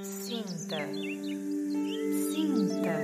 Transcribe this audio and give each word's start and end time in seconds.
Sinta, 0.00 0.78
sinta, 2.32 2.96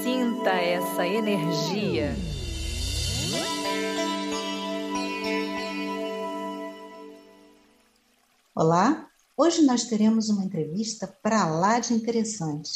sinta 0.00 0.50
essa 0.50 1.04
energia. 1.04 2.14
Olá, 8.54 9.08
hoje 9.36 9.62
nós 9.62 9.84
teremos 9.84 10.28
uma 10.28 10.44
entrevista 10.44 11.12
para 11.20 11.44
lá 11.46 11.80
de 11.80 11.94
interessante. 11.94 12.70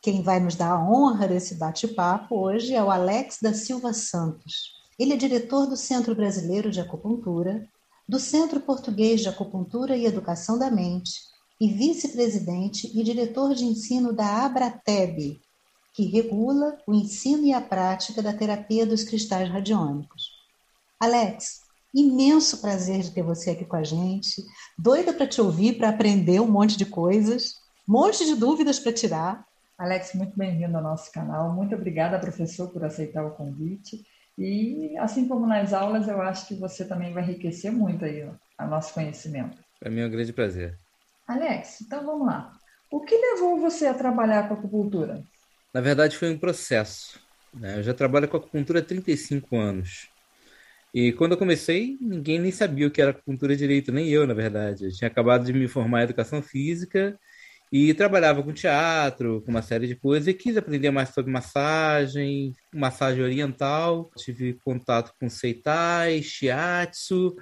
Quem 0.00 0.22
vai 0.22 0.38
nos 0.38 0.54
dar 0.54 0.70
a 0.70 0.88
honra 0.88 1.26
desse 1.26 1.56
bate-papo 1.56 2.36
hoje 2.36 2.74
é 2.74 2.82
o 2.82 2.92
Alex 2.92 3.38
da 3.42 3.52
Silva 3.52 3.92
Santos. 3.92 4.72
Ele 4.96 5.14
é 5.14 5.16
diretor 5.16 5.66
do 5.66 5.76
Centro 5.76 6.14
Brasileiro 6.14 6.70
de 6.70 6.80
Acupuntura, 6.80 7.68
do 8.08 8.20
Centro 8.20 8.60
Português 8.60 9.20
de 9.20 9.28
Acupuntura 9.28 9.96
e 9.96 10.06
Educação 10.06 10.56
da 10.56 10.70
Mente 10.70 11.33
e 11.64 11.72
vice-presidente 11.72 12.90
e 12.94 13.02
diretor 13.02 13.54
de 13.54 13.64
ensino 13.64 14.12
da 14.12 14.44
Abrateb, 14.44 15.40
que 15.94 16.04
regula 16.04 16.76
o 16.86 16.92
ensino 16.92 17.42
e 17.46 17.54
a 17.54 17.60
prática 17.60 18.20
da 18.20 18.34
terapia 18.34 18.84
dos 18.84 19.02
cristais 19.02 19.48
radiônicos. 19.48 20.28
Alex, 21.00 21.62
imenso 21.94 22.60
prazer 22.60 23.00
de 23.00 23.12
ter 23.12 23.22
você 23.22 23.52
aqui 23.52 23.64
com 23.64 23.76
a 23.76 23.82
gente. 23.82 24.44
Doida 24.78 25.14
para 25.14 25.26
te 25.26 25.40
ouvir, 25.40 25.78
para 25.78 25.88
aprender 25.88 26.38
um 26.38 26.50
monte 26.50 26.76
de 26.76 26.84
coisas, 26.84 27.54
um 27.88 27.92
monte 27.94 28.26
de 28.26 28.36
dúvidas 28.36 28.78
para 28.78 28.92
tirar. 28.92 29.46
Alex, 29.78 30.12
muito 30.12 30.36
bem-vindo 30.36 30.76
ao 30.76 30.82
nosso 30.82 31.10
canal. 31.12 31.50
Muito 31.54 31.74
obrigada, 31.74 32.18
professor, 32.18 32.68
por 32.68 32.84
aceitar 32.84 33.24
o 33.24 33.30
convite. 33.30 34.04
E 34.36 34.94
assim 34.98 35.26
como 35.26 35.46
nas 35.46 35.72
aulas, 35.72 36.08
eu 36.08 36.20
acho 36.20 36.46
que 36.46 36.54
você 36.56 36.84
também 36.84 37.14
vai 37.14 37.22
enriquecer 37.22 37.72
muito 37.72 38.04
aí 38.04 38.22
o 38.22 38.66
nosso 38.66 38.92
conhecimento. 38.92 39.56
Para 39.80 39.90
mim 39.90 40.00
é 40.00 40.06
um 40.06 40.10
grande 40.10 40.32
prazer. 40.32 40.83
Alex, 41.26 41.80
então 41.80 42.04
vamos 42.04 42.26
lá. 42.26 42.52
O 42.90 43.00
que 43.00 43.16
levou 43.16 43.58
você 43.58 43.86
a 43.86 43.94
trabalhar 43.94 44.46
com 44.48 44.54
acupuntura? 44.54 45.22
Na 45.72 45.80
verdade, 45.80 46.16
foi 46.16 46.30
um 46.30 46.38
processo. 46.38 47.18
Né? 47.52 47.78
Eu 47.78 47.82
já 47.82 47.94
trabalho 47.94 48.28
com 48.28 48.36
acupuntura 48.36 48.80
há 48.80 48.82
35 48.82 49.56
anos. 49.56 50.08
E 50.94 51.12
quando 51.12 51.32
eu 51.32 51.38
comecei, 51.38 51.98
ninguém 52.00 52.38
nem 52.38 52.52
sabia 52.52 52.86
o 52.86 52.90
que 52.90 53.02
era 53.02 53.10
acupuntura 53.10 53.56
direito, 53.56 53.90
nem 53.90 54.08
eu, 54.08 54.26
na 54.26 54.34
verdade. 54.34 54.84
Eu 54.84 54.92
tinha 54.92 55.08
acabado 55.08 55.44
de 55.44 55.52
me 55.52 55.66
formar 55.66 56.02
em 56.02 56.04
educação 56.04 56.40
física 56.40 57.18
e 57.72 57.92
trabalhava 57.92 58.40
com 58.40 58.52
teatro, 58.52 59.42
com 59.42 59.50
uma 59.50 59.62
série 59.62 59.88
de 59.88 59.96
coisas, 59.96 60.28
e 60.28 60.34
quis 60.34 60.56
aprender 60.56 60.92
mais 60.92 61.08
sobre 61.08 61.32
massagem, 61.32 62.52
massagem 62.72 63.24
oriental. 63.24 64.08
Tive 64.16 64.54
contato 64.64 65.12
com 65.18 65.28
seitai, 65.28 66.22
shiatsu. 66.22 67.34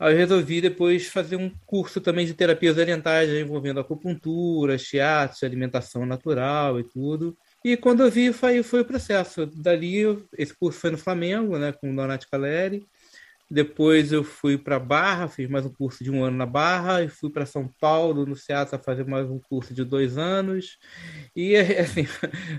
Aí 0.00 0.14
eu 0.14 0.16
resolvi 0.16 0.62
depois 0.62 1.08
fazer 1.08 1.36
um 1.36 1.50
curso 1.66 2.00
também 2.00 2.24
de 2.24 2.32
terapias 2.32 2.78
orientais, 2.78 3.28
envolvendo 3.28 3.80
acupuntura, 3.80 4.78
shiatsu, 4.78 5.44
alimentação 5.44 6.06
natural 6.06 6.80
e 6.80 6.84
tudo. 6.84 7.36
E 7.62 7.76
quando 7.76 8.02
eu 8.02 8.10
vi, 8.10 8.32
foi, 8.32 8.62
foi 8.62 8.80
o 8.80 8.84
processo. 8.86 9.44
Dali, 9.44 10.04
esse 10.38 10.56
curso 10.56 10.80
foi 10.80 10.90
no 10.90 10.96
Flamengo, 10.96 11.58
né, 11.58 11.70
com 11.72 11.92
o 11.92 11.94
Donati 11.94 12.26
Caleri. 12.30 12.86
Depois 13.50 14.10
eu 14.10 14.24
fui 14.24 14.56
para 14.56 14.78
Barra, 14.78 15.28
fiz 15.28 15.50
mais 15.50 15.66
um 15.66 15.72
curso 15.72 16.02
de 16.02 16.10
um 16.10 16.24
ano 16.24 16.36
na 16.36 16.46
Barra, 16.46 17.02
e 17.02 17.08
fui 17.08 17.28
para 17.28 17.44
São 17.44 17.68
Paulo, 17.80 18.24
no 18.24 18.36
Ceasa, 18.36 18.78
fazer 18.78 19.04
mais 19.04 19.28
um 19.28 19.38
curso 19.38 19.74
de 19.74 19.84
dois 19.84 20.16
anos. 20.16 20.78
E, 21.36 21.56
assim, 21.76 22.06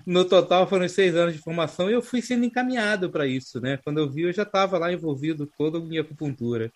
no 0.05 0.25
total 0.25 0.67
foram 0.67 0.87
seis 0.87 1.15
anos 1.15 1.33
de 1.33 1.41
formação 1.41 1.89
e 1.89 1.93
eu 1.93 2.01
fui 2.03 2.21
sendo 2.21 2.45
encaminhado 2.45 3.09
para 3.09 3.25
isso, 3.25 3.59
né? 3.59 3.77
Quando 3.83 3.99
eu 3.99 4.11
vi, 4.11 4.23
eu 4.23 4.33
já 4.33 4.43
estava 4.43 4.77
lá 4.77 4.91
envolvido 4.93 5.49
toda 5.57 5.79
em 5.79 5.97
acupuntura. 5.97 6.71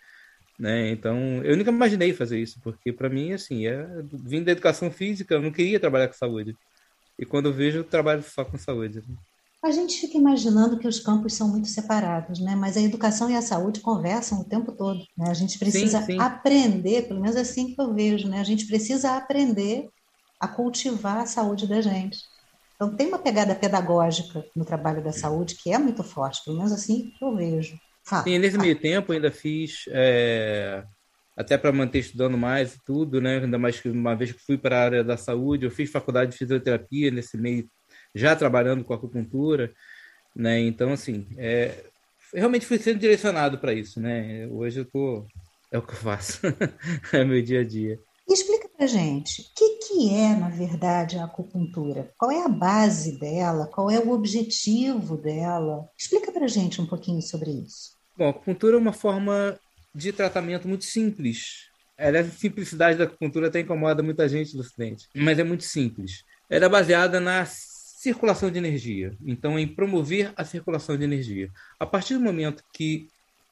Né? 0.57 0.91
Então, 0.91 1.43
eu 1.43 1.57
nunca 1.57 1.71
imaginei 1.71 2.13
fazer 2.13 2.39
isso, 2.39 2.59
porque 2.61 2.91
para 2.91 3.09
mim, 3.09 3.33
assim, 3.33 3.67
é, 3.67 3.85
vindo 4.11 4.45
da 4.45 4.51
educação 4.51 4.89
física, 4.89 5.35
eu 5.35 5.41
não 5.41 5.51
queria 5.51 5.79
trabalhar 5.79 6.07
com 6.07 6.13
saúde. 6.13 6.55
E 7.19 7.25
quando 7.25 7.47
eu 7.47 7.53
vejo, 7.53 7.79
eu 7.79 7.83
trabalho 7.83 8.23
só 8.23 8.43
com 8.43 8.57
saúde. 8.57 9.03
A 9.63 9.71
gente 9.71 9.99
fica 9.99 10.17
imaginando 10.17 10.77
que 10.77 10.87
os 10.87 10.99
campos 10.99 11.33
são 11.33 11.47
muito 11.47 11.67
separados, 11.67 12.39
né? 12.39 12.55
Mas 12.55 12.77
a 12.77 12.81
educação 12.81 13.29
e 13.29 13.35
a 13.35 13.41
saúde 13.41 13.79
conversam 13.79 14.39
o 14.39 14.43
tempo 14.43 14.71
todo. 14.71 14.99
Né? 15.17 15.29
A 15.29 15.33
gente 15.33 15.57
precisa 15.57 16.01
sim, 16.01 16.13
sim. 16.13 16.19
aprender, 16.19 17.07
pelo 17.07 17.19
menos 17.19 17.35
é 17.35 17.41
assim 17.41 17.73
que 17.73 17.81
eu 17.81 17.93
vejo, 17.93 18.27
né? 18.27 18.39
A 18.39 18.43
gente 18.43 18.67
precisa 18.67 19.17
aprender 19.17 19.89
a 20.39 20.47
cultivar 20.47 21.17
a 21.17 21.25
saúde 21.25 21.67
da 21.67 21.81
gente. 21.81 22.19
Então 22.75 22.95
tem 22.95 23.07
uma 23.07 23.17
pegada 23.17 23.55
pedagógica 23.55 24.45
no 24.55 24.65
trabalho 24.65 25.03
da 25.03 25.11
saúde 25.11 25.55
que 25.55 25.73
é 25.73 25.77
muito 25.77 26.03
forte, 26.03 26.43
pelo 26.43 26.57
menos 26.57 26.71
assim 26.71 27.11
que 27.17 27.25
eu 27.25 27.35
vejo. 27.35 27.75
Fala, 28.05 28.23
sim, 28.23 28.37
nesse 28.37 28.57
meio 28.57 28.79
tempo 28.79 29.11
ainda 29.11 29.31
fiz 29.31 29.85
é 29.89 30.83
até 31.35 31.57
para 31.57 31.71
manter 31.71 31.99
estudando 31.99 32.37
mais 32.37 32.75
e 32.75 32.83
tudo, 32.83 33.19
né? 33.19 33.39
Ainda 33.39 33.57
mais 33.57 33.79
que 33.79 33.89
uma 33.89 34.15
vez 34.15 34.31
que 34.31 34.39
fui 34.39 34.57
para 34.57 34.79
a 34.79 34.83
área 34.83 35.03
da 35.03 35.17
saúde, 35.17 35.65
eu 35.65 35.71
fiz 35.71 35.91
faculdade 35.91 36.31
de 36.31 36.37
fisioterapia 36.37 37.11
nesse 37.11 37.37
meio, 37.37 37.69
já 38.13 38.35
trabalhando 38.35 38.83
com 38.83 38.93
acupuntura, 38.93 39.73
né? 40.35 40.59
Então, 40.61 40.93
assim, 40.93 41.27
é, 41.37 41.85
realmente 42.33 42.65
fui 42.65 42.77
sendo 42.77 42.99
direcionado 42.99 43.57
para 43.57 43.73
isso, 43.73 43.99
né? 43.99 44.47
Hoje 44.47 44.79
eu 44.79 44.85
tô, 44.85 45.27
é 45.71 45.77
o 45.77 45.81
que 45.81 45.93
eu 45.93 45.97
faço, 45.97 46.39
é 47.11 47.23
meu 47.25 47.41
dia 47.41 47.61
a 47.61 47.65
dia. 47.65 47.99
Explica 48.27 48.67
para 48.67 48.87
gente, 48.87 49.41
o 49.41 49.45
que, 49.55 49.69
que 49.87 50.15
é, 50.15 50.35
na 50.35 50.49
verdade, 50.49 51.17
a 51.17 51.25
acupuntura? 51.25 52.11
Qual 52.17 52.31
é 52.31 52.43
a 52.43 52.49
base 52.49 53.19
dela? 53.19 53.67
Qual 53.67 53.89
é 53.91 53.99
o 53.99 54.11
objetivo 54.11 55.15
dela? 55.15 55.87
Explica 55.97 56.31
para 56.31 56.47
gente 56.47 56.81
um 56.81 56.87
pouquinho 56.87 57.21
sobre 57.21 57.51
isso. 57.51 57.95
Bom, 58.17 58.25
a 58.25 58.29
acupuntura 58.31 58.75
é 58.75 58.79
uma 58.79 58.93
forma 58.93 59.59
de 59.93 60.11
tratamento 60.11 60.67
muito 60.67 60.85
simples. 60.85 61.69
Ela, 61.97 62.19
a 62.19 62.29
simplicidade 62.29 62.97
da 62.97 63.05
acupuntura 63.05 63.47
até 63.47 63.59
incomoda 63.59 64.01
muita 64.01 64.27
gente 64.27 64.55
no 64.55 64.61
Ocidente, 64.61 65.07
mas 65.15 65.37
é 65.37 65.43
muito 65.43 65.63
simples. 65.63 66.23
Ela 66.49 66.65
é 66.65 66.69
baseada 66.69 67.19
na 67.19 67.45
circulação 67.45 68.51
de 68.51 68.57
energia, 68.57 69.15
então 69.25 69.57
em 69.57 69.67
promover 69.67 70.33
a 70.35 70.43
circulação 70.43 70.97
de 70.97 71.03
energia. 71.03 71.49
A 71.79 71.85
partir 71.85 72.15
do 72.15 72.19
momento 72.19 72.63
que 72.73 73.07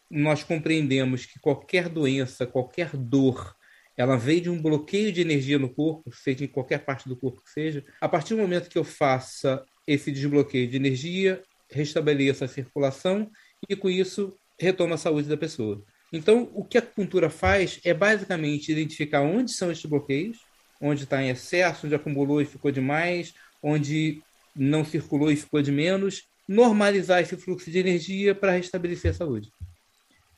nós 0.09 0.44
compreendemos 0.44 1.25
que 1.25 1.40
qualquer 1.40 1.90
doença, 1.90 2.45
qualquer 2.45 2.95
dor, 2.95 3.55
ela 3.95 4.17
vem 4.17 4.41
de 4.41 4.49
um 4.49 4.61
bloqueio 4.61 5.11
de 5.11 5.21
energia 5.21 5.59
no 5.59 5.69
corpo, 5.69 6.11
seja 6.11 6.43
em 6.43 6.47
qualquer 6.47 6.79
parte 6.79 7.07
do 7.07 7.15
corpo 7.15 7.43
que 7.43 7.51
seja, 7.51 7.83
a 8.01 8.09
partir 8.09 8.33
do 8.33 8.41
momento 8.41 8.69
que 8.69 8.77
eu 8.77 8.83
faça 8.83 9.63
esse 9.87 10.11
desbloqueio 10.11 10.67
de 10.67 10.77
energia, 10.77 11.41
restabeleça 11.69 12.45
a 12.45 12.47
circulação 12.47 13.29
e 13.69 13.75
com 13.75 13.89
isso 13.89 14.37
retoma 14.59 14.95
a 14.95 14.97
saúde 14.97 15.27
da 15.27 15.37
pessoa. 15.37 15.83
Então, 16.11 16.49
o 16.53 16.63
que 16.63 16.77
a 16.77 16.81
acupuntura 16.81 17.29
faz 17.29 17.79
é 17.83 17.93
basicamente 17.93 18.71
identificar 18.71 19.21
onde 19.21 19.51
são 19.51 19.71
esses 19.71 19.85
bloqueios, 19.85 20.37
onde 20.79 21.03
está 21.03 21.21
em 21.21 21.29
excesso, 21.29 21.85
onde 21.85 21.95
acumulou 21.95 22.41
e 22.41 22.45
ficou 22.45 22.71
demais, 22.71 23.33
onde 23.61 24.21
não 24.55 24.85
circulou 24.85 25.31
e 25.31 25.35
ficou 25.35 25.61
de 25.61 25.71
menos, 25.71 26.23
normalizar 26.47 27.21
esse 27.21 27.35
fluxo 27.37 27.71
de 27.71 27.79
energia 27.79 28.35
para 28.35 28.51
restabelecer 28.51 29.11
a 29.11 29.13
saúde. 29.15 29.49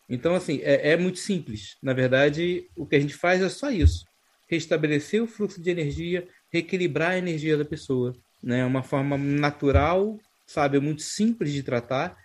Então, 0.08 0.36
assim, 0.36 0.60
é, 0.62 0.92
é, 0.92 0.98
muito 0.98 1.20
simples. 1.20 1.78
Na 1.82 1.94
verdade, 1.94 2.68
o 2.76 2.86
que 2.86 2.96
a 2.96 3.00
gente 3.00 3.14
faz 3.14 3.42
é 3.42 3.50
só 3.50 3.72
isso: 3.72 4.06
restabelecer 4.48 5.22
o 5.22 5.28
fluxo 5.28 5.62
de 5.62 5.70
energia, 5.70 6.28
reequilibrar 6.52 7.12
a 7.12 7.18
energia 7.18 7.58
da 7.58 7.66
pessoa. 7.66 8.14
Né? 8.42 8.64
Uma 8.66 8.84
forma 8.84 9.18
natural, 9.18 10.20
sabe, 10.46 10.80
muito 10.80 11.02
simples 11.02 11.52
de 11.52 11.64
tratar 11.64 12.16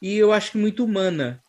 e 0.00 0.16
eu 0.16 0.32
acho 0.32 0.52
que 0.52 0.58
muito 0.58 0.84
humana 0.84 1.40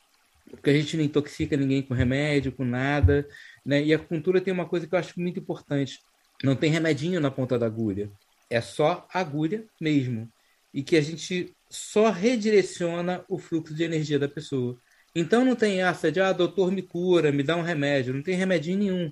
porque 0.50 0.70
a 0.70 0.74
gente 0.74 0.96
não 0.96 1.04
intoxica 1.04 1.58
ninguém 1.58 1.82
com 1.82 1.94
remédio, 1.94 2.52
com 2.52 2.64
nada, 2.64 3.28
né? 3.66 3.84
E 3.84 3.94
a 3.94 3.98
acupuntura 3.98 4.42
tem 4.42 4.54
uma 4.54 4.68
coisa 4.68 4.88
que 4.88 4.94
eu 4.94 5.00
acho 5.00 5.20
muito 5.20 5.40
importante: 5.40 6.00
não 6.44 6.56
tem 6.56 6.72
remedinho 6.72 7.20
na 7.20 7.32
ponta 7.32 7.58
da 7.58 7.66
agulha, 7.66 8.10
é 8.50 8.62
só 8.62 9.08
agulha 9.14 9.66
mesmo, 9.80 10.30
e 10.74 10.84
que 10.84 10.96
a 10.96 11.02
gente 11.02 11.54
só 11.70 12.10
redireciona 12.10 13.26
o 13.28 13.38
fluxo 13.38 13.74
de 13.74 13.84
energia 13.84 14.20
da 14.20 14.30
pessoa. 14.30 14.80
Então 15.16 15.46
não 15.46 15.56
tem 15.56 15.82
essa 15.82 16.12
de 16.12 16.20
ah, 16.20 16.34
doutor 16.34 16.72
me 16.72 16.82
cura, 16.82 17.32
me 17.32 17.42
dá 17.42 17.56
um 17.56 17.62
remédio, 17.62 18.14
não 18.14 18.22
tem 18.22 18.36
remedinho 18.36 18.78
nenhum. 18.78 19.12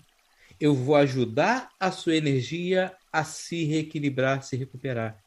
Eu 0.59 0.75
vou 0.75 0.96
ajudar 0.96 1.69
a 1.80 1.91
sua 1.91 2.16
energia 2.16 2.94
a 3.11 3.23
se 3.23 3.64
reequilibrar, 3.64 4.44
se 4.44 4.55
recuperar. 4.58 5.17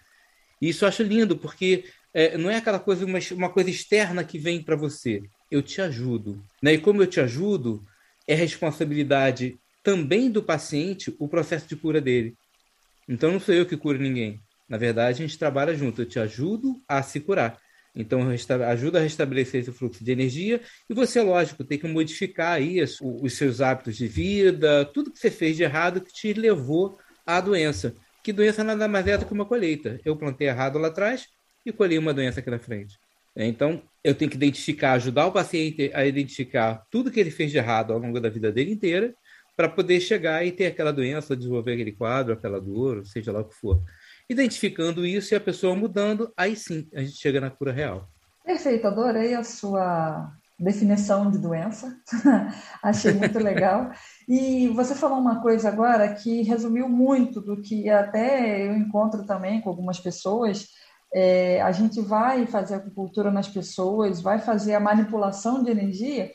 Isso 0.60 0.84
eu 0.84 0.88
acho 0.88 1.02
lindo, 1.02 1.36
porque 1.36 1.84
é, 2.12 2.36
não 2.36 2.50
é 2.50 2.56
aquela 2.56 2.78
coisa, 2.78 3.04
uma, 3.04 3.18
uma 3.32 3.50
coisa 3.50 3.70
externa 3.70 4.22
que 4.22 4.38
vem 4.38 4.62
para 4.62 4.76
você 4.76 5.22
eu 5.50 5.62
te 5.62 5.80
ajudo. 5.80 6.42
Né? 6.62 6.74
E 6.74 6.78
como 6.78 7.02
eu 7.02 7.06
te 7.06 7.20
ajudo, 7.20 7.84
é 8.26 8.34
responsabilidade 8.34 9.56
também 9.82 10.30
do 10.30 10.42
paciente 10.42 11.14
o 11.18 11.28
processo 11.28 11.68
de 11.68 11.76
cura 11.76 12.00
dele. 12.00 12.34
Então 13.08 13.30
não 13.30 13.40
sou 13.40 13.54
eu 13.54 13.66
que 13.66 13.76
curo 13.76 13.98
ninguém. 13.98 14.40
Na 14.68 14.76
verdade, 14.76 15.22
a 15.22 15.26
gente 15.26 15.38
trabalha 15.38 15.74
junto. 15.74 16.02
Eu 16.02 16.06
te 16.06 16.18
ajudo 16.18 16.80
a 16.88 17.02
se 17.02 17.20
curar. 17.20 17.56
Então, 17.96 18.28
ajuda 18.68 18.98
a 18.98 19.02
restabelecer 19.02 19.62
esse 19.62 19.72
fluxo 19.72 20.04
de 20.04 20.12
energia 20.12 20.60
e 20.88 20.92
você, 20.92 21.22
lógico, 21.22 21.64
tem 21.64 21.78
que 21.78 21.88
modificar 21.88 22.52
aí 22.52 22.82
os 22.82 23.32
seus 23.32 23.62
hábitos 23.62 23.96
de 23.96 24.06
vida, 24.06 24.84
tudo 24.84 25.10
que 25.10 25.18
você 25.18 25.30
fez 25.30 25.56
de 25.56 25.62
errado 25.62 26.02
que 26.02 26.12
te 26.12 26.34
levou 26.34 26.98
à 27.24 27.40
doença. 27.40 27.94
Que 28.22 28.32
doença 28.32 28.62
nada 28.62 28.86
mais 28.86 29.06
é 29.06 29.16
do 29.16 29.24
que 29.24 29.32
uma 29.32 29.46
colheita. 29.46 29.98
Eu 30.04 30.14
plantei 30.14 30.48
errado 30.48 30.78
lá 30.78 30.88
atrás 30.88 31.26
e 31.64 31.72
colhi 31.72 31.96
uma 31.98 32.12
doença 32.12 32.40
aqui 32.40 32.50
na 32.50 32.58
frente. 32.58 32.98
Então, 33.34 33.82
eu 34.04 34.14
tenho 34.14 34.30
que 34.30 34.36
identificar, 34.36 34.92
ajudar 34.92 35.26
o 35.26 35.32
paciente 35.32 35.90
a 35.94 36.04
identificar 36.04 36.84
tudo 36.90 37.10
que 37.10 37.18
ele 37.18 37.30
fez 37.30 37.50
de 37.50 37.58
errado 37.58 37.92
ao 37.92 37.98
longo 37.98 38.20
da 38.20 38.28
vida 38.28 38.52
dele 38.52 38.72
inteira, 38.72 39.14
para 39.56 39.70
poder 39.70 40.00
chegar 40.00 40.44
e 40.46 40.52
ter 40.52 40.66
aquela 40.66 40.92
doença, 40.92 41.34
desenvolver 41.34 41.72
aquele 41.72 41.92
quadro, 41.92 42.34
aquela 42.34 42.60
dor, 42.60 43.06
seja 43.06 43.32
lá 43.32 43.40
o 43.40 43.44
que 43.44 43.54
for. 43.54 43.82
Identificando 44.28 45.06
isso 45.06 45.32
e 45.32 45.36
a 45.36 45.40
pessoa 45.40 45.76
mudando, 45.76 46.32
aí 46.36 46.56
sim 46.56 46.88
a 46.94 47.00
gente 47.00 47.16
chega 47.16 47.40
na 47.40 47.50
cura 47.50 47.72
real. 47.72 48.08
Perfeito, 48.44 48.86
adorei 48.86 49.34
a 49.34 49.44
sua 49.44 50.32
definição 50.58 51.30
de 51.30 51.38
doença. 51.38 51.96
Achei 52.82 53.12
muito 53.12 53.38
legal. 53.38 53.90
E 54.28 54.68
você 54.68 54.94
falou 54.94 55.18
uma 55.18 55.40
coisa 55.42 55.68
agora 55.68 56.14
que 56.14 56.42
resumiu 56.42 56.88
muito 56.88 57.40
do 57.40 57.60
que 57.60 57.88
até 57.88 58.66
eu 58.66 58.74
encontro 58.74 59.24
também 59.26 59.60
com 59.60 59.68
algumas 59.68 60.00
pessoas. 60.00 60.68
É, 61.14 61.60
a 61.62 61.70
gente 61.72 62.00
vai 62.00 62.46
fazer 62.46 62.74
acupuntura 62.74 63.30
nas 63.30 63.48
pessoas, 63.48 64.20
vai 64.20 64.38
fazer 64.38 64.74
a 64.74 64.80
manipulação 64.80 65.62
de 65.62 65.70
energia, 65.70 66.32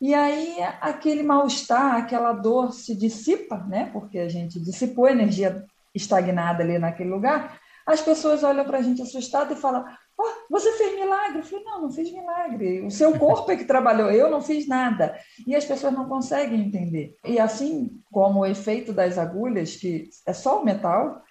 e 0.00 0.14
aí 0.14 0.56
aquele 0.80 1.22
mal-estar, 1.22 1.96
aquela 1.96 2.32
dor 2.32 2.72
se 2.72 2.96
dissipa, 2.96 3.58
né? 3.64 3.90
Porque 3.92 4.18
a 4.18 4.28
gente 4.28 4.60
dissipou 4.60 5.06
a 5.06 5.12
energia 5.12 5.64
estagnada 5.94 6.62
ali 6.62 6.78
naquele 6.78 7.10
lugar. 7.10 7.58
As 7.86 8.00
pessoas 8.00 8.44
olham 8.44 8.64
para 8.64 8.78
a 8.78 8.82
gente 8.82 9.02
assustada 9.02 9.54
e 9.54 9.56
falam: 9.56 9.84
Oh, 10.20 10.30
você 10.50 10.72
fez 10.72 10.96
milagre? 10.96 11.38
Eu 11.38 11.44
falei, 11.44 11.64
não, 11.64 11.82
não 11.82 11.92
fiz 11.92 12.10
milagre. 12.10 12.84
O 12.84 12.90
seu 12.90 13.16
corpo 13.16 13.52
é 13.52 13.56
que 13.56 13.64
trabalhou, 13.64 14.10
eu 14.10 14.28
não 14.28 14.42
fiz 14.42 14.66
nada. 14.66 15.16
E 15.46 15.54
as 15.54 15.64
pessoas 15.64 15.92
não 15.92 16.08
conseguem 16.08 16.60
entender. 16.60 17.14
E 17.24 17.38
assim 17.38 18.02
como 18.10 18.40
o 18.40 18.46
efeito 18.46 18.92
das 18.92 19.16
agulhas, 19.16 19.76
que 19.76 20.10
é 20.26 20.32
só 20.32 20.60
o 20.60 20.64
metal, 20.64 21.22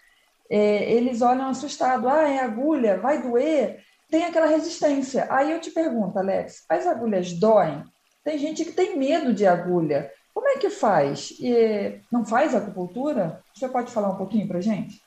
é, 0.49 0.89
eles 0.89 1.21
olham 1.21 1.49
assustado. 1.49 2.07
Ah, 2.07 2.29
é 2.29 2.39
agulha, 2.39 2.97
vai 2.97 3.21
doer. 3.21 3.83
Tem 4.09 4.23
aquela 4.23 4.47
resistência. 4.47 5.27
Aí 5.29 5.51
eu 5.51 5.59
te 5.59 5.71
pergunto, 5.71 6.17
Alex, 6.17 6.63
as 6.69 6.87
agulhas 6.87 7.33
doem? 7.33 7.83
Tem 8.23 8.37
gente 8.37 8.63
que 8.63 8.71
tem 8.71 8.97
medo 8.97 9.33
de 9.33 9.45
agulha. 9.45 10.09
Como 10.37 10.49
é 10.49 10.57
que 10.59 10.69
faz? 10.69 11.31
E 11.39 11.99
não 12.11 12.23
faz 12.23 12.53
acupuntura? 12.53 13.41
Você 13.55 13.67
pode 13.67 13.91
falar 13.91 14.11
um 14.11 14.17
pouquinho 14.17 14.47
para 14.47 14.61
gente? 14.61 15.01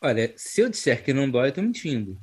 Olha, 0.00 0.32
se 0.36 0.60
eu 0.60 0.70
disser 0.70 1.02
que 1.02 1.12
não 1.12 1.28
dói, 1.28 1.46
eu 1.46 1.48
estou 1.48 1.64
mentindo 1.64 2.16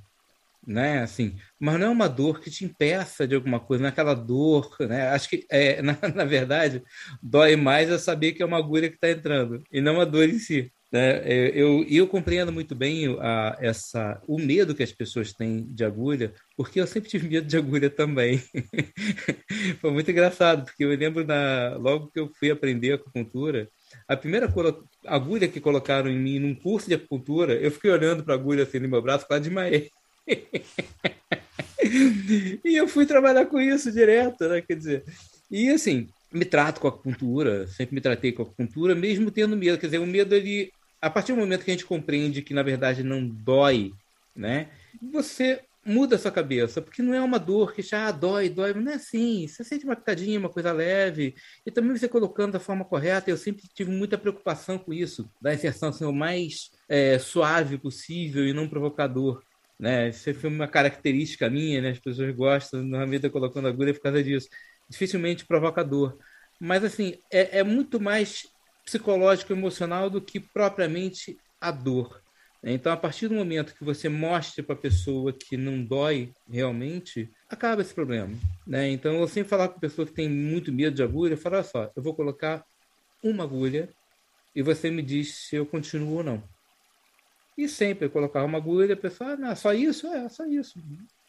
né? 0.65 1.01
Assim, 1.01 1.35
mas 1.59 1.77
não 1.77 1.87
é 1.87 1.89
uma 1.89 2.07
dor 2.07 2.39
que 2.39 2.49
te 2.49 2.63
impeça 2.63 3.27
de 3.27 3.35
alguma 3.35 3.59
coisa, 3.59 3.81
não 3.81 3.89
é 3.89 3.91
aquela 3.91 4.13
dor, 4.13 4.73
né? 4.79 5.09
Acho 5.09 5.27
que, 5.29 5.45
é, 5.49 5.81
na, 5.83 5.97
na 6.15 6.23
verdade, 6.23 6.81
dói 7.21 7.57
mais 7.57 7.89
é 7.89 7.97
saber 7.97 8.31
que 8.31 8.41
é 8.41 8.45
uma 8.45 8.59
agulha 8.59 8.87
que 8.87 8.95
está 8.95 9.09
entrando 9.11 9.61
e 9.69 9.81
não 9.81 9.99
a 9.99 10.05
dor 10.05 10.29
em 10.29 10.39
si. 10.39 10.71
Né? 10.93 11.21
É, 11.23 11.51
eu, 11.55 11.83
eu 11.89 12.07
compreendo 12.07 12.51
muito 12.51 12.75
bem 12.75 13.17
a, 13.19 13.57
essa, 13.59 14.21
o 14.27 14.37
medo 14.37 14.75
que 14.75 14.83
as 14.83 14.91
pessoas 14.91 15.33
têm 15.33 15.65
de 15.65 15.83
agulha, 15.83 16.31
porque 16.55 16.79
eu 16.79 16.85
sempre 16.85 17.09
tive 17.09 17.27
medo 17.27 17.47
de 17.47 17.57
agulha 17.57 17.89
também. 17.89 18.37
Foi 19.81 19.89
muito 19.89 20.11
engraçado, 20.11 20.65
porque 20.65 20.83
eu 20.83 20.89
lembro 20.89 21.25
na, 21.25 21.77
logo 21.77 22.11
que 22.11 22.19
eu 22.19 22.29
fui 22.37 22.51
aprender 22.51 22.93
acupuntura, 22.93 23.67
a 24.07 24.15
primeira 24.15 24.47
agulha 25.07 25.47
que 25.47 25.59
colocaram 25.59 26.11
em 26.11 26.19
mim 26.19 26.37
num 26.37 26.53
curso 26.53 26.87
de 26.87 26.93
acupuntura, 26.93 27.55
eu 27.55 27.71
fiquei 27.71 27.89
olhando 27.89 28.23
para 28.23 28.35
a 28.35 28.37
agulha 28.37 28.61
assim 28.61 28.77
no 28.77 28.87
meu 28.87 29.01
braço, 29.01 29.25
quase 29.25 29.45
desmaiei. 29.45 29.89
e 32.63 32.75
eu 32.75 32.87
fui 32.87 33.07
trabalhar 33.07 33.47
com 33.47 33.59
isso 33.59 33.91
direto, 33.91 34.47
né? 34.47 34.61
Quer 34.61 34.75
dizer, 34.75 35.03
e 35.49 35.69
assim, 35.69 36.07
me 36.31 36.45
trato 36.45 36.79
com 36.79 36.87
acupuntura, 36.87 37.65
sempre 37.67 37.95
me 37.95 38.01
tratei 38.01 38.31
com 38.31 38.43
acupuntura, 38.43 38.93
mesmo 38.93 39.31
tendo 39.31 39.57
medo. 39.57 39.79
Quer 39.79 39.87
dizer, 39.87 39.99
o 39.99 40.05
medo, 40.05 40.35
ele, 40.35 40.71
a 41.03 41.09
partir 41.09 41.33
do 41.33 41.39
momento 41.39 41.65
que 41.65 41.71
a 41.71 41.73
gente 41.73 41.85
compreende 41.85 42.41
que 42.41 42.53
na 42.53 42.63
verdade 42.63 43.03
não 43.03 43.27
dói, 43.27 43.91
né? 44.33 44.69
Você 45.11 45.61
muda 45.85 46.15
a 46.15 46.19
sua 46.19 46.31
cabeça, 46.31 46.81
porque 46.81 47.01
não 47.01 47.13
é 47.13 47.19
uma 47.19 47.37
dor 47.37 47.73
que 47.73 47.81
já 47.81 48.07
ah, 48.07 48.11
dói, 48.11 48.47
dói, 48.47 48.73
não 48.73 48.89
é 48.89 48.95
assim. 48.95 49.45
Você 49.45 49.65
sente 49.65 49.83
uma 49.83 49.97
picadinha, 49.97 50.39
uma 50.39 50.47
coisa 50.47 50.71
leve, 50.71 51.35
e 51.65 51.71
também 51.71 51.97
você 51.97 52.07
colocando 52.07 52.53
da 52.53 52.59
forma 52.59 52.85
correta. 52.85 53.29
Eu 53.29 53.35
sempre 53.35 53.67
tive 53.75 53.91
muita 53.91 54.17
preocupação 54.17 54.79
com 54.79 54.93
isso, 54.93 55.29
da 55.41 55.53
inserção 55.53 55.91
ser 55.91 56.05
o 56.05 56.13
mais 56.13 56.71
é, 56.87 57.19
suave 57.19 57.77
possível 57.77 58.47
e 58.47 58.53
não 58.53 58.69
provocador. 58.69 59.43
Né? 59.77 60.07
Isso 60.07 60.33
foi 60.35 60.49
uma 60.49 60.69
característica 60.69 61.49
minha, 61.49 61.81
né? 61.81 61.89
as 61.89 61.99
pessoas 61.99 62.33
gostam, 62.33 62.81
normalmente, 62.81 63.29
colocando 63.29 63.67
agulha 63.67 63.93
por 63.93 64.03
causa 64.03 64.23
disso. 64.23 64.47
Dificilmente 64.89 65.45
provocador. 65.45 66.17
Mas, 66.61 66.81
assim, 66.85 67.17
é, 67.29 67.59
é 67.59 67.63
muito 67.63 67.99
mais 67.99 68.52
psicológico, 68.83 69.53
emocional 69.53 70.09
do 70.09 70.21
que 70.21 70.39
propriamente 70.39 71.37
a 71.59 71.71
dor. 71.71 72.21
Então, 72.65 72.93
a 72.93 72.97
partir 72.97 73.27
do 73.27 73.35
momento 73.35 73.75
que 73.75 73.83
você 73.83 74.07
mostra 74.07 74.63
para 74.63 74.73
a 74.75 74.77
pessoa 74.77 75.33
que 75.33 75.57
não 75.57 75.83
dói 75.83 76.31
realmente, 76.49 77.29
acaba 77.49 77.81
esse 77.81 77.93
problema. 77.93 78.33
Né? 78.65 78.89
Então, 78.89 79.15
eu 79.15 79.27
sempre 79.27 79.49
falar 79.49 79.67
com 79.67 79.79
pessoa 79.79 80.05
que 80.07 80.13
tem 80.13 80.29
muito 80.29 80.71
medo 80.71 80.95
de 80.95 81.03
agulha, 81.03 81.33
eu 81.33 81.37
falo, 81.37 81.55
olha 81.55 81.63
só, 81.65 81.91
eu 81.93 82.01
vou 82.01 82.15
colocar 82.15 82.63
uma 83.21 83.43
agulha 83.43 83.89
e 84.55 84.61
você 84.61 84.89
me 84.89 85.01
diz 85.01 85.35
se 85.35 85.57
eu 85.57 85.65
continuo 85.65 86.17
ou 86.17 86.23
não. 86.23 86.43
E 87.57 87.67
sempre 87.67 88.07
colocar 88.07 88.43
uma 88.45 88.57
agulha, 88.57 88.93
a 88.93 88.97
pessoa, 88.97 89.31
ah, 89.31 89.37
não, 89.37 89.55
só 89.55 89.73
isso? 89.73 90.07
É, 90.07 90.27
só 90.29 90.45
isso. 90.45 90.79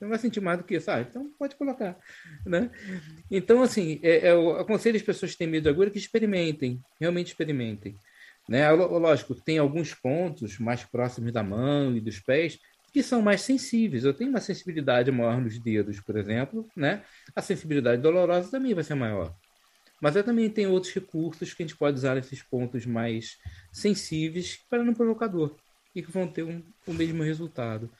Não 0.04 0.10
vai 0.10 0.18
sentir 0.18 0.40
mais 0.40 0.58
do 0.58 0.64
que 0.64 0.76
isso. 0.76 0.90
Ah, 0.90 1.00
então 1.00 1.30
pode 1.38 1.56
colocar. 1.56 1.96
Né? 2.44 2.70
Então, 3.30 3.62
assim, 3.62 3.98
é, 4.02 4.28
é, 4.28 4.30
eu 4.32 4.58
aconselho 4.58 4.96
as 4.96 5.02
pessoas 5.02 5.32
que 5.32 5.38
têm 5.38 5.46
medo 5.46 5.64
de 5.64 5.68
agulha 5.70 5.90
que 5.90 5.98
experimentem, 5.98 6.80
realmente 7.00 7.28
experimentem. 7.28 7.96
Né? 8.48 8.70
Lógico, 8.70 9.34
tem 9.34 9.58
alguns 9.58 9.94
pontos 9.94 10.58
mais 10.58 10.84
próximos 10.84 11.32
da 11.32 11.42
mão 11.42 11.96
e 11.96 12.00
dos 12.00 12.20
pés 12.20 12.58
que 12.92 13.02
são 13.02 13.22
mais 13.22 13.40
sensíveis. 13.40 14.04
Eu 14.04 14.14
tenho 14.14 14.30
uma 14.30 14.40
sensibilidade 14.40 15.10
maior 15.10 15.40
nos 15.40 15.58
dedos, 15.58 15.98
por 16.00 16.16
exemplo, 16.16 16.68
né? 16.76 17.02
A 17.34 17.42
sensibilidade 17.42 18.00
dolorosa 18.00 18.50
também 18.52 18.72
vai 18.72 18.84
ser 18.84 18.94
maior. 18.94 19.34
Mas 20.00 20.14
eu 20.14 20.22
também 20.22 20.48
tenho 20.50 20.70
outros 20.70 20.92
recursos 20.92 21.54
que 21.54 21.62
a 21.62 21.66
gente 21.66 21.76
pode 21.76 21.96
usar 21.96 22.14
nesses 22.14 22.42
pontos 22.42 22.86
mais 22.86 23.38
sensíveis 23.72 24.58
para 24.68 24.84
não 24.84 24.94
provocar 24.94 25.26
dor 25.26 25.56
e 25.94 26.02
que 26.02 26.10
vão 26.10 26.28
ter 26.28 26.42
um, 26.42 26.62
o 26.86 26.92
mesmo 26.92 27.22
resultado. 27.22 27.90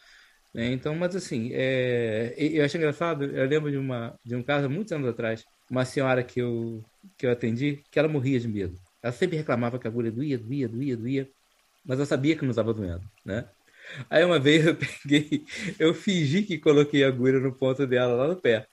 Né? 0.54 0.72
Então, 0.72 0.94
mas 0.94 1.16
assim, 1.16 1.50
é, 1.52 2.34
eu 2.36 2.64
acho 2.64 2.76
engraçado, 2.76 3.24
eu 3.24 3.46
lembro 3.48 3.70
de, 3.70 3.76
uma, 3.76 4.18
de 4.24 4.36
um 4.36 4.42
caso 4.42 4.70
muitos 4.70 4.92
anos 4.92 5.08
atrás, 5.08 5.44
uma 5.70 5.84
senhora 5.84 6.22
que 6.22 6.40
eu, 6.40 6.82
que 7.18 7.26
eu 7.26 7.32
atendi, 7.32 7.82
que 7.90 7.98
ela 7.98 8.08
morria 8.08 8.38
de 8.38 8.48
medo. 8.48 8.78
Ela 9.02 9.12
sempre 9.12 9.36
reclamava 9.36 9.78
que 9.78 9.86
a 9.86 9.90
agulha 9.90 10.12
doía, 10.12 10.38
doía, 10.38 10.68
doía, 10.68 10.96
doía, 10.96 11.28
mas 11.84 11.98
eu 11.98 12.06
sabia 12.06 12.36
que 12.36 12.42
não 12.42 12.50
estava 12.50 12.72
doendo, 12.72 13.02
né? 13.24 13.48
Aí 14.08 14.24
uma 14.24 14.38
vez 14.38 14.66
eu 14.66 14.76
peguei, 15.02 15.44
eu 15.78 15.94
fingi 15.94 16.42
que 16.42 16.58
coloquei 16.58 17.04
a 17.04 17.08
agulha 17.08 17.40
no 17.40 17.54
ponto 17.54 17.86
dela 17.86 18.14
lá 18.14 18.28
no 18.28 18.36
pé. 18.36 18.66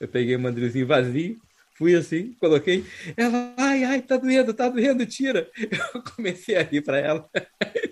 Eu 0.00 0.08
peguei 0.08 0.36
um 0.36 0.40
mandrilzinho 0.40 0.86
vazio, 0.86 1.38
Fui 1.78 1.94
assim, 1.94 2.32
coloquei. 2.40 2.84
Ela, 3.16 3.54
ai, 3.56 3.84
ai, 3.84 4.02
tá 4.02 4.16
doendo, 4.16 4.52
tá 4.52 4.68
doendo, 4.68 5.06
tira. 5.06 5.48
Eu 5.94 6.02
comecei 6.02 6.56
a 6.56 6.62
rir 6.62 6.82
para 6.82 6.98
ela. 6.98 7.30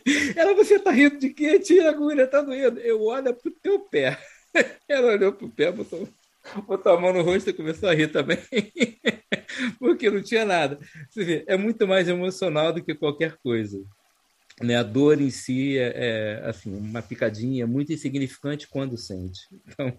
Ela, 0.36 0.54
você 0.54 0.78
tá 0.78 0.90
rindo 0.90 1.18
de 1.18 1.30
quê? 1.30 1.58
Tira 1.58 1.88
a 1.88 1.90
agulha, 1.90 2.26
tá 2.26 2.40
doendo. 2.40 2.78
Eu 2.80 3.02
olho 3.02 3.34
pro 3.34 3.50
teu 3.50 3.80
pé. 3.80 4.18
Ela 4.88 5.12
olhou 5.12 5.32
pro 5.32 5.50
pé, 5.50 5.72
botou, 5.72 6.08
botou 6.66 6.92
a 6.92 7.00
mão 7.00 7.12
no 7.12 7.22
rosto 7.22 7.50
e 7.50 7.52
começou 7.52 7.88
a 7.88 7.94
rir 7.94 8.12
também. 8.12 8.38
Porque 9.78 10.08
não 10.10 10.22
tinha 10.22 10.44
nada. 10.44 10.78
Você 11.10 11.24
vê, 11.24 11.44
é 11.46 11.56
muito 11.56 11.86
mais 11.86 12.08
emocional 12.08 12.72
do 12.72 12.82
que 12.82 12.94
qualquer 12.94 13.36
coisa. 13.38 13.82
Né, 14.62 14.74
a 14.74 14.82
dor 14.82 15.20
em 15.20 15.28
si 15.28 15.76
é, 15.76 15.92
é, 15.94 16.48
assim 16.48 16.74
uma 16.74 17.02
picadinha 17.02 17.66
muito 17.66 17.92
insignificante 17.92 18.66
quando 18.66 18.96
sente. 18.96 19.40
Então 19.66 19.92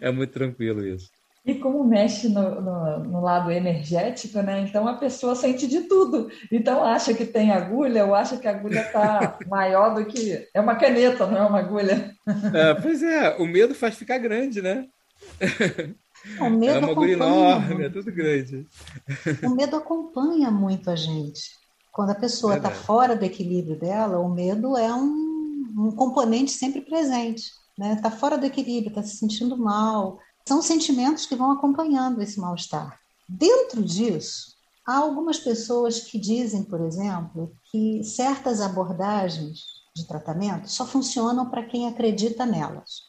é 0.00 0.10
muito 0.10 0.30
tranquilo 0.30 0.86
isso. 0.86 1.10
E 1.46 1.54
como 1.56 1.84
mexe 1.84 2.28
no, 2.30 2.60
no, 2.60 2.98
no, 3.00 3.20
lado 3.20 3.50
energético, 3.50 4.40
né? 4.40 4.60
Então 4.60 4.88
a 4.88 4.94
pessoa 4.94 5.34
sente 5.34 5.66
de 5.66 5.82
tudo. 5.82 6.30
Então 6.50 6.82
acha 6.82 7.12
que 7.12 7.26
tem 7.26 7.52
agulha, 7.52 8.06
ou 8.06 8.14
acha 8.14 8.38
que 8.38 8.48
a 8.48 8.50
agulha 8.50 8.80
está 8.80 9.38
maior 9.46 9.94
do 9.94 10.06
que. 10.06 10.48
É 10.54 10.60
uma 10.60 10.76
caneta, 10.76 11.26
não 11.26 11.36
é 11.36 11.42
uma 11.42 11.58
agulha. 11.58 12.14
É, 12.54 12.74
pois 12.80 13.02
é, 13.02 13.36
o 13.36 13.46
medo 13.46 13.74
faz 13.74 13.94
ficar 13.94 14.16
grande, 14.16 14.62
né? 14.62 14.86
O 16.40 16.48
medo 16.48 16.76
é 16.76 16.78
uma 16.78 16.90
agulha 16.92 17.12
enorme, 17.12 17.84
é 17.84 17.90
tudo 17.90 18.10
grande. 18.10 18.66
O 19.42 19.50
medo 19.50 19.76
acompanha 19.76 20.50
muito 20.50 20.90
a 20.90 20.96
gente. 20.96 21.42
Quando 21.92 22.10
a 22.10 22.14
pessoa 22.14 22.56
está 22.56 22.70
fora 22.70 23.14
do 23.14 23.24
equilíbrio 23.24 23.78
dela, 23.78 24.18
o 24.18 24.32
medo 24.32 24.76
é 24.76 24.92
um, 24.92 25.64
um 25.76 25.92
componente 25.94 26.52
sempre 26.52 26.80
presente. 26.80 27.42
Está 27.42 27.78
né? 27.78 28.00
Tá 28.00 28.10
fora 28.10 28.38
do 28.38 28.46
equilíbrio, 28.46 28.88
está 28.88 29.02
se 29.02 29.16
sentindo 29.16 29.56
mal, 29.56 30.18
são 30.46 30.60
sentimentos 30.60 31.26
que 31.26 31.36
vão 31.36 31.50
acompanhando 31.52 32.20
esse 32.20 32.38
mal-estar. 32.38 32.98
Dentro 33.28 33.82
disso, 33.82 34.54
há 34.86 34.96
algumas 34.96 35.38
pessoas 35.38 36.00
que 36.00 36.18
dizem, 36.18 36.62
por 36.62 36.80
exemplo, 36.80 37.56
que 37.70 38.04
certas 38.04 38.60
abordagens 38.60 39.60
de 39.96 40.06
tratamento 40.06 40.68
só 40.68 40.84
funcionam 40.84 41.48
para 41.48 41.64
quem 41.64 41.88
acredita 41.88 42.44
nelas. 42.44 43.02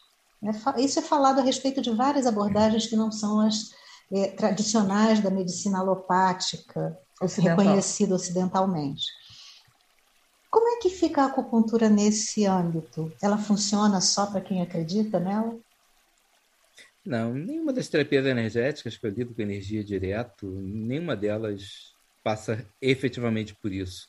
É 0.44 0.82
isso 0.82 1.00
é 1.00 1.02
falado 1.02 1.40
a 1.40 1.44
respeito 1.44 1.82
de 1.82 1.92
várias 1.92 2.28
abordagens 2.28 2.86
que 2.86 2.96
não 2.96 3.12
são 3.12 3.40
as 3.40 3.72
é, 4.12 4.28
tradicionais 4.28 5.20
da 5.20 5.32
medicina 5.32 5.80
alopática, 5.80 6.98
Ocidental. 7.22 7.58
reconhecida 7.58 8.16
ocidentalmente. 8.16 9.04
Como 10.52 10.70
é 10.70 10.80
que 10.80 10.90
fica 10.90 11.24
a 11.24 11.26
acupuntura 11.26 11.90
nesse 11.90 12.46
âmbito? 12.46 13.12
Ela 13.22 13.38
funciona 13.38 14.00
só 14.00 14.28
para 14.28 14.42
quem 14.42 14.62
acredita 14.62 15.20
nela? 15.20 15.58
Não, 17.06 17.34
nenhuma 17.34 17.72
das 17.72 17.88
terapias 17.88 18.26
energéticas 18.26 18.98
que 18.98 19.06
eu 19.06 19.12
lido 19.12 19.34
com 19.34 19.42
energia 19.42 19.84
direto, 19.84 20.48
nenhuma 20.62 21.16
delas 21.16 21.94
passa 22.24 22.66
efetivamente 22.82 23.56
por 23.62 23.72
isso. 23.72 24.08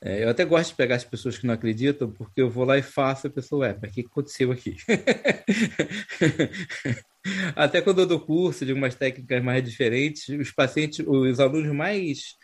É, 0.00 0.24
eu 0.24 0.28
até 0.28 0.44
gosto 0.44 0.70
de 0.70 0.76
pegar 0.76 0.96
as 0.96 1.04
pessoas 1.04 1.38
que 1.38 1.46
não 1.46 1.54
acreditam, 1.54 2.10
porque 2.10 2.42
eu 2.42 2.50
vou 2.50 2.64
lá 2.64 2.76
e 2.76 2.82
faço, 2.82 3.28
a 3.28 3.30
pessoa, 3.30 3.68
é, 3.68 3.78
mas 3.80 3.90
o 3.90 3.94
que 3.94 4.00
aconteceu 4.02 4.52
aqui? 4.52 4.76
até 7.56 7.80
quando 7.80 8.00
eu 8.00 8.06
dou 8.06 8.20
curso 8.20 8.66
de 8.66 8.72
algumas 8.72 8.94
técnicas 8.94 9.42
mais 9.42 9.64
diferentes, 9.64 10.28
os 10.28 10.50
pacientes, 10.50 11.04
os 11.06 11.40
alunos 11.40 11.74
mais 11.74 12.36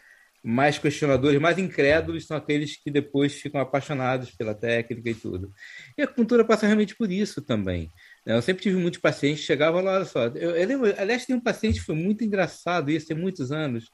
mais 0.43 0.79
questionadores, 0.79 1.41
mais 1.41 1.59
incrédulos 1.59 2.27
são 2.27 2.37
aqueles 2.37 2.77
que 2.77 2.91
depois 2.91 3.35
ficam 3.35 3.61
apaixonados 3.61 4.31
pela 4.31 4.55
técnica 4.55 5.11
e 5.11 5.15
tudo. 5.15 5.53
E 5.99 6.03
a 6.03 6.07
cultura 6.07 6.45
passa 6.45 6.67
realmente 6.67 6.97
por 6.97 7.11
isso 7.11 7.43
também. 7.43 7.91
Eu 8.37 8.43
sempre 8.43 8.63
tive 8.63 8.77
muitos 8.77 9.01
pacientes 9.01 9.41
que 9.41 9.47
chegavam 9.47 9.83
lá, 9.83 9.97
olha 9.97 10.05
só, 10.05 10.27
eu, 10.27 10.57
eu 10.57 10.69
lembro, 10.69 10.95
aliás, 10.99 11.27
tem 11.27 11.37
um 11.37 11.41
paciente 11.41 11.81
foi 11.81 11.95
muito 11.95 12.25
engraçado 12.25 12.91
isso, 12.91 13.09
tem 13.09 13.17
muitos 13.17 13.51
anos, 13.51 13.91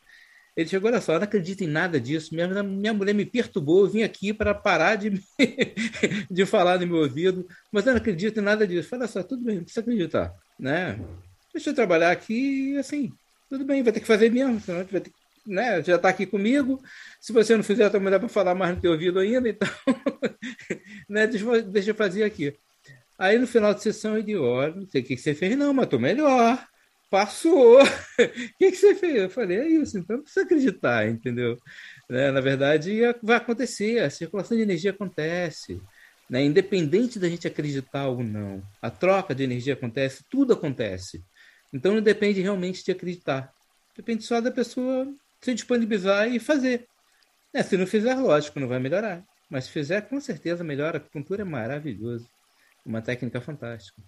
ele 0.57 0.71
chegou, 0.71 0.91
olha 0.91 1.03
só, 1.03 1.13
eu 1.13 1.19
não 1.19 1.25
acredito 1.25 1.63
em 1.63 1.67
nada 1.67 2.01
disso. 2.01 2.35
Minha, 2.35 2.63
minha 2.63 2.95
mulher 2.95 3.15
me 3.15 3.27
perturbou, 3.27 3.81
eu 3.81 3.91
vim 3.91 4.03
aqui 4.03 4.33
para 4.33 4.55
parar 4.55 4.97
de, 4.97 5.11
de 6.31 6.47
falar 6.47 6.81
no 6.81 6.87
meu 6.87 6.97
ouvido, 6.97 7.47
mas 7.71 7.85
eu 7.85 7.93
não 7.93 7.99
acredito 7.99 8.41
em 8.41 8.43
nada 8.43 8.67
disso. 8.67 8.89
Fala 8.89 9.07
só, 9.07 9.23
tudo 9.23 9.45
bem, 9.45 9.57
não 9.57 9.65
precisa 9.65 9.83
acreditar. 9.83 10.35
Né? 10.59 10.99
Deixa 11.53 11.71
eu 11.71 11.75
trabalhar 11.75 12.11
aqui 12.11 12.75
assim, 12.79 13.13
tudo 13.51 13.67
bem, 13.67 13.83
vai 13.83 13.93
ter 13.93 14.01
que 14.01 14.07
fazer 14.07 14.31
mesmo, 14.31 14.59
senão 14.59 14.83
vai 14.87 15.01
ter, 15.03 15.13
né? 15.47 15.83
já 15.83 15.97
está 15.97 16.09
aqui 16.09 16.25
comigo. 16.25 16.83
Se 17.21 17.35
você 17.35 17.55
não 17.55 17.63
fizer, 17.63 17.91
também 17.91 18.11
dá 18.11 18.19
para 18.19 18.29
falar 18.29 18.55
mais 18.55 18.75
no 18.75 18.81
teu 18.81 18.93
ouvido 18.93 19.19
ainda, 19.19 19.51
então 19.51 19.69
né? 21.07 21.27
deixa, 21.27 21.63
deixa 21.63 21.91
eu 21.91 21.95
fazer 21.95 22.25
aqui. 22.25 22.57
Aí 23.19 23.39
no 23.39 23.47
final 23.47 23.73
de 23.75 23.83
sessão 23.83 24.21
digo, 24.21 24.43
olha, 24.43 24.75
não 24.75 24.87
sei 24.87 25.01
o 25.03 25.05
que 25.05 25.17
você 25.17 25.35
fez, 25.35 25.57
não, 25.57 25.73
mas 25.73 25.85
estou 25.85 25.99
melhor 25.99 26.67
passou. 27.11 27.79
O 28.19 28.59
que, 28.59 28.71
que 28.71 28.77
você 28.77 28.95
fez? 28.95 29.15
Eu 29.17 29.31
falei, 29.31 29.59
é 29.59 29.69
isso, 29.69 29.99
então 29.99 30.17
não 30.17 30.23
precisa 30.23 30.45
acreditar, 30.45 31.07
entendeu? 31.07 31.59
Né? 32.09 32.31
Na 32.31 32.41
verdade, 32.41 33.01
vai 33.23 33.37
acontecer, 33.37 34.03
a 34.03 34.09
circulação 34.09 34.57
de 34.57 34.63
energia 34.63 34.91
acontece. 34.91 35.81
Né? 36.29 36.43
Independente 36.45 37.19
da 37.19 37.29
gente 37.29 37.47
acreditar 37.47 38.09
ou 38.09 38.23
não, 38.25 38.63
a 38.81 38.91
troca 38.91 39.35
de 39.35 39.45
energia 39.45 39.75
acontece, 39.75 40.25
tudo 40.31 40.55
acontece. 40.55 41.23
Então 41.73 41.95
não 41.95 42.03
depende 42.03 42.41
realmente 42.41 42.83
de 42.83 42.91
acreditar. 42.91 43.53
Depende 43.95 44.25
só 44.25 44.41
da 44.41 44.51
pessoa 44.51 45.07
se 45.41 45.53
disponibilizar 45.53 46.29
e 46.29 46.39
fazer. 46.39 46.87
É, 47.53 47.63
se 47.63 47.77
não 47.77 47.87
fizer, 47.87 48.15
lógico, 48.15 48.59
não 48.59 48.69
vai 48.69 48.79
melhorar. 48.79 49.23
Mas 49.51 49.65
se 49.65 49.71
fizer, 49.71 50.09
com 50.09 50.21
certeza 50.21 50.65
melhora. 50.65 50.97
A 50.97 51.01
acupuntura 51.01 51.43
é 51.43 51.45
maravilhoso. 51.45 52.27
Uma 52.87 53.03
técnica 53.03 53.41
fantástica. 53.41 54.01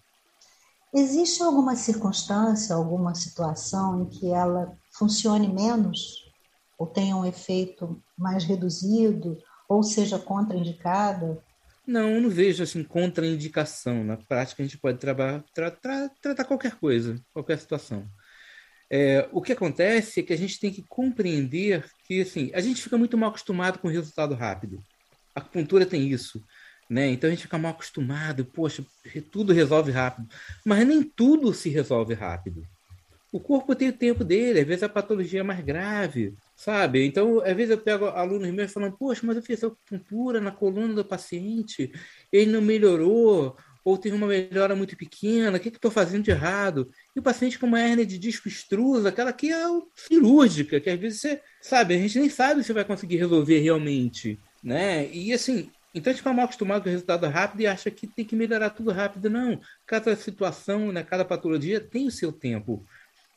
Existe 0.95 1.43
alguma 1.43 1.75
circunstância, 1.77 2.75
alguma 2.75 3.15
situação 3.15 4.03
em 4.03 4.09
que 4.09 4.31
ela 4.31 4.75
funcione 4.93 5.53
menos, 5.53 6.15
ou 6.79 6.87
tenha 6.87 7.17
um 7.17 7.27
efeito 7.27 8.01
mais 8.17 8.45
reduzido, 8.45 9.37
ou 9.69 9.83
seja 9.83 10.19
contraindicada? 10.19 11.43
Não, 11.87 12.21
não 12.21 12.31
vejo 12.31 12.63
assim 12.63 12.85
contraindicação. 12.85 14.05
Na 14.05 14.17
prática, 14.17 14.63
a 14.63 14.65
gente 14.65 14.79
pode 14.79 14.99
trabalhar, 14.99 15.45
tra 15.53 15.71
tra 15.71 16.09
tratar 16.23 16.45
qualquer 16.45 16.77
coisa, 16.77 17.21
qualquer 17.35 17.59
situação. 17.59 18.09
É, 18.91 19.29
o 19.33 19.43
que 19.43 19.53
acontece 19.53 20.21
é 20.21 20.23
que 20.23 20.33
a 20.33 20.39
gente 20.39 20.59
tem 20.59 20.73
que 20.73 20.85
compreender 20.89 21.85
que 22.07 22.23
assim, 22.23 22.51
a 22.55 22.61
gente 22.61 22.83
fica 22.83 22.97
muito 22.97 23.19
mal 23.19 23.29
acostumado 23.29 23.79
com 23.79 23.89
o 23.89 23.91
resultado 23.91 24.35
rápido. 24.35 24.79
A 25.35 25.41
acupuntura 25.41 25.85
tem 25.85 26.09
isso. 26.09 26.43
Né? 26.89 27.09
Então 27.11 27.29
a 27.29 27.31
gente 27.31 27.43
fica 27.43 27.59
mal 27.59 27.73
acostumado, 27.73 28.45
poxa, 28.45 28.85
tudo 29.31 29.53
resolve 29.53 29.91
rápido. 29.91 30.29
Mas 30.65 30.87
nem 30.87 31.03
tudo 31.03 31.53
se 31.53 31.69
resolve 31.69 32.15
rápido. 32.15 32.67
O 33.31 33.39
corpo 33.39 33.75
tem 33.75 33.91
o 33.91 33.93
tempo 33.93 34.25
dele, 34.25 34.61
às 34.61 34.67
vezes 34.67 34.83
a 34.83 34.89
patologia 34.89 35.41
é 35.41 35.43
mais 35.43 35.61
grave, 35.63 36.35
sabe? 36.57 37.05
Então, 37.05 37.41
às 37.41 37.55
vezes 37.55 37.71
eu 37.71 37.79
pego 37.79 38.07
alunos 38.07 38.51
meus 38.51 38.73
falando, 38.73 38.97
poxa, 38.97 39.21
mas 39.25 39.37
eu 39.37 39.43
fiz 39.43 39.63
acupuntura 39.63 40.41
na 40.41 40.51
coluna 40.51 40.95
do 40.95 41.05
paciente, 41.05 41.93
ele 42.33 42.51
não 42.51 42.63
melhorou, 42.63 43.55
ou 43.85 43.99
tem 43.99 44.13
uma 44.13 44.27
melhora 44.27 44.75
muito 44.75 44.97
pequena, 44.97 45.59
o 45.59 45.61
que, 45.61 45.71
que 45.71 45.77
estou 45.77 45.91
fazendo 45.91 46.25
de 46.25 46.31
errado? 46.31 46.91
E 47.15 47.21
o 47.21 47.23
paciente 47.23 47.59
com 47.59 47.67
uma 47.67 47.81
hernia 47.81 48.07
de 48.07 48.19
disco 48.19 48.49
extrusa, 48.49 49.11
aquela 49.11 49.33
que 49.33 49.53
é 49.53 49.63
cirúrgica, 49.95 50.81
que 50.81 50.89
às 50.89 50.99
vezes 50.99 51.21
você, 51.21 51.41
sabe, 51.61 51.95
a 51.95 51.99
gente 51.99 52.19
nem 52.19 52.31
sabe 52.31 52.65
se 52.65 52.73
vai 52.73 52.85
conseguir 52.85 53.17
resolver 53.17 53.59
realmente, 53.61 54.39
né? 54.63 55.07
E 55.13 55.35
assim, 55.35 55.71
então 55.95 56.11
a 56.11 56.15
gente 56.15 56.19
fica 56.19 56.33
mal 56.33 56.45
acostumado 56.45 56.83
com 56.83 56.89
o 56.89 56.93
resultado 56.93 57.27
rápido 57.27 57.61
e 57.61 57.67
acha 57.67 57.91
que 57.91 58.07
tem 58.07 58.25
que 58.25 58.37
melhorar 58.37 58.71
tudo 58.71 58.91
rápido. 58.93 59.31
Não. 59.31 59.61
Cada 59.87 60.15
situação, 60.17 60.93
né, 60.93 61.03
cada 61.03 61.25
patologia 61.25 61.81
tem 61.81 62.07
o 62.07 62.11
seu 62.11 62.33
tempo. 62.33 62.85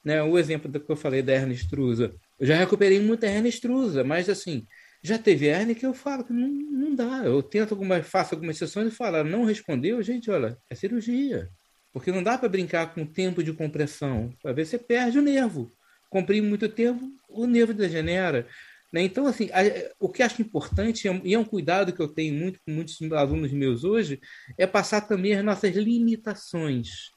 Né? 0.03 0.21
O 0.21 0.37
exemplo 0.37 0.69
do 0.69 0.79
que 0.79 0.91
eu 0.91 0.95
falei 0.95 1.21
da 1.21 1.33
hernia 1.33 1.55
extrusa. 1.55 2.13
Eu 2.39 2.47
já 2.47 2.55
recuperei 2.55 2.99
muita 2.99 3.27
hernia 3.27 3.49
extrusa, 3.49 4.03
mas 4.03 4.27
assim, 4.29 4.65
já 5.03 5.17
teve 5.17 5.47
hernia 5.47 5.75
que 5.75 5.85
eu 5.85 5.93
falo 5.93 6.23
que 6.23 6.33
não, 6.33 6.47
não 6.47 6.95
dá. 6.95 7.21
Eu 7.23 7.41
tento 7.41 7.71
alguma, 7.71 8.03
faço 8.03 8.35
algumas 8.35 8.57
sessões 8.57 8.91
e 8.91 8.95
falo, 8.95 9.23
não 9.23 9.45
respondeu, 9.45 10.01
gente, 10.01 10.29
olha, 10.29 10.57
é 10.69 10.75
cirurgia. 10.75 11.49
Porque 11.93 12.11
não 12.11 12.23
dá 12.23 12.37
para 12.37 12.49
brincar 12.49 12.93
com 12.93 13.03
o 13.03 13.07
tempo 13.07 13.43
de 13.43 13.53
compressão. 13.53 14.33
Às 14.45 14.55
vezes 14.55 14.71
você 14.71 14.77
perde 14.77 15.19
o 15.19 15.21
nervo. 15.21 15.71
Comprime 16.09 16.47
muito 16.47 16.67
tempo, 16.67 17.09
o 17.29 17.45
nervo 17.45 17.73
degenera. 17.73 18.47
Né? 18.91 19.03
Então, 19.03 19.25
assim, 19.25 19.49
a, 19.51 19.61
o 19.99 20.09
que 20.09 20.21
acho 20.21 20.41
importante, 20.41 21.07
e 21.23 21.33
é 21.33 21.39
um 21.39 21.45
cuidado 21.45 21.93
que 21.93 22.01
eu 22.01 22.07
tenho 22.07 22.33
muito 22.33 22.59
com 22.65 22.71
muitos 22.71 23.01
alunos 23.11 23.51
meus 23.51 23.83
hoje, 23.83 24.19
é 24.57 24.67
passar 24.67 25.01
também 25.01 25.33
as 25.33 25.43
nossas 25.43 25.75
limitações. 25.75 27.11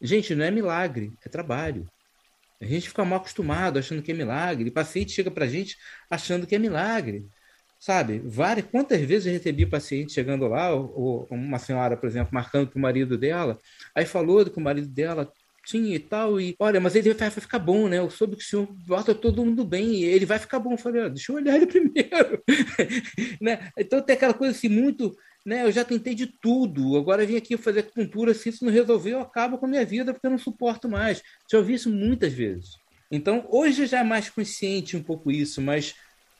Gente, 0.00 0.34
não 0.34 0.44
é 0.44 0.50
milagre, 0.50 1.12
é 1.24 1.28
trabalho. 1.28 1.86
A 2.60 2.64
gente 2.64 2.88
fica 2.88 3.04
mal 3.04 3.18
acostumado 3.18 3.78
achando 3.78 4.02
que 4.02 4.12
é 4.12 4.14
milagre. 4.14 4.68
O 4.68 4.72
paciente 4.72 5.12
chega 5.12 5.30
para 5.30 5.44
a 5.44 5.48
gente 5.48 5.76
achando 6.10 6.46
que 6.46 6.54
é 6.54 6.58
milagre. 6.58 7.26
Sabe? 7.78 8.18
Várias, 8.18 8.66
quantas 8.66 9.00
vezes 9.00 9.26
eu 9.26 9.32
recebi 9.32 9.64
paciente 9.64 10.12
chegando 10.12 10.46
lá, 10.46 10.70
ou, 10.74 10.94
ou 10.94 11.28
uma 11.30 11.58
senhora, 11.58 11.96
por 11.96 12.06
exemplo, 12.06 12.34
marcando 12.34 12.70
com 12.70 12.78
o 12.78 12.82
marido 12.82 13.16
dela, 13.16 13.58
aí 13.94 14.04
falou 14.04 14.44
que 14.44 14.58
o 14.58 14.60
marido 14.60 14.88
dela 14.88 15.32
tinha 15.64 15.94
e 15.94 15.98
tal. 15.98 16.40
E 16.40 16.54
olha, 16.58 16.80
mas 16.80 16.94
ele 16.94 17.12
vai, 17.14 17.30
ficar 17.30 17.58
bom, 17.58 17.88
né? 17.88 17.98
Eu 17.98 18.10
soube 18.10 18.36
que 18.36 18.42
o 18.42 18.46
senhor 18.46 18.66
bota 18.86 19.14
todo 19.14 19.44
mundo 19.44 19.64
bem 19.64 19.94
e 19.94 20.04
ele 20.04 20.26
vai 20.26 20.38
ficar 20.38 20.58
bom. 20.58 20.72
Eu 20.72 20.78
falei, 20.78 21.08
deixa 21.10 21.32
eu 21.32 21.36
olhar 21.36 21.56
ele 21.56 21.66
primeiro. 21.66 22.42
né? 23.40 23.70
Então 23.78 24.00
tem 24.02 24.14
aquela 24.14 24.34
coisa 24.34 24.56
assim, 24.56 24.68
muito. 24.68 25.14
Né? 25.44 25.64
Eu 25.64 25.72
já 25.72 25.84
tentei 25.84 26.14
de 26.14 26.26
tudo. 26.26 26.96
Agora 26.96 27.26
vim 27.26 27.36
aqui 27.36 27.56
fazer 27.56 27.80
acupuntura. 27.80 28.34
Se 28.34 28.48
isso 28.48 28.64
não 28.64 28.72
resolver, 28.72 29.12
eu 29.12 29.20
acabo 29.20 29.58
com 29.58 29.66
a 29.66 29.68
minha 29.68 29.84
vida 29.84 30.12
porque 30.12 30.26
eu 30.26 30.30
não 30.30 30.38
suporto 30.38 30.88
mais. 30.88 31.22
Já 31.50 31.58
ouvi 31.58 31.74
isso 31.74 31.90
muitas 31.90 32.32
vezes. 32.32 32.70
Então, 33.10 33.46
hoje 33.50 33.86
já 33.86 34.00
é 34.00 34.04
mais 34.04 34.30
consciente 34.30 34.96
um 34.96 35.02
pouco 35.02 35.32
isso, 35.32 35.60
mas 35.60 35.96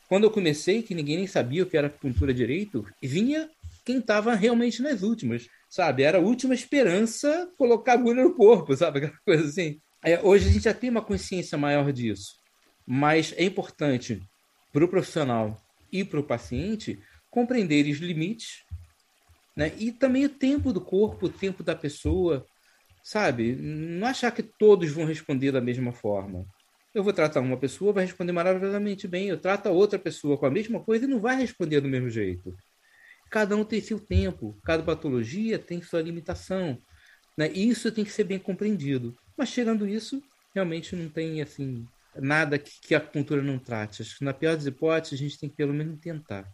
quando 0.08 0.24
eu 0.24 0.30
comecei, 0.30 0.82
que 0.82 0.94
ninguém 0.94 1.16
nem 1.16 1.26
sabia 1.26 1.62
o 1.62 1.66
que 1.66 1.76
era 1.76 1.88
acupuntura 1.88 2.32
direito, 2.32 2.86
vinha 3.02 3.50
quem 3.84 3.98
estava 3.98 4.34
realmente 4.34 4.82
nas 4.82 5.02
últimas 5.02 5.48
sabe? 5.70 6.02
Era 6.02 6.18
a 6.18 6.20
última 6.20 6.52
esperança 6.52 7.48
colocar 7.56 7.92
agulha 7.92 8.24
no 8.24 8.34
corpo, 8.34 8.76
sabe? 8.76 8.98
Aquela 8.98 9.18
coisa 9.24 9.44
assim. 9.44 9.80
É, 10.04 10.20
hoje 10.20 10.48
a 10.48 10.52
gente 10.52 10.64
já 10.64 10.74
tem 10.74 10.90
uma 10.90 11.02
consciência 11.02 11.56
maior 11.56 11.92
disso, 11.92 12.34
mas 12.84 13.32
é 13.36 13.44
importante 13.44 14.20
para 14.72 14.84
o 14.84 14.88
profissional 14.88 15.56
e 15.92 16.04
para 16.04 16.18
o 16.18 16.24
paciente 16.24 16.98
compreender 17.30 17.86
os 17.86 17.98
limites, 17.98 18.64
né? 19.56 19.72
E 19.78 19.92
também 19.92 20.24
o 20.24 20.28
tempo 20.28 20.72
do 20.72 20.80
corpo, 20.80 21.26
o 21.26 21.30
tempo 21.30 21.62
da 21.62 21.76
pessoa, 21.76 22.44
sabe? 23.04 23.54
Não 23.54 24.06
achar 24.06 24.32
que 24.32 24.42
todos 24.42 24.90
vão 24.90 25.04
responder 25.04 25.52
da 25.52 25.60
mesma 25.60 25.92
forma. 25.92 26.44
Eu 26.92 27.04
vou 27.04 27.12
tratar 27.12 27.40
uma 27.40 27.56
pessoa, 27.56 27.92
vai 27.92 28.04
responder 28.04 28.32
maravilhosamente 28.32 29.06
bem. 29.06 29.28
Eu 29.28 29.38
trato 29.38 29.68
a 29.68 29.70
outra 29.70 29.98
pessoa 29.98 30.36
com 30.36 30.46
a 30.46 30.50
mesma 30.50 30.82
coisa 30.82 31.04
e 31.04 31.08
não 31.08 31.20
vai 31.20 31.36
responder 31.36 31.80
do 31.80 31.88
mesmo 31.88 32.10
jeito. 32.10 32.52
Cada 33.30 33.56
um 33.56 33.64
tem 33.64 33.80
seu 33.80 34.00
tempo, 34.00 34.58
cada 34.64 34.82
patologia 34.82 35.58
tem 35.58 35.80
sua 35.80 36.02
limitação. 36.02 36.82
Né? 37.38 37.48
Isso 37.52 37.92
tem 37.92 38.04
que 38.04 38.10
ser 38.10 38.24
bem 38.24 38.38
compreendido. 38.38 39.14
Mas 39.36 39.50
tirando 39.52 39.86
isso, 39.86 40.22
realmente 40.54 40.96
não 40.96 41.08
tem 41.08 41.40
assim 41.40 41.86
nada 42.16 42.58
que, 42.58 42.72
que 42.80 42.94
a 42.94 42.98
acupuntura 42.98 43.40
não 43.42 43.58
trate. 43.58 44.02
Acho 44.02 44.18
que 44.18 44.24
na 44.24 44.34
pior 44.34 44.56
das 44.56 44.66
hipóteses, 44.66 45.18
a 45.18 45.22
gente 45.22 45.38
tem 45.38 45.48
que 45.48 45.56
pelo 45.56 45.72
menos 45.72 45.98
tentar. 46.00 46.44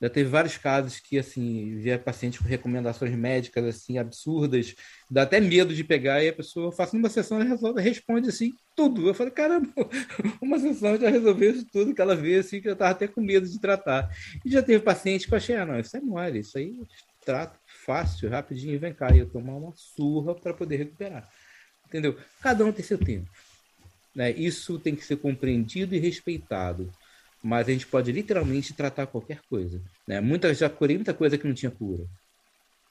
Já 0.00 0.08
teve 0.08 0.30
vários 0.30 0.56
casos 0.56 0.98
que, 0.98 1.18
assim, 1.18 1.76
via 1.76 1.98
paciente 1.98 2.38
com 2.38 2.44
recomendações 2.44 3.14
médicas, 3.14 3.64
assim, 3.64 3.98
absurdas, 3.98 4.74
dá 5.10 5.22
até 5.22 5.38
medo 5.40 5.74
de 5.74 5.84
pegar, 5.84 6.22
e 6.22 6.28
a 6.28 6.32
pessoa 6.32 6.72
faz 6.72 6.94
uma 6.94 7.10
sessão 7.10 7.42
e 7.42 7.46
resolve, 7.46 7.82
responde, 7.82 8.30
assim, 8.30 8.52
tudo. 8.74 9.06
Eu 9.06 9.14
falei, 9.14 9.32
caramba, 9.32 9.68
uma 10.40 10.58
sessão 10.58 10.98
já 10.98 11.10
resolveu 11.10 11.50
isso 11.50 11.66
tudo 11.70 11.94
que 11.94 12.00
ela 12.00 12.16
vê, 12.16 12.36
assim, 12.36 12.62
que 12.62 12.68
eu 12.68 12.76
tava 12.76 12.92
até 12.92 13.06
com 13.06 13.20
medo 13.20 13.46
de 13.46 13.60
tratar. 13.60 14.08
E 14.42 14.50
já 14.50 14.62
teve 14.62 14.82
paciente 14.82 15.26
que 15.26 15.34
eu 15.34 15.36
achei, 15.36 15.56
ah, 15.56 15.66
não, 15.66 15.78
isso 15.78 15.94
é 15.96 16.00
mole, 16.00 16.38
isso 16.38 16.56
aí 16.56 16.74
trato 17.24 17.58
fácil, 17.84 18.30
rapidinho, 18.30 18.80
vem 18.80 18.94
cá, 18.94 19.14
e 19.14 19.18
eu 19.18 19.28
tomar 19.28 19.54
uma 19.54 19.72
surra 19.76 20.34
para 20.34 20.54
poder 20.54 20.76
recuperar. 20.76 21.28
Entendeu? 21.86 22.16
Cada 22.40 22.64
um 22.64 22.72
tem 22.72 22.84
seu 22.84 22.98
tempo. 22.98 23.30
Né? 24.14 24.30
Isso 24.32 24.78
tem 24.78 24.96
que 24.96 25.04
ser 25.04 25.16
compreendido 25.16 25.94
e 25.94 25.98
respeitado 25.98 26.90
mas 27.42 27.68
a 27.68 27.72
gente 27.72 27.86
pode 27.86 28.12
literalmente 28.12 28.74
tratar 28.74 29.06
qualquer 29.06 29.40
coisa. 29.48 29.80
Né? 30.06 30.20
Muita, 30.20 30.52
já 30.52 30.68
curei 30.68 30.96
muita 30.96 31.14
coisa 31.14 31.38
que 31.38 31.46
não 31.46 31.54
tinha 31.54 31.70
cura. 31.70 32.04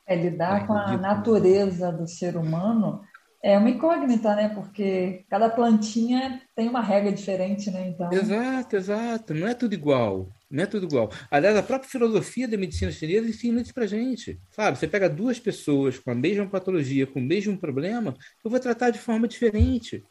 É 0.07 0.15
lidar 0.15 0.65
com 0.65 0.73
a 0.73 0.97
natureza 0.97 1.91
do 1.91 2.07
ser 2.07 2.35
humano 2.35 3.01
É 3.41 3.57
uma 3.57 3.69
incógnita, 3.69 4.35
né? 4.35 4.49
Porque 4.49 5.23
cada 5.29 5.49
plantinha 5.49 6.41
tem 6.55 6.67
uma 6.67 6.81
regra 6.81 7.11
diferente, 7.11 7.71
né? 7.71 7.89
Então... 7.89 8.11
Exato, 8.11 8.75
exato. 8.75 9.33
Não 9.33 9.47
é 9.47 9.53
tudo 9.53 9.73
igual. 9.73 10.27
Não 10.51 10.63
é 10.63 10.65
tudo 10.65 10.87
igual. 10.87 11.11
Aliás, 11.29 11.55
a 11.55 11.63
própria 11.63 11.89
filosofia 11.89 12.47
da 12.47 12.57
medicina 12.57 12.91
chinesa 12.91 13.29
ensina 13.29 13.61
isso 13.61 13.73
pra 13.73 13.85
gente. 13.85 14.39
Sabe? 14.49 14.77
Você 14.77 14.87
pega 14.87 15.07
duas 15.07 15.39
pessoas 15.39 15.99
com 15.99 16.11
a 16.11 16.15
mesma 16.15 16.47
patologia, 16.47 17.07
com 17.07 17.19
o 17.19 17.23
mesmo 17.23 17.57
problema, 17.57 18.15
eu 18.43 18.49
vou 18.49 18.59
tratar 18.59 18.89
de 18.89 18.99
forma 18.99 19.27
diferente. 19.27 20.03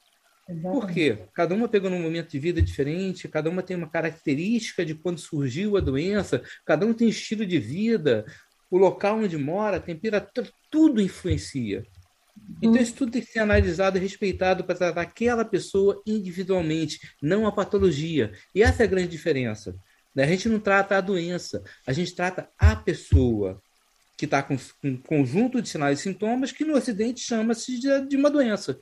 Exatamente. 0.49 0.81
Por 0.81 0.91
quê? 0.91 1.19
Cada 1.35 1.55
uma 1.55 1.69
pegou 1.69 1.91
num 1.91 2.01
momento 2.01 2.31
de 2.31 2.39
vida 2.39 2.63
diferente, 2.63 3.29
cada 3.29 3.51
uma 3.51 3.63
tem 3.63 3.77
uma 3.77 3.91
característica 3.91 4.85
de 4.85 4.95
quando 4.95 5.19
surgiu 5.19 5.77
a 5.77 5.81
doença, 5.81 6.43
cada 6.65 6.87
um 6.87 6.95
tem 6.95 7.09
estilo 7.09 7.45
de 7.45 7.59
vida, 7.59 8.25
o 8.71 8.79
local 8.79 9.19
onde 9.19 9.37
mora, 9.37 9.77
a 9.77 9.81
temperatura, 9.81 10.49
tudo 10.71 11.03
influencia. 11.03 11.85
Então, 12.63 12.81
isso 12.81 12.95
tudo 12.95 13.13
tem 13.13 13.21
que 13.21 13.31
ser 13.31 13.41
analisado 13.41 13.99
e 13.99 14.01
respeitado 14.01 14.65
para 14.65 14.75
tratar 14.75 15.03
aquela 15.03 15.45
pessoa 15.45 16.01
individualmente, 16.07 16.99
não 17.23 17.47
a 17.47 17.53
patologia. 17.53 18.33
E 18.55 18.63
essa 18.63 18.83
é 18.83 18.87
a 18.87 18.89
grande 18.89 19.09
diferença. 19.09 19.75
Né? 20.15 20.25
A 20.25 20.27
gente 20.27 20.49
não 20.49 20.59
trata 20.59 20.97
a 20.97 21.01
doença, 21.01 21.63
a 21.87 21.93
gente 21.93 22.15
trata 22.15 22.49
a 22.59 22.75
pessoa 22.75 23.61
que 24.17 24.25
está 24.25 24.43
com, 24.43 24.57
um 24.83 24.97
conjunto 24.97 25.63
de 25.63 25.69
sinais 25.69 26.01
e 26.01 26.03
sintomas 26.03 26.51
que 26.51 26.65
no 26.65 26.75
Ocidente 26.75 27.21
chama-se 27.21 27.79
de, 27.79 28.09
de 28.09 28.17
uma 28.17 28.31
doença. 28.31 28.79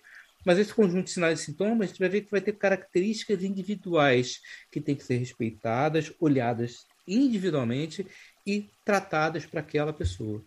Mas 0.46 0.60
esse 0.60 0.72
conjunto 0.72 1.06
de 1.06 1.10
sinais 1.10 1.40
e 1.40 1.44
sintomas, 1.44 1.80
a 1.80 1.86
gente 1.86 1.98
vai 1.98 2.08
ver 2.08 2.20
que 2.20 2.30
vai 2.30 2.40
ter 2.40 2.52
características 2.52 3.42
individuais 3.42 4.40
que 4.70 4.80
têm 4.80 4.94
que 4.94 5.02
ser 5.02 5.16
respeitadas, 5.16 6.12
olhadas 6.20 6.86
individualmente 7.06 8.06
e 8.46 8.70
tratadas 8.84 9.44
para 9.44 9.58
aquela 9.58 9.92
pessoa. 9.92 10.40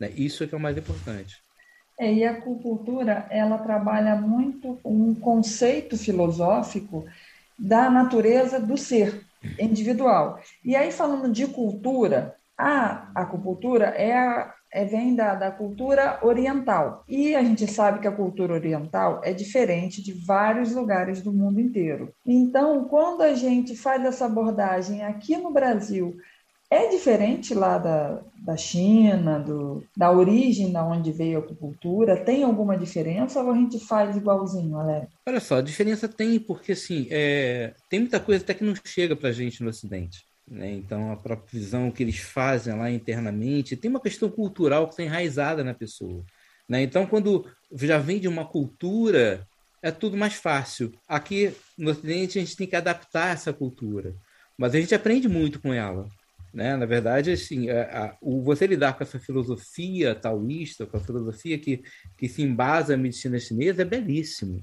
Né? 0.00 0.10
Isso 0.16 0.42
é 0.42 0.48
que 0.48 0.56
é 0.56 0.58
o 0.58 0.60
mais 0.60 0.76
importante. 0.76 1.36
É, 2.00 2.12
e 2.12 2.24
a 2.24 2.32
acupuntura, 2.32 3.28
ela 3.30 3.58
trabalha 3.58 4.16
muito 4.16 4.80
um 4.84 5.14
conceito 5.14 5.96
filosófico 5.96 7.04
da 7.56 7.88
natureza 7.88 8.58
do 8.58 8.76
ser 8.76 9.24
individual. 9.56 10.42
E 10.64 10.74
aí, 10.74 10.90
falando 10.90 11.30
de 11.30 11.46
cultura, 11.46 12.34
a 12.58 13.08
acupuntura 13.14 13.86
é, 13.86 14.18
a, 14.18 14.52
é 14.72 14.84
vem 14.84 15.14
da, 15.14 15.34
da 15.34 15.50
cultura 15.50 16.18
oriental. 16.22 17.04
E 17.06 17.34
a 17.34 17.42
gente 17.42 17.66
sabe 17.66 18.00
que 18.00 18.08
a 18.08 18.12
cultura 18.12 18.54
oriental 18.54 19.20
é 19.22 19.32
diferente 19.32 20.02
de 20.02 20.12
vários 20.12 20.74
lugares 20.74 21.20
do 21.20 21.32
mundo 21.32 21.60
inteiro. 21.60 22.12
Então, 22.26 22.84
quando 22.86 23.22
a 23.22 23.34
gente 23.34 23.76
faz 23.76 24.04
essa 24.04 24.24
abordagem 24.24 25.04
aqui 25.04 25.36
no 25.36 25.52
Brasil, 25.52 26.16
é 26.70 26.88
diferente 26.88 27.52
lá 27.52 27.76
da, 27.76 28.22
da 28.42 28.56
China, 28.56 29.38
do, 29.38 29.84
da 29.94 30.10
origem 30.10 30.72
da 30.72 30.82
onde 30.82 31.12
veio 31.12 31.38
a 31.38 31.42
acupuntura? 31.42 32.24
Tem 32.24 32.42
alguma 32.42 32.78
diferença 32.78 33.42
ou 33.42 33.50
a 33.50 33.54
gente 33.54 33.78
faz 33.78 34.16
igualzinho, 34.16 34.78
Alex? 34.78 35.08
Olha 35.28 35.40
só, 35.40 35.58
a 35.58 35.62
diferença 35.62 36.08
tem, 36.08 36.40
porque 36.40 36.72
assim, 36.72 37.08
é, 37.10 37.74
tem 37.90 38.00
muita 38.00 38.18
coisa 38.18 38.42
até 38.42 38.54
que 38.54 38.64
não 38.64 38.74
chega 38.86 39.14
para 39.14 39.28
a 39.28 39.32
gente 39.32 39.62
no 39.62 39.68
Ocidente. 39.68 40.24
Né? 40.52 40.70
Então, 40.74 41.10
a 41.10 41.16
própria 41.16 41.58
visão 41.58 41.90
que 41.90 42.02
eles 42.02 42.18
fazem 42.18 42.76
lá 42.76 42.90
internamente, 42.90 43.74
tem 43.74 43.90
uma 43.90 44.02
questão 44.02 44.30
cultural 44.30 44.84
que 44.84 44.92
está 44.92 45.02
enraizada 45.02 45.64
na 45.64 45.72
pessoa. 45.72 46.22
Né? 46.68 46.82
Então, 46.82 47.06
quando 47.06 47.50
já 47.72 47.96
vem 47.96 48.20
de 48.20 48.28
uma 48.28 48.44
cultura, 48.44 49.46
é 49.82 49.90
tudo 49.90 50.14
mais 50.14 50.34
fácil. 50.34 50.92
Aqui 51.08 51.54
no 51.78 51.90
Ocidente, 51.90 52.38
a 52.38 52.42
gente 52.42 52.54
tem 52.54 52.66
que 52.66 52.76
adaptar 52.76 53.32
essa 53.32 53.50
cultura. 53.50 54.14
Mas 54.58 54.74
a 54.74 54.80
gente 54.80 54.94
aprende 54.94 55.26
muito 55.26 55.58
com 55.58 55.72
ela. 55.72 56.06
Né? 56.52 56.76
Na 56.76 56.84
verdade, 56.84 57.30
assim, 57.30 57.70
a, 57.70 57.82
a, 57.82 58.16
o, 58.20 58.42
você 58.42 58.66
lidar 58.66 58.92
com 58.92 59.02
essa 59.02 59.18
filosofia 59.18 60.14
taoísta, 60.14 60.84
com 60.84 60.98
a 60.98 61.00
filosofia 61.00 61.58
que, 61.58 61.82
que 62.18 62.28
se 62.28 62.42
embasa 62.42 62.94
na 62.94 63.02
medicina 63.02 63.38
chinesa, 63.38 63.80
é 63.80 63.86
belíssimo. 63.86 64.62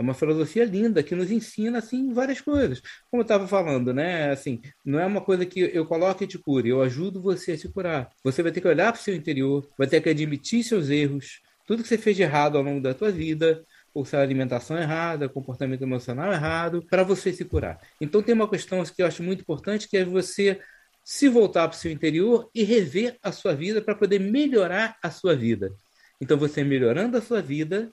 É 0.00 0.02
uma 0.02 0.14
filosofia 0.14 0.64
linda 0.64 1.02
que 1.02 1.14
nos 1.14 1.30
ensina 1.30 1.76
assim 1.76 2.10
várias 2.14 2.40
coisas. 2.40 2.80
Como 3.10 3.20
eu 3.20 3.22
estava 3.22 3.46
falando, 3.46 3.92
né? 3.92 4.30
Assim, 4.30 4.58
não 4.82 4.98
é 4.98 5.04
uma 5.04 5.20
coisa 5.20 5.44
que 5.44 5.60
eu 5.60 5.84
coloque 5.84 6.24
e 6.24 6.26
te 6.26 6.38
cure, 6.38 6.70
eu 6.70 6.80
ajudo 6.80 7.20
você 7.20 7.52
a 7.52 7.58
se 7.58 7.68
curar. 7.68 8.08
Você 8.24 8.42
vai 8.42 8.50
ter 8.50 8.62
que 8.62 8.66
olhar 8.68 8.90
para 8.90 8.98
o 8.98 9.04
seu 9.04 9.14
interior, 9.14 9.68
vai 9.76 9.86
ter 9.86 10.00
que 10.00 10.08
admitir 10.08 10.64
seus 10.64 10.88
erros, 10.88 11.42
tudo 11.66 11.82
que 11.82 11.88
você 11.90 11.98
fez 11.98 12.16
de 12.16 12.22
errado 12.22 12.56
ao 12.56 12.64
longo 12.64 12.80
da 12.80 12.94
tua 12.94 13.10
vida, 13.10 13.62
ou 13.92 14.02
se 14.06 14.16
a 14.16 14.22
alimentação 14.22 14.78
errada, 14.78 15.28
comportamento 15.28 15.82
emocional 15.82 16.32
errado, 16.32 16.82
para 16.88 17.02
você 17.02 17.30
se 17.30 17.44
curar. 17.44 17.78
Então 18.00 18.22
tem 18.22 18.34
uma 18.34 18.48
questão 18.48 18.82
que 18.82 19.02
eu 19.02 19.06
acho 19.06 19.22
muito 19.22 19.42
importante, 19.42 19.86
que 19.86 19.98
é 19.98 20.04
você 20.06 20.58
se 21.04 21.28
voltar 21.28 21.68
para 21.68 21.76
o 21.76 21.78
seu 21.78 21.92
interior 21.92 22.48
e 22.54 22.64
rever 22.64 23.18
a 23.22 23.32
sua 23.32 23.54
vida 23.54 23.82
para 23.82 23.94
poder 23.94 24.18
melhorar 24.18 24.96
a 25.02 25.10
sua 25.10 25.36
vida. 25.36 25.70
Então, 26.18 26.38
você 26.38 26.64
melhorando 26.64 27.18
a 27.18 27.20
sua 27.20 27.42
vida, 27.42 27.90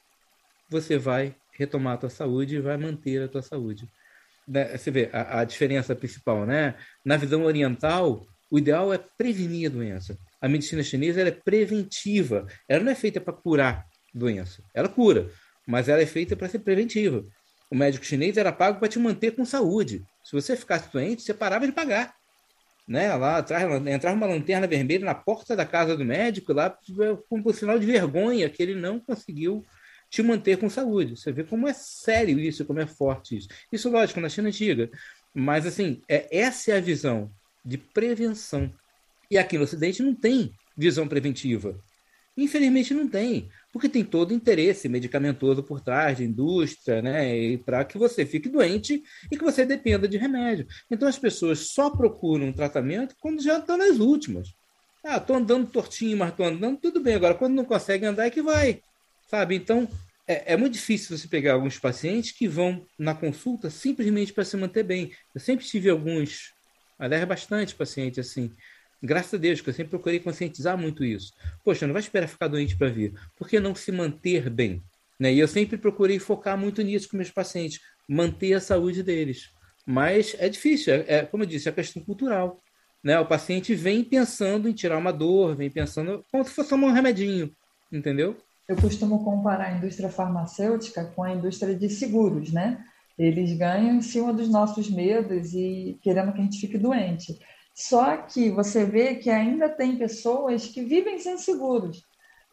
você 0.70 0.98
vai 0.98 1.36
retomar 1.58 1.94
a 1.94 1.98
tua 1.98 2.10
saúde 2.10 2.56
e 2.56 2.62
vai 2.62 2.78
manter 2.78 3.24
a 3.24 3.28
tua 3.28 3.42
saúde. 3.42 3.88
Né, 4.48 4.78
você 4.78 4.92
vê 4.92 5.10
a, 5.12 5.40
a 5.40 5.44
diferença 5.44 5.96
principal, 5.96 6.46
né? 6.46 6.76
Na 7.04 7.18
visão 7.18 7.44
oriental, 7.44 8.26
o 8.50 8.58
ideal 8.58 8.94
é 8.94 8.98
prevenir 8.98 9.70
a 9.70 9.74
doença. 9.74 10.18
A 10.40 10.48
medicina 10.48 10.84
chinesa 10.84 11.22
é 11.22 11.32
preventiva. 11.32 12.48
Ela 12.70 12.84
não 12.84 12.92
é 12.92 12.96
feita 12.96 13.20
para 13.20 13.34
curar 13.34 13.86
doença. 14.14 14.62
Ela 14.74 14.88
cura, 14.88 15.30
mas 15.68 15.90
ela 15.90 16.02
é 16.02 16.06
feita 16.06 16.36
para 16.36 16.48
ser 16.48 16.60
preventiva. 16.60 17.24
O 17.70 17.76
médico 17.76 18.06
chinês 18.06 18.38
era 18.38 18.54
pago 18.54 18.80
para 18.80 18.88
te 18.88 19.00
manter 19.00 19.32
com 19.32 19.44
saúde. 19.44 20.04
Se 20.24 20.32
você 20.32 20.56
ficasse 20.56 20.92
doente, 20.92 21.22
você 21.22 21.34
parava 21.34 21.66
de 21.66 21.74
pagar 21.74 22.18
né, 22.88 23.14
lá 23.16 23.38
atrás, 23.38 23.86
entrava 23.86 24.16
uma 24.16 24.26
lanterna 24.26 24.66
vermelha 24.66 25.04
na 25.04 25.14
porta 25.14 25.56
da 25.56 25.66
casa 25.66 25.98
do 25.98 26.06
médico, 26.06 26.54
lá 26.54 26.70
com 27.30 27.44
um 27.46 27.54
sinal 27.54 27.78
de 27.78 27.86
vergonha 27.86 28.50
que 28.50 28.64
ele 28.64 28.76
não 28.76 29.00
conseguiu 29.00 29.66
te 30.10 30.22
manter 30.22 30.58
com 30.58 30.70
saúde. 30.70 31.16
Você 31.16 31.32
vê 31.32 31.44
como 31.44 31.68
é 31.68 31.74
sério 31.74 32.40
isso, 32.40 32.66
como 32.66 32.80
é 32.80 32.88
forte 32.88 33.38
isso. 33.38 33.48
Isso, 33.72 33.90
lógico, 33.90 34.20
na 34.20 34.30
China 34.30 34.50
antiga. 34.50 34.90
Mas, 35.34 35.66
assim, 35.66 36.02
é, 36.08 36.28
essa 36.36 36.72
é 36.72 36.78
a 36.78 36.82
visão 36.82 37.32
de 37.64 37.78
prevenção. 37.78 38.74
E 39.30 39.38
aqui 39.38 39.58
no 39.58 39.64
Ocidente 39.64 40.02
não 40.02 40.16
tem 40.16 40.54
visão 40.76 41.08
preventiva. 41.08 41.78
Infelizmente 42.38 42.94
não 42.94 43.08
tem, 43.08 43.50
porque 43.74 43.90
tem 43.90 44.06
todo 44.06 44.30
o 44.30 44.34
interesse 44.34 44.88
medicamentoso 44.88 45.64
por 45.64 45.82
trás, 45.82 46.18
de 46.18 46.24
indústria, 46.24 47.02
né? 47.02 47.58
Para 47.58 47.84
que 47.84 47.98
você 47.98 48.28
fique 48.28 48.48
doente 48.48 49.02
e 49.32 49.36
que 49.36 49.44
você 49.44 49.66
dependa 49.66 50.08
de 50.08 50.18
remédio. 50.18 50.68
Então 50.90 51.08
as 51.08 51.18
pessoas 51.18 51.72
só 51.72 51.90
procuram 51.90 52.46
um 52.46 52.54
tratamento 52.54 53.16
quando 53.20 53.42
já 53.42 53.58
estão 53.58 53.76
nas 53.76 53.98
últimas. 53.98 54.54
Ah, 55.04 55.18
estou 55.18 55.36
andando 55.36 55.72
tortinho, 55.72 56.16
mas 56.18 56.30
estou 56.30 56.46
andando, 56.46 56.78
tudo 56.80 57.00
bem. 57.00 57.16
Agora, 57.16 57.34
quando 57.34 57.56
não 57.56 57.66
consegue 57.66 58.06
andar, 58.06 58.28
é 58.28 58.30
que 58.30 58.42
vai. 58.42 58.82
Sabe? 59.28 59.56
Então, 59.56 59.88
é, 60.28 60.54
é 60.54 60.58
muito 60.58 60.74
difícil 60.74 61.18
você 61.18 61.28
pegar 61.28 61.54
alguns 61.54 61.78
pacientes 61.78 62.32
que 62.32 62.48
vão 62.48 62.86
na 62.98 63.14
consulta 63.14 63.70
simplesmente 63.70 64.34
para 64.34 64.46
se 64.46 64.58
manter 64.58 64.84
bem. 64.84 65.12
Eu 65.36 65.42
sempre 65.42 65.66
tive 65.66 65.90
alguns, 65.90 66.54
aliás, 66.98 67.26
bastante 67.26 67.76
pacientes 67.76 68.20
assim, 68.20 68.52
Graças 69.02 69.36
a 69.36 69.38
Deus, 69.38 69.62
que 69.62 69.70
eu 69.70 69.74
sempre 69.74 69.92
procurei 69.92 70.20
conscientizar 70.20 70.78
muito 70.78 71.04
isso. 71.04 71.34
Poxa, 71.64 71.86
não 71.86 71.94
vai 71.94 72.02
esperar 72.02 72.28
ficar 72.28 72.48
doente 72.48 72.76
para 72.76 72.90
vir. 72.90 73.14
Por 73.36 73.48
que 73.48 73.60
não 73.60 73.76
se 73.76 73.92
manter 73.92 74.50
bem? 74.50 74.84
Né? 75.20 75.34
E 75.34 75.40
eu 75.40 75.48
sempre 75.48 75.78
procurei 75.78 76.18
focar 76.20 76.58
muito 76.58 76.82
nisso 76.82 77.10
com 77.10 77.18
meus 77.18 77.30
pacientes, 77.30 77.80
manter 78.08 78.54
a 78.54 78.60
saúde 78.60 79.04
deles. 79.04 79.50
Mas 79.86 80.36
é 80.40 80.50
difícil, 80.50 80.94
é, 80.94 81.06
é 81.08 81.26
como 81.26 81.44
eu 81.44 81.48
disse, 81.48 81.70
é 81.70 81.72
questão 81.72 82.04
cultural. 82.04 82.62
Né? 83.04 83.20
O 83.20 83.26
paciente 83.26 83.76
vem 83.76 84.04
pensando 84.04 84.68
em 84.68 84.74
tirar 84.74 84.98
uma 84.98 85.14
dor, 85.14 85.56
vem 85.56 85.70
pensando 85.70 86.26
como 86.32 86.44
se 86.44 86.52
fosse 86.52 86.70
tomar 86.70 86.88
um 86.88 86.92
remedinho, 86.92 87.56
entendeu? 87.92 88.36
Eu 88.68 88.76
costumo 88.76 89.24
comparar 89.24 89.66
a 89.68 89.78
indústria 89.78 90.10
farmacêutica 90.10 91.06
com 91.16 91.24
a 91.24 91.34
indústria 91.34 91.74
de 91.74 91.90
seguros, 91.90 92.52
né? 92.52 92.84
Eles 93.18 93.58
ganham 93.58 93.96
em 93.96 94.02
cima 94.02 94.34
dos 94.34 94.50
nossos 94.50 94.90
medos 94.90 95.54
e 95.54 95.98
querendo 96.04 96.34
que 96.34 96.40
a 96.40 96.44
gente 96.44 96.60
fique 96.60 96.78
doente. 96.78 97.40
Só 97.74 98.18
que 98.18 98.50
você 98.50 98.84
vê 98.86 99.16
que 99.16 99.30
ainda 99.30 99.70
tem 99.70 99.98
pessoas 99.98 100.68
que 100.68 100.84
vivem 100.84 101.20
sem 101.20 101.38
seguros, 101.38 102.04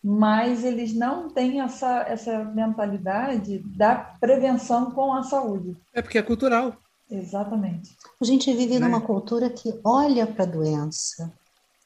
mas 0.02 0.64
eles 0.64 0.94
não 0.94 1.28
têm 1.28 1.60
essa, 1.60 2.02
essa 2.02 2.44
mentalidade 2.44 3.58
da 3.76 3.94
prevenção 3.94 4.90
com 4.90 5.12
a 5.14 5.22
saúde. 5.22 5.76
É 5.94 6.02
porque 6.02 6.18
é 6.18 6.22
cultural. 6.22 6.76
Exatamente. 7.10 7.96
A 8.20 8.24
gente 8.24 8.52
vive 8.52 8.78
né? 8.78 8.86
numa 8.86 9.00
cultura 9.00 9.50
que 9.50 9.80
olha 9.82 10.26
para 10.26 10.44
a 10.44 10.48
doença 10.48 11.32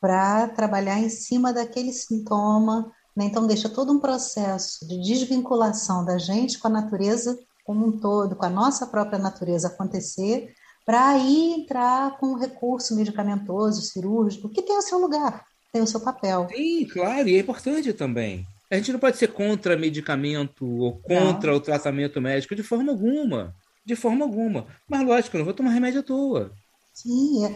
para 0.00 0.48
trabalhar 0.48 0.98
em 0.98 1.08
cima 1.08 1.52
daquele 1.52 1.92
sintoma, 1.92 2.92
né? 3.18 3.24
então 3.24 3.46
deixa 3.46 3.68
todo 3.68 3.92
um 3.92 3.98
processo 3.98 4.86
de 4.86 5.00
desvinculação 5.00 6.04
da 6.04 6.18
gente 6.18 6.58
com 6.58 6.68
a 6.68 6.70
natureza 6.70 7.36
como 7.64 7.86
um 7.86 7.98
todo, 7.98 8.36
com 8.36 8.46
a 8.46 8.50
nossa 8.50 8.86
própria 8.86 9.18
natureza 9.18 9.68
acontecer 9.68 10.54
para 10.86 11.10
aí 11.10 11.52
entrar 11.52 12.16
com 12.16 12.28
um 12.28 12.38
recurso 12.38 12.96
medicamentoso, 12.96 13.82
cirúrgico, 13.82 14.48
que 14.48 14.62
tem 14.62 14.78
o 14.78 14.80
seu 14.80 14.98
lugar, 14.98 15.44
tem 15.70 15.82
o 15.82 15.86
seu 15.86 16.00
papel. 16.00 16.48
Sim, 16.50 16.86
claro, 16.86 17.28
e 17.28 17.36
é 17.36 17.40
importante 17.40 17.92
também. 17.92 18.46
A 18.70 18.76
gente 18.76 18.92
não 18.92 18.98
pode 18.98 19.18
ser 19.18 19.28
contra 19.28 19.76
medicamento 19.76 20.64
ou 20.64 20.98
contra 21.00 21.50
não. 21.50 21.58
o 21.58 21.60
tratamento 21.60 22.22
médico 22.22 22.54
de 22.54 22.62
forma 22.62 22.92
alguma. 22.92 23.54
De 23.84 23.94
forma 23.96 24.24
alguma. 24.24 24.66
Mas, 24.88 25.06
lógico, 25.06 25.36
eu 25.36 25.38
não 25.40 25.44
vou 25.44 25.52
tomar 25.52 25.70
remédio 25.70 26.00
à 26.00 26.02
toa. 26.02 26.52
Sim, 26.94 27.44
é. 27.44 27.54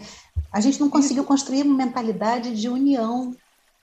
a 0.53 0.61
gente 0.61 0.79
não 0.79 0.91
conseguiu 0.91 1.25
construir 1.25 1.63
uma 1.63 1.77
mentalidade 1.77 2.55
de 2.55 2.69
união 2.69 3.35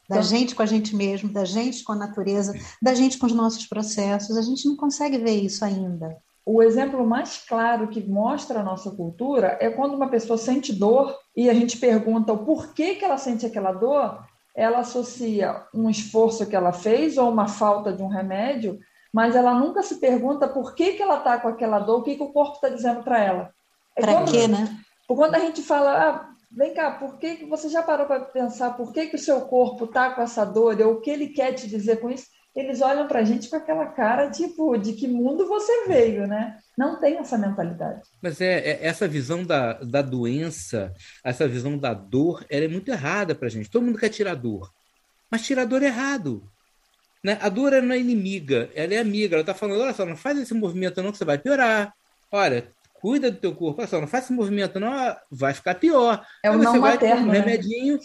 da 0.10 0.16
então, 0.16 0.24
gente 0.24 0.56
com 0.56 0.64
a 0.64 0.66
gente 0.66 0.96
mesmo, 0.96 1.30
da 1.30 1.46
gente 1.46 1.84
com 1.84 1.92
a 1.92 1.96
natureza, 1.96 2.54
da 2.82 2.96
gente 2.96 3.20
com 3.20 3.28
os 3.28 3.34
nossos 3.34 3.68
processos. 3.68 4.36
A 4.36 4.42
gente 4.42 4.68
não 4.68 4.76
consegue 4.76 5.20
ver 5.20 5.36
isso 5.36 5.64
ainda. 5.64 6.18
O 6.44 6.64
exemplo 6.64 7.06
mais 7.06 7.38
claro 7.48 7.88
que 7.90 8.02
mostra 8.02 8.62
a 8.62 8.64
nossa 8.64 8.90
cultura 8.90 9.56
é 9.62 9.70
quando 9.70 9.94
uma 9.94 10.10
pessoa 10.10 10.36
sente 10.36 10.74
dor 10.74 11.16
e 11.36 11.48
a 11.48 11.54
gente 11.54 11.78
pergunta 11.78 12.34
o 12.34 12.44
porquê 12.44 12.96
que 12.96 13.06
ela 13.06 13.20
sente 13.20 13.46
aquela 13.46 13.72
dor, 13.72 14.20
ela 14.56 14.80
associa 14.80 15.64
um 15.72 15.88
esforço 15.88 16.48
que 16.48 16.56
ela 16.56 16.74
fez 16.74 17.16
ou 17.20 17.32
uma 17.32 17.48
falta 17.48 17.94
de 17.94 18.02
um 18.02 18.08
remédio, 18.08 18.80
mas 19.14 19.36
ela 19.36 19.54
nunca 19.54 19.84
se 19.84 20.00
pergunta 20.00 20.48
por 20.48 20.74
que, 20.74 20.94
que 20.94 21.04
ela 21.04 21.20
está 21.20 21.38
com 21.38 21.50
aquela 21.50 21.78
dor, 21.78 22.00
o 22.00 22.04
que, 22.04 22.16
que 22.16 22.24
o 22.24 22.34
corpo 22.34 22.56
está 22.56 22.70
dizendo 22.70 23.04
para 23.04 23.24
ela. 23.24 23.52
É 23.96 24.02
para 24.02 24.24
quê, 24.24 24.48
né? 24.48 24.76
Quando 25.08 25.36
a 25.36 25.40
gente 25.40 25.62
fala, 25.62 26.10
ah, 26.10 26.30
vem 26.52 26.74
cá, 26.74 26.92
por 26.92 27.18
que, 27.18 27.46
você 27.46 27.70
já 27.70 27.84
parou 27.84 28.06
para 28.06 28.22
pensar 28.22 28.72
por 28.72 28.92
que, 28.92 29.08
que 29.08 29.16
o 29.16 29.20
seu 29.20 29.42
corpo 29.42 29.86
está 29.86 30.12
com 30.12 30.22
essa 30.22 30.46
dor, 30.46 30.80
ou 30.82 30.94
o 30.94 31.02
que 31.02 31.10
ele 31.10 31.28
quer 31.30 31.54
te 31.54 31.68
dizer 31.68 32.00
com 32.00 32.10
isso? 32.10 32.26
Eles 32.56 32.82
olham 32.82 33.08
para 33.08 33.20
a 33.20 33.24
gente 33.24 33.50
com 33.50 33.56
aquela 33.56 33.86
cara, 33.86 34.30
tipo, 34.32 34.76
de 34.76 34.94
que 34.94 35.08
mundo 35.08 35.48
você 35.48 35.86
veio, 35.88 36.28
né? 36.28 36.58
Não 36.78 37.00
tem 37.00 37.18
essa 37.18 37.38
mentalidade. 37.38 38.02
Mas 38.22 38.42
é, 38.42 38.72
é 38.72 38.86
essa 38.86 39.08
visão 39.08 39.44
da, 39.44 39.74
da 39.74 40.02
doença, 40.02 40.92
essa 41.24 41.48
visão 41.48 41.78
da 41.78 41.94
dor, 41.94 42.44
ela 42.50 42.66
é 42.66 42.68
muito 42.68 42.90
errada 42.90 43.36
para 43.36 43.48
a 43.48 43.52
gente. 43.52 43.70
Todo 43.70 43.86
mundo 43.86 44.00
quer 44.00 44.10
tirar 44.10 44.34
dor, 44.34 44.70
mas 45.30 45.46
tirar 45.46 45.66
dor 45.66 45.84
é 45.84 45.86
errado. 45.86 46.44
Né? 47.24 47.38
A 47.42 47.50
dor 47.50 47.72
não 47.82 47.94
é 47.94 48.00
inimiga, 48.00 48.70
ela 48.74 48.94
é 48.94 48.98
amiga. 48.98 49.36
Ela 49.36 49.42
está 49.42 49.54
falando: 49.54 49.82
olha 49.82 49.94
só, 49.94 50.06
não 50.06 50.18
faz 50.18 50.38
esse 50.40 50.54
movimento 50.54 51.02
não, 51.04 51.12
que 51.12 51.18
você 51.18 51.26
vai 51.26 51.38
piorar. 51.38 51.94
Olha, 52.32 52.72
cuida 53.00 53.32
do 53.32 53.38
teu 53.38 53.54
corpo. 53.56 53.82
Olha 53.82 53.88
só, 53.88 54.00
não 54.00 54.08
esse 54.12 54.34
movimento 54.34 54.80
não, 54.80 55.16
vai 55.32 55.54
ficar 55.54 55.76
pior. 55.76 56.26
É 56.44 56.52
o 56.52 56.58
não 56.58 56.74
você 56.74 56.80
materno, 56.80 57.16
vai 57.16 57.24
um 57.24 57.32
né? 57.32 57.40
remedinho, 57.40 58.00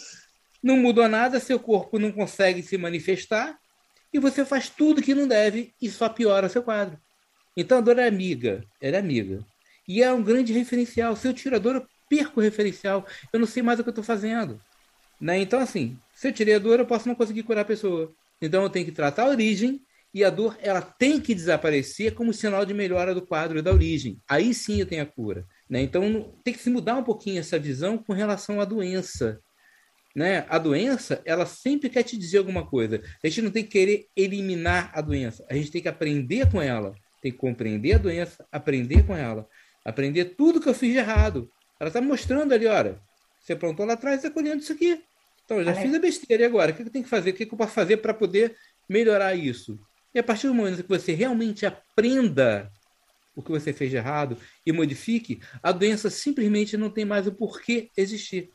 não 0.63 0.77
mudou 0.77 1.07
nada, 1.07 1.39
seu 1.39 1.59
corpo 1.59 1.99
não 1.99 2.11
consegue 2.11 2.63
se 2.63 2.77
manifestar 2.77 3.57
e 4.13 4.19
você 4.19 4.45
faz 4.45 4.69
tudo 4.69 5.01
que 5.01 5.13
não 5.13 5.27
deve 5.27 5.73
e 5.81 5.89
só 5.89 6.07
piora 6.07 6.47
o 6.47 6.49
seu 6.49 6.63
quadro. 6.63 6.97
Então 7.55 7.77
a 7.77 7.81
dor 7.81 7.99
é 7.99 8.07
amiga, 8.07 8.63
ela 8.81 8.97
é 8.97 8.99
amiga. 8.99 9.43
E 9.87 10.01
é 10.01 10.11
um 10.11 10.23
grande 10.23 10.53
referencial. 10.53 11.15
Se 11.15 11.27
eu 11.27 11.33
tiro 11.33 11.55
a 11.55 11.59
dor, 11.59 11.75
eu 11.75 11.87
perco 12.09 12.39
o 12.39 12.43
referencial. 12.43 13.05
Eu 13.31 13.39
não 13.39 13.47
sei 13.47 13.61
mais 13.61 13.79
o 13.79 13.83
que 13.83 13.89
eu 13.89 13.91
estou 13.91 14.03
fazendo. 14.03 14.59
Né? 15.19 15.39
Então, 15.39 15.59
assim, 15.59 15.97
se 16.13 16.27
eu 16.27 16.33
tirei 16.33 16.55
a 16.55 16.59
dor, 16.59 16.79
eu 16.79 16.85
posso 16.85 17.07
não 17.07 17.15
conseguir 17.15 17.43
curar 17.43 17.61
a 17.61 17.65
pessoa. 17.65 18.11
Então 18.41 18.63
eu 18.63 18.69
tenho 18.69 18.85
que 18.85 18.91
tratar 18.91 19.23
a 19.23 19.29
origem 19.29 19.84
e 20.15 20.23
a 20.23 20.29
dor 20.29 20.57
ela 20.61 20.81
tem 20.81 21.19
que 21.19 21.35
desaparecer 21.35 22.13
como 22.13 22.33
sinal 22.33 22.65
de 22.65 22.73
melhora 22.73 23.13
do 23.13 23.21
quadro 23.21 23.61
da 23.61 23.73
origem. 23.73 24.17
Aí 24.25 24.53
sim 24.53 24.79
eu 24.79 24.85
tenho 24.85 25.03
a 25.03 25.05
cura. 25.05 25.45
Né? 25.69 25.81
Então 25.81 26.33
tem 26.41 26.53
que 26.53 26.61
se 26.61 26.69
mudar 26.69 26.95
um 26.95 27.03
pouquinho 27.03 27.41
essa 27.41 27.59
visão 27.59 27.97
com 27.97 28.13
relação 28.13 28.61
à 28.61 28.65
doença. 28.65 29.41
Né? 30.15 30.45
A 30.47 30.57
doença, 30.57 31.21
ela 31.25 31.45
sempre 31.45 31.89
quer 31.89 32.03
te 32.03 32.15
dizer 32.15 32.37
alguma 32.37 32.65
coisa. 32.65 33.01
A 33.21 33.27
gente 33.27 33.41
não 33.41 33.51
tem 33.51 33.61
que 33.61 33.71
querer 33.71 34.07
eliminar 34.15 34.89
a 34.93 35.01
doença. 35.01 35.45
A 35.49 35.53
gente 35.53 35.69
tem 35.69 35.81
que 35.81 35.89
aprender 35.89 36.49
com 36.49 36.61
ela. 36.61 36.95
Tem 37.21 37.29
que 37.29 37.37
compreender 37.37 37.95
a 37.95 37.97
doença, 37.97 38.47
aprender 38.49 39.05
com 39.05 39.13
ela. 39.13 39.45
Aprender 39.83 40.35
tudo 40.37 40.61
que 40.61 40.69
eu 40.69 40.73
fiz 40.73 40.93
de 40.93 40.99
errado. 40.99 41.51
Ela 41.77 41.89
está 41.89 41.99
mostrando 41.99 42.53
ali, 42.53 42.67
olha, 42.67 43.01
você 43.37 43.51
aprontou 43.51 43.85
lá 43.85 43.93
atrás, 43.95 44.23
está 44.23 44.31
colhendo 44.31 44.61
isso 44.61 44.71
aqui. 44.71 45.03
Então, 45.43 45.57
eu 45.57 45.65
já 45.65 45.75
fiz 45.75 45.93
a 45.93 45.99
besteira, 45.99 46.43
e 46.43 46.45
agora? 46.45 46.71
O 46.71 46.73
que 46.73 46.83
eu 46.83 46.89
tenho 46.89 47.03
que 47.03 47.09
fazer? 47.09 47.31
O 47.31 47.33
que 47.33 47.43
eu 47.43 47.57
posso 47.57 47.73
fazer 47.73 47.97
para 47.97 48.13
poder 48.13 48.55
melhorar 48.87 49.35
isso? 49.35 49.77
E 50.15 50.19
a 50.19 50.23
partir 50.23 50.47
do 50.47 50.53
momento 50.53 50.81
que 50.81 50.87
você 50.87 51.13
realmente 51.13 51.65
aprenda 51.65 52.71
o 53.35 53.43
que 53.43 53.51
você 53.51 53.73
fez 53.73 53.91
de 53.91 53.97
errado 53.97 54.37
e 54.65 54.71
modifique, 54.71 55.41
a 55.61 55.73
doença 55.73 56.09
simplesmente 56.09 56.77
não 56.77 56.89
tem 56.89 57.03
mais 57.03 57.27
o 57.27 57.33
porquê 57.33 57.89
existir. 57.97 58.49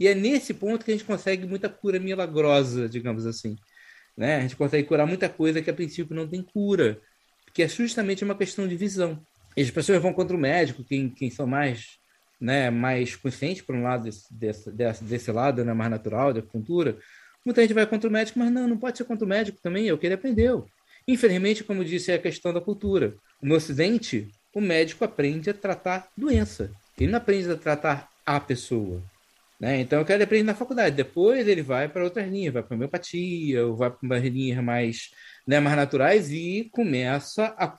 E 0.00 0.08
é 0.08 0.14
nesse 0.14 0.54
ponto 0.54 0.86
que 0.86 0.90
a 0.90 0.94
gente 0.94 1.04
consegue 1.04 1.46
muita 1.46 1.68
cura 1.68 2.00
milagrosa, 2.00 2.88
digamos 2.88 3.26
assim. 3.26 3.56
Né? 4.16 4.36
A 4.36 4.40
gente 4.40 4.56
consegue 4.56 4.88
curar 4.88 5.06
muita 5.06 5.28
coisa 5.28 5.60
que 5.60 5.68
a 5.68 5.74
princípio 5.74 6.16
não 6.16 6.26
tem 6.26 6.42
cura, 6.42 6.98
que 7.52 7.62
é 7.62 7.68
justamente 7.68 8.24
uma 8.24 8.34
questão 8.34 8.66
de 8.66 8.74
visão. 8.74 9.22
E 9.54 9.60
as 9.60 9.70
pessoas 9.70 10.00
vão 10.00 10.14
contra 10.14 10.34
o 10.34 10.40
médico, 10.40 10.82
quem, 10.82 11.10
quem 11.10 11.30
são 11.30 11.46
mais 11.46 11.98
né, 12.40 12.70
mais 12.70 13.16
consciente 13.16 13.64
por 13.64 13.74
um 13.74 13.82
lado 13.82 14.04
desse, 14.04 14.72
desse, 14.72 15.04
desse, 15.04 15.32
lado, 15.32 15.64
né, 15.64 15.72
mais 15.72 15.90
natural, 15.90 16.32
da 16.34 16.40
acupuntura, 16.40 16.98
muita 17.44 17.62
gente 17.62 17.72
vai 17.72 17.86
contra 17.86 18.08
o 18.10 18.12
médico, 18.12 18.38
mas 18.38 18.50
não, 18.50 18.68
não 18.68 18.76
pode 18.76 18.98
ser 18.98 19.04
contra 19.04 19.24
o 19.24 19.28
médico 19.28 19.58
também, 19.62 19.88
é 19.88 19.92
o 19.92 19.98
que 19.98 20.06
ele 20.06 20.14
aprendeu. 20.14 20.66
Infelizmente, 21.08 21.62
como 21.62 21.84
disse, 21.84 22.10
é 22.10 22.14
a 22.14 22.18
questão 22.18 22.52
da 22.52 22.60
cultura. 22.60 23.14
No 23.40 23.54
Ocidente, 23.54 24.28
o 24.54 24.60
médico 24.60 25.04
aprende 25.04 25.50
a 25.50 25.54
tratar 25.54 26.08
doença, 26.16 26.70
ele 26.98 27.10
não 27.10 27.18
aprende 27.18 27.50
a 27.50 27.56
tratar 27.56 28.08
a 28.24 28.40
pessoa. 28.40 29.02
Né? 29.58 29.80
Então, 29.80 30.04
ele 30.06 30.22
aprende 30.22 30.44
na 30.44 30.54
faculdade. 30.54 30.96
Depois, 30.96 31.48
ele 31.48 31.62
vai 31.62 31.88
para 31.88 32.04
outras 32.04 32.28
linhas, 32.28 32.52
vai 32.52 32.62
para 32.62 32.74
homeopatia, 32.74 33.66
ou 33.66 33.76
vai 33.76 33.90
para 33.90 34.18
linhas 34.18 34.62
mais, 34.62 35.10
né, 35.46 35.60
mais 35.60 35.76
naturais 35.76 36.30
e 36.30 36.68
começa 36.72 37.46
a 37.56 37.78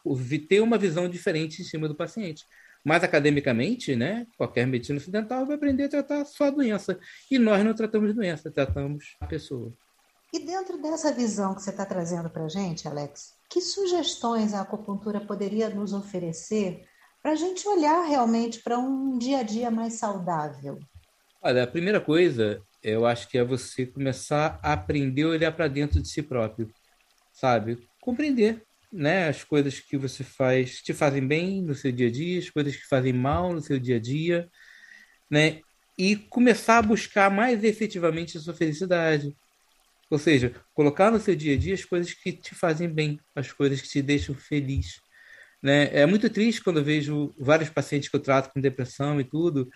ter 0.50 0.62
uma 0.62 0.78
visão 0.78 1.08
diferente 1.08 1.62
em 1.62 1.66
cima 1.66 1.88
do 1.88 1.96
paciente. 1.96 2.46
Mas 2.84 3.04
academicamente, 3.04 3.96
né, 3.96 4.26
qualquer 4.38 4.66
medicina 4.66 4.98
ocidental 4.98 5.46
vai 5.46 5.56
aprender 5.56 5.84
a 5.84 5.90
tratar 5.90 6.26
só 6.26 6.46
a 6.46 6.52
doença. 6.52 7.00
E 7.30 7.38
nós 7.38 7.64
não 7.64 7.74
tratamos 7.74 8.14
doença, 8.16 8.50
tratamos 8.50 9.16
a 9.20 9.28
pessoa. 9.28 9.74
E 10.34 10.40
dentro 10.40 10.82
dessa 10.82 11.14
visão 11.14 11.56
que 11.56 11.62
você 11.62 11.70
está 11.70 11.86
trazendo 11.86 12.30
para 12.30 12.46
a 12.46 12.50
gente, 12.50 12.88
Alex, 12.88 13.36
que 13.50 13.62
sugestões 13.62 14.54
a 14.54 14.62
acupuntura 14.62 15.22
poderia 15.22 15.70
nos 15.70 15.94
oferecer 15.94 16.86
para 17.22 17.32
a 17.32 17.36
gente 17.36 17.68
olhar 17.68 18.06
realmente 18.06 18.60
para 18.60 18.78
um 18.78 19.18
dia 19.18 19.40
a 19.40 19.44
dia 19.44 19.72
mais 19.72 19.94
saudável? 19.94 20.80
Olha, 21.42 21.64
a 21.64 21.68
primeira 21.68 22.02
coisa, 22.02 22.62
eu 22.84 23.06
acho 23.06 23.30
que 23.30 23.38
é 23.38 23.44
você 23.44 23.86
começar 23.86 24.60
a 24.62 24.74
aprender 24.74 25.24
a 25.24 25.30
olhar 25.30 25.52
para 25.52 25.68
dentro 25.68 26.02
de 26.02 26.10
si 26.10 26.22
próprio, 26.22 26.70
sabe? 27.32 27.88
Compreender 28.02 28.64
né, 28.92 29.30
as 29.30 29.44
coisas 29.44 29.80
que 29.80 29.98
você 29.98 30.24
faz 30.24 30.82
te 30.82 30.94
fazem 30.94 31.26
bem 31.26 31.62
no 31.62 31.76
seu 31.76 31.92
dia 31.92 32.08
a 32.08 32.12
dia, 32.12 32.40
as 32.40 32.50
coisas 32.50 32.76
que 32.76 32.88
fazem 32.88 33.14
mal 33.14 33.54
no 33.54 33.62
seu 33.62 33.80
dia 33.80 33.96
a 33.96 34.00
dia, 34.00 34.50
né? 35.30 35.62
E 35.98 36.16
começar 36.16 36.80
a 36.80 36.82
buscar 36.82 37.32
mais 37.32 37.64
efetivamente 37.64 38.38
a 38.38 38.42
sua 38.42 38.54
felicidade. 38.54 39.36
Ou 40.10 40.18
seja, 40.18 40.54
colocar 40.74 41.12
no 41.12 41.20
seu 41.20 41.36
dia 41.36 41.56
a 41.56 41.58
dia 41.60 41.74
as 41.74 41.84
coisas 41.86 42.14
que 42.14 42.32
te 42.34 42.56
fazem 42.56 42.88
bem, 42.90 43.20
as 43.36 43.52
coisas 43.52 43.82
que 43.82 43.88
te 43.90 44.02
deixam 44.02 44.36
feliz. 44.36 45.02
Né? 45.62 45.86
É 45.96 46.06
muito 46.06 46.30
triste 46.30 46.64
quando 46.64 46.80
eu 46.80 46.84
vejo 46.86 47.34
vários 47.40 47.70
pacientes 47.70 48.10
que 48.10 48.16
eu 48.16 48.22
trato 48.22 48.52
com 48.54 48.62
depressão 48.62 49.20
e 49.20 49.24
tudo. 49.26 49.70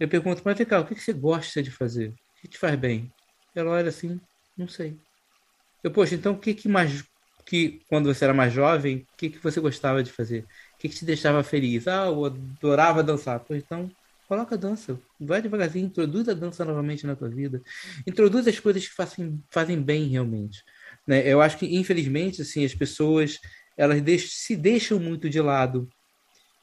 Eu 0.00 0.08
pergunto, 0.08 0.42
mas 0.44 0.56
vem 0.58 0.66
cá, 0.66 0.80
o 0.80 0.86
que 0.86 0.94
você 0.94 1.12
gosta 1.12 1.62
de 1.62 1.70
fazer? 1.70 2.10
O 2.10 2.16
que 2.42 2.48
te 2.48 2.58
faz 2.58 2.76
bem? 2.78 3.12
Ela 3.54 3.72
olha 3.72 3.88
assim, 3.90 4.20
não 4.56 4.68
sei. 4.68 5.00
Eu, 5.82 5.90
poxa, 5.92 6.14
então 6.14 6.34
o 6.34 6.38
que, 6.40 6.54
que 6.54 6.68
mais 6.68 7.04
que 7.46 7.82
quando 7.88 8.12
você 8.12 8.24
era 8.24 8.34
mais 8.34 8.52
jovem, 8.52 8.98
o 8.98 9.06
que, 9.16 9.30
que 9.30 9.38
você 9.38 9.60
gostava 9.60 10.02
de 10.02 10.12
fazer? 10.12 10.42
O 10.44 10.46
que, 10.78 10.88
que 10.88 10.94
te 10.96 11.04
deixava 11.04 11.42
feliz? 11.42 11.88
Ah, 11.88 12.06
eu 12.06 12.24
adorava 12.24 13.02
dançar. 13.02 13.40
Pois 13.40 13.62
então, 13.62 13.94
coloca 14.30 14.54
a 14.54 14.58
dança. 14.58 14.96
Vai 15.18 15.42
devagarzinho, 15.42 15.86
introduz 15.86 16.28
a 16.28 16.34
dança 16.34 16.64
novamente 16.64 17.04
na 17.04 17.16
tua 17.16 17.28
vida. 17.28 17.60
Introduz 18.06 18.46
as 18.46 18.60
coisas 18.60 18.86
que 18.86 18.94
fazem, 18.94 19.42
fazem 19.50 19.82
bem 19.82 20.06
realmente. 20.06 20.62
Né? 21.04 21.26
Eu 21.26 21.42
acho 21.42 21.58
que, 21.58 21.66
infelizmente, 21.74 22.42
assim, 22.42 22.64
as 22.64 22.72
pessoas 22.72 23.40
elas 23.76 24.00
se 24.30 24.54
deixam 24.54 25.00
muito 25.00 25.28
de 25.28 25.40
lado 25.40 25.88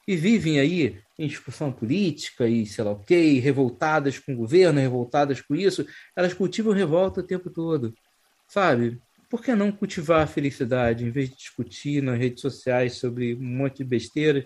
e 0.07 0.15
vivem 0.15 0.61
aí 0.61 0.97
em 1.19 1.27
discussão 1.27 1.69
política 1.69 2.47
e 2.47 2.65
sei 2.65 2.85
lá 2.85 2.91
o 2.91 3.03
quê, 3.03 3.37
revoltadas 3.39 4.17
com 4.17 4.33
o 4.33 4.37
governo, 4.37 4.79
revoltadas 4.79 5.41
com 5.41 5.53
isso, 5.53 5.85
elas 6.15 6.33
cultivam 6.33 6.71
revolta 6.71 7.19
o 7.19 7.23
tempo 7.23 7.49
todo, 7.49 7.93
sabe? 8.47 9.01
por 9.29 9.41
que 9.41 9.53
não 9.55 9.71
cultivar 9.71 10.23
a 10.23 10.27
felicidade 10.27 11.05
em 11.05 11.11
vez 11.11 11.29
de 11.29 11.35
discutir 11.35 12.01
nas 12.01 12.17
redes 12.17 12.41
sociais 12.41 12.93
sobre 12.93 13.35
um 13.35 13.43
monte 13.43 13.77
de 13.77 13.83
besteiras? 13.83 14.45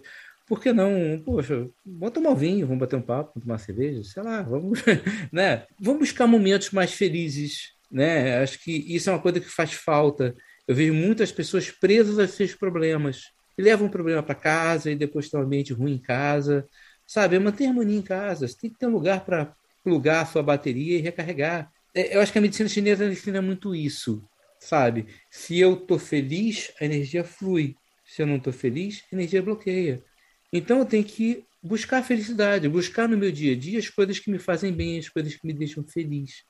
Por 0.51 0.59
que 0.59 0.73
não, 0.73 1.17
poxa, 1.23 1.69
vamos 1.85 2.13
tomar 2.13 2.31
um 2.31 2.35
vinho, 2.35 2.67
vamos 2.67 2.81
bater 2.81 2.97
um 2.97 3.01
papo, 3.01 3.31
vamos 3.33 3.45
tomar 3.45 3.53
uma 3.53 3.57
cerveja, 3.57 4.03
sei 4.03 4.21
lá, 4.21 4.41
vamos, 4.41 4.81
né? 5.31 5.65
Vamos 5.79 6.01
buscar 6.01 6.27
momentos 6.27 6.71
mais 6.71 6.91
felizes, 6.91 7.71
né? 7.89 8.37
Acho 8.43 8.59
que 8.59 8.69
isso 8.93 9.09
é 9.09 9.13
uma 9.13 9.21
coisa 9.21 9.39
que 9.39 9.47
faz 9.47 9.71
falta. 9.71 10.35
Eu 10.67 10.75
vejo 10.75 10.93
muitas 10.93 11.31
pessoas 11.31 11.71
presas 11.71 12.19
aos 12.19 12.31
seus 12.31 12.53
problemas, 12.53 13.31
e 13.57 13.61
levam 13.61 13.87
um 13.87 13.89
problema 13.89 14.21
para 14.21 14.35
casa 14.35 14.91
e 14.91 14.95
depois 14.97 15.29
tem 15.29 15.39
um 15.39 15.43
ambiente 15.43 15.71
ruim 15.71 15.93
em 15.93 16.01
casa, 16.01 16.67
sabe? 17.07 17.37
É 17.37 17.39
manter 17.39 17.67
harmonia 17.67 17.97
em 17.97 18.01
casa, 18.01 18.45
você 18.45 18.57
tem 18.59 18.69
que 18.69 18.77
ter 18.77 18.87
um 18.87 18.91
lugar 18.91 19.23
para 19.23 19.55
plugar 19.81 20.23
a 20.23 20.25
sua 20.25 20.43
bateria 20.43 20.97
e 20.97 21.01
recarregar. 21.01 21.71
É, 21.95 22.17
eu 22.17 22.19
acho 22.19 22.33
que 22.33 22.39
a 22.39 22.41
medicina 22.41 22.67
chinesa 22.67 23.05
ensina 23.05 23.41
muito 23.41 23.73
isso 23.73 24.21
sabe? 24.59 25.07
Se 25.29 25.57
eu 25.57 25.75
tô 25.75 25.97
feliz, 25.97 26.71
a 26.79 26.85
energia 26.85 27.23
flui. 27.23 27.75
Se 28.05 28.21
eu 28.21 28.27
não 28.27 28.39
tô 28.39 28.51
feliz, 28.51 29.03
a 29.11 29.15
energia 29.15 29.41
bloqueia. 29.41 30.03
Então 30.51 30.79
eu 30.79 30.85
tenho 30.85 31.03
que 31.03 31.45
buscar 31.63 31.99
a 31.99 32.03
felicidade, 32.03 32.67
buscar 32.67 33.07
no 33.07 33.17
meu 33.17 33.31
dia 33.31 33.53
a 33.53 33.55
dia 33.55 33.79
as 33.79 33.89
coisas 33.89 34.19
que 34.19 34.31
me 34.31 34.39
fazem 34.39 34.73
bem, 34.73 34.97
as 34.97 35.09
coisas 35.09 35.35
que 35.35 35.45
me 35.45 35.53
deixam 35.53 35.83
feliz. 35.83 36.43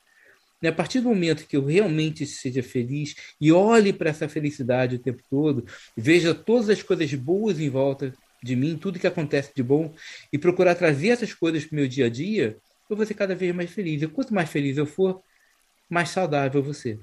E 0.61 0.67
a 0.67 0.71
partir 0.71 1.01
do 1.01 1.09
momento 1.09 1.47
que 1.47 1.57
eu 1.57 1.65
realmente 1.65 2.25
seja 2.25 2.61
feliz 2.61 3.15
e 3.39 3.51
olhe 3.51 3.91
para 3.91 4.11
essa 4.11 4.29
felicidade 4.29 4.95
o 4.95 4.99
tempo 4.99 5.21
todo, 5.29 5.65
veja 5.97 6.35
todas 6.35 6.69
as 6.69 6.83
coisas 6.83 7.13
boas 7.15 7.59
em 7.59 7.69
volta 7.69 8.13
de 8.43 8.55
mim, 8.55 8.77
tudo 8.77 8.99
que 8.99 9.07
acontece 9.07 9.51
de 9.55 9.63
bom, 9.63 9.93
e 10.31 10.37
procurar 10.37 10.75
trazer 10.75 11.09
essas 11.09 11.33
coisas 11.33 11.65
para 11.65 11.73
o 11.73 11.75
meu 11.75 11.87
dia 11.87 12.05
a 12.05 12.09
dia, 12.09 12.57
eu 12.89 12.95
vou 12.95 13.05
ser 13.05 13.13
cada 13.13 13.35
vez 13.35 13.53
mais 13.55 13.71
feliz. 13.71 14.01
E 14.01 14.07
quanto 14.07 14.33
mais 14.33 14.49
feliz 14.49 14.77
eu 14.77 14.85
for, 14.85 15.21
mais 15.89 16.09
saudável 16.09 16.59
eu 16.59 16.63
vou 16.63 16.73
ser. 16.73 16.99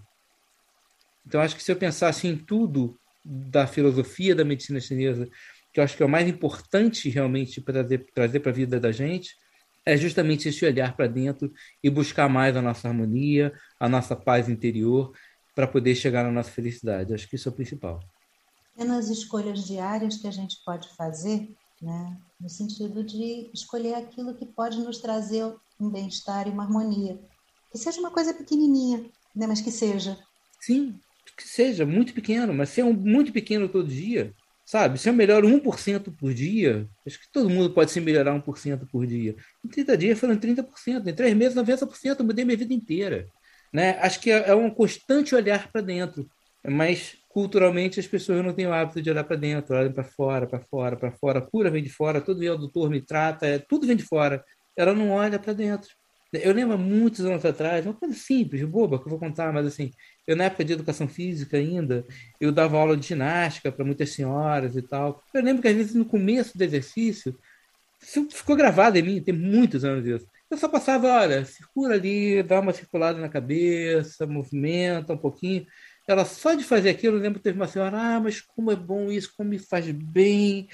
Então, 1.26 1.40
acho 1.40 1.56
que 1.56 1.62
se 1.62 1.70
eu 1.70 1.76
pensasse 1.76 2.26
em 2.26 2.37
tudo 2.37 2.98
da 3.24 3.66
filosofia 3.66 4.34
da 4.34 4.44
medicina 4.44 4.80
chinesa, 4.80 5.28
que 5.79 5.81
eu 5.81 5.85
acho 5.85 5.97
que 5.97 6.03
é 6.03 6.07
o 6.07 6.09
mais 6.09 6.29
importante 6.29 7.09
realmente 7.09 7.61
para 7.61 7.85
trazer, 7.85 8.07
trazer 8.12 8.41
para 8.41 8.51
a 8.51 8.55
vida 8.55 8.81
da 8.81 8.91
gente, 8.91 9.37
é 9.87 9.97
justamente 9.97 10.49
esse 10.49 10.64
olhar 10.67 10.97
para 10.97 11.07
dentro 11.07 11.53
e 11.83 11.88
buscar 11.88 12.29
mais 12.29 12.57
a 12.57 12.62
nossa 12.62 12.88
harmonia, 12.88 13.53
a 13.79 13.88
nossa 13.88 14.17
paz 14.17 14.49
interior, 14.49 15.12
para 15.55 15.69
poder 15.69 15.95
chegar 15.95 16.25
na 16.25 16.33
nossa 16.33 16.51
felicidade. 16.51 17.14
Acho 17.14 17.29
que 17.29 17.37
isso 17.37 17.49
é 17.49 17.53
o 17.53 17.55
principal. 17.55 18.01
É 18.77 18.85
nas 18.85 19.09
escolhas 19.09 19.64
diárias 19.64 20.17
que 20.17 20.27
a 20.27 20.33
gente 20.33 20.57
pode 20.64 20.88
fazer, 20.97 21.49
né? 21.81 22.17
no 22.41 22.49
sentido 22.49 23.05
de 23.05 23.49
escolher 23.55 23.95
aquilo 23.95 24.35
que 24.35 24.47
pode 24.47 24.79
nos 24.79 24.99
trazer 24.99 25.45
um 25.81 25.88
bem-estar 25.88 26.49
e 26.49 26.51
uma 26.51 26.64
harmonia. 26.64 27.21
Que 27.71 27.79
seja 27.79 28.01
uma 28.01 28.11
coisa 28.11 28.35
pequenininha, 28.35 29.09
né? 29.35 29.47
mas 29.47 29.61
que 29.61 29.71
seja. 29.71 30.19
Sim, 30.61 30.99
que 31.37 31.49
seja 31.49 31.87
muito 31.87 32.12
pequeno, 32.12 32.53
mas 32.53 32.71
se 32.71 32.81
é 32.81 32.85
um 32.85 32.93
muito 32.93 33.33
pequeno 33.33 33.69
todo 33.69 33.88
dia, 33.88 34.35
sabe? 34.68 34.98
Se 34.98 35.09
eu 35.09 35.14
melhoro 35.14 35.48
1% 35.48 36.14
por 36.14 36.35
dia, 36.35 36.87
acho 37.07 37.18
que 37.18 37.33
todo 37.33 37.48
mundo 37.48 37.70
pode 37.70 37.90
se 37.90 38.02
melhorar 38.02 38.35
1% 38.35 38.87
por 38.92 39.07
dia. 39.07 39.35
Em 39.64 39.68
30 39.68 39.96
dias 39.96 40.18
foram 40.18 40.37
30%, 40.37 41.07
em 41.09 41.14
3 41.14 41.35
meses 41.35 41.57
90%, 41.57 42.18
eu 42.18 42.24
mudei 42.26 42.44
minha 42.44 42.59
vida 42.59 42.74
inteira. 42.74 43.26
Né? 43.72 43.98
Acho 43.98 44.20
que 44.20 44.31
é, 44.31 44.50
é 44.50 44.54
um 44.54 44.68
constante 44.68 45.35
olhar 45.35 45.72
para 45.72 45.81
dentro, 45.81 46.28
mas 46.62 47.16
culturalmente 47.31 47.98
as 47.98 48.07
pessoas 48.07 48.44
não 48.44 48.52
têm 48.52 48.66
o 48.66 48.72
hábito 48.74 49.00
de 49.00 49.11
olhar 49.11 49.24
para 49.24 49.37
dentro, 49.37 49.74
olham 49.74 49.90
para 49.90 50.04
fora, 50.04 50.46
para 50.46 50.61
fora, 50.61 50.96
para 50.98 51.12
fora, 51.12 51.38
a 51.38 51.42
cura 51.42 51.70
vem 51.70 51.83
de 51.83 51.88
fora, 51.88 52.20
todo 52.20 52.38
o 52.38 52.59
doutor 52.59 52.90
me 52.90 53.00
trata, 53.00 53.46
é, 53.46 53.59
tudo 53.59 53.87
vem 53.87 53.96
de 53.96 54.04
fora. 54.04 54.44
Ela 54.76 54.92
não 54.92 55.12
olha 55.12 55.38
para 55.38 55.54
dentro. 55.54 55.88
Eu 56.31 56.52
lembro 56.52 56.76
muitos 56.76 57.24
anos 57.24 57.42
atrás, 57.42 57.87
uma 57.87 57.94
coisa 57.94 58.14
simples, 58.14 58.62
boba, 58.64 58.98
que 58.98 59.07
eu 59.07 59.11
vou 59.11 59.18
contar, 59.18 59.50
mas 59.50 59.66
assim, 59.66 59.90
eu 60.29 60.37
na 60.37 60.45
época 60.45 60.62
de 60.62 60.75
educação 60.75 61.09
física 61.09 61.57
ainda, 61.57 62.05
eu 62.38 62.53
dava 62.53 62.77
aula 62.77 62.95
de 62.95 63.07
ginástica 63.07 63.73
para 63.73 63.83
muitas 63.83 64.11
senhoras 64.11 64.77
e 64.77 64.83
tal. 64.83 65.25
Eu 65.33 65.43
lembro 65.43 65.62
que 65.62 65.69
às 65.69 65.75
vezes 65.75 65.95
no 65.95 66.05
começo 66.05 66.57
do 66.57 66.62
exercício, 66.62 67.35
ficou 67.99 68.55
gravado 68.55 68.99
em 68.99 69.03
mim, 69.03 69.23
tem 69.23 69.35
muitos 69.35 69.87
anos 69.87 70.07
isso. 70.07 70.29
Eu 70.51 70.59
só 70.59 70.69
passava, 70.69 71.09
olha, 71.09 71.47
circula 71.47 71.95
ali, 71.95 72.43
dá 72.43 72.61
uma 72.61 72.75
circulada 72.75 73.19
na 73.19 73.31
cabeça, 73.31 74.27
movimenta 74.27 75.14
um 75.14 75.19
pouquinho. 75.19 75.67
Ela 76.07 76.27
só 76.27 76.53
de 76.53 76.62
fazer 76.62 76.91
aquilo, 76.91 77.17
eu 77.17 77.23
lembro 77.23 77.38
que 77.38 77.45
teve 77.45 77.59
uma 77.59 77.67
senhora, 77.67 77.97
ah, 77.97 78.21
mas 78.21 78.43
como 78.43 78.71
é 78.71 78.77
bom 78.77 79.11
isso, 79.11 79.33
como 79.35 79.49
me 79.49 79.59
faz 79.59 79.91
bem, 79.91 80.69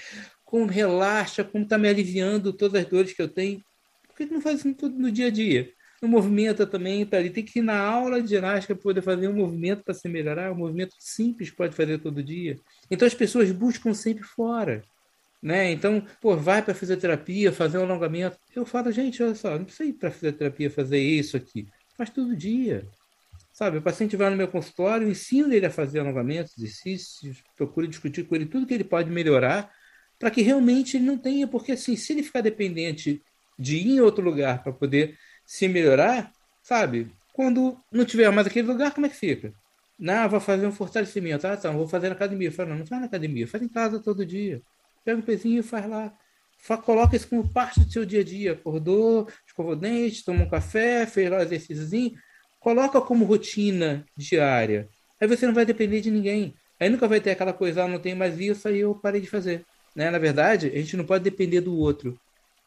como 0.45 0.67
relaxa, 0.67 1.45
como 1.45 1.63
está 1.63 1.79
me 1.79 1.89
aliviando 1.89 2.53
todas 2.53 2.83
as 2.83 2.91
dores 2.91 3.13
que 3.13 3.23
eu 3.23 3.29
tenho. 3.29 3.63
Por 4.09 4.17
que 4.17 4.27
não 4.27 4.41
faz 4.41 4.59
isso 4.59 4.75
tudo 4.75 4.99
no 4.99 5.13
dia 5.13 5.29
a 5.29 5.31
dia? 5.31 5.73
No 6.03 6.09
movimento 6.09 6.67
também, 6.67 7.05
tá 7.07 7.17
ali. 7.17 7.31
Tem 7.31 7.45
que 7.45 7.61
ir 7.61 7.63
na 7.63 7.79
aula 7.79 8.21
de 8.21 8.29
ginástica 8.29 8.75
poder 8.75 9.03
fazer 9.03 9.29
um 9.29 9.35
movimento 9.35 9.83
para 9.85 9.95
se 9.95 10.09
melhorar, 10.09 10.53
um 10.53 10.57
movimento 10.57 10.95
simples 10.99 11.51
pode 11.51 11.75
fazer 11.75 11.99
todo 11.99 12.23
dia. 12.23 12.59
Então 12.91 13.07
as 13.07 13.15
pessoas 13.15 13.51
buscam 13.51 13.95
sempre 13.95 14.25
fora. 14.25 14.83
Né? 15.43 15.71
Então, 15.73 16.03
pô, 16.23 16.37
vai 16.37 16.63
para 16.63 16.75
fisioterapia, 16.75 17.53
fazer 17.53 17.79
um 17.79 17.83
alongamento. 17.83 18.39
Eu 18.57 18.65
falo, 18.65 18.91
gente, 18.91 19.23
olha 19.23 19.35
só, 19.35 19.59
não 19.59 19.65
precisa 19.65 19.89
ir 19.89 19.93
para 19.93 20.11
fisioterapia 20.11 20.71
fazer 20.71 20.99
isso 20.99 21.37
aqui. 21.37 21.67
Faz 21.97 22.11
todo 22.11 22.35
dia. 22.35 22.87
Sabe, 23.53 23.79
o 23.79 23.83
paciente 23.83 24.17
vai 24.17 24.31
no 24.31 24.37
meu 24.37 24.49
consultório, 24.49 25.09
ensino 25.09 25.53
ele 25.53 25.67
a 25.67 25.71
fazer 25.71 26.01
alongamentos, 26.01 26.59
exercícios, 26.59 27.43
procuro 27.57 27.87
discutir 27.87 28.25
com 28.25 28.35
ele 28.35 28.47
tudo 28.47 28.67
que 28.67 28.75
ele 28.75 28.83
pode 28.83 29.11
melhorar 29.11 29.71
para 30.19 30.31
que 30.31 30.43
realmente 30.43 30.97
ele 30.97 31.05
não 31.05 31.19
tenha, 31.19 31.47
porque 31.47 31.73
assim, 31.73 31.95
se 31.95 32.13
ele 32.13 32.23
ficar 32.23 32.41
dependente 32.41 33.23
de 33.59 33.77
ir 33.77 33.89
em 33.91 34.01
outro 34.01 34.25
lugar 34.25 34.63
para 34.63 34.73
poder 34.73 35.17
se 35.45 35.69
melhorar, 35.69 36.33
sabe? 36.63 37.11
Quando 37.33 37.79
não 37.91 38.05
tiver 38.05 38.31
mais 38.31 38.47
aquele 38.47 38.69
lugar, 38.69 38.93
como 38.93 39.07
é 39.07 39.09
que 39.09 39.17
fica? 39.17 39.53
Não, 39.99 40.29
vou 40.29 40.41
fazer 40.41 40.67
um 40.67 40.73
fortalecimento. 40.73 41.47
Ah, 41.47 41.57
tá, 41.57 41.71
vou 41.71 41.89
fazer 41.89 42.09
na 42.09 42.15
academia. 42.15 42.51
Fala, 42.51 42.71
não, 42.71 42.79
não 42.79 42.87
faz 42.87 43.01
na 43.01 43.07
academia, 43.07 43.47
faz 43.47 43.63
em 43.63 43.69
casa 43.69 44.01
todo 44.01 44.27
dia. 44.27 44.63
Pega 45.05 45.19
um 45.19 45.23
pezinho 45.23 45.61
e 45.61 45.63
faz 45.63 45.89
lá. 45.89 46.13
Coloca 46.85 47.15
isso 47.15 47.29
como 47.29 47.49
parte 47.49 47.81
do 47.81 47.91
seu 47.91 48.05
dia 48.05 48.21
a 48.21 48.25
dia. 48.25 48.53
Acordou, 48.53 49.29
escovou 49.47 49.73
o 49.73 49.77
dente, 49.77 50.25
tomou 50.25 50.47
um 50.47 50.49
café, 50.49 51.07
fez 51.07 51.31
lá 51.31 51.39
o 51.39 51.43
exercíciozinho. 51.43 52.13
Coloca 52.59 53.01
como 53.01 53.25
rotina 53.25 54.05
diária. 54.17 54.89
Aí 55.21 55.29
você 55.29 55.47
não 55.47 55.55
vai 55.55 55.67
depender 55.67 56.01
de 56.01 56.11
ninguém. 56.11 56.55
Aí 56.81 56.89
nunca 56.89 57.07
vai 57.07 57.21
ter 57.21 57.31
aquela 57.31 57.53
coisa, 57.53 57.85
ah, 57.85 57.89
não 57.89 57.99
tem 57.99 58.15
mais 58.15 58.39
isso, 58.39 58.67
aí 58.67 58.81
eu 58.81 58.95
parei 58.95 59.21
de 59.21 59.29
fazer. 59.29 59.65
Né? 59.95 60.11
Na 60.11 60.19
verdade, 60.19 60.67
a 60.67 60.79
gente 60.79 60.97
não 60.97 61.05
pode 61.05 61.23
depender 61.23 61.61
do 61.61 61.77
outro. 61.77 62.19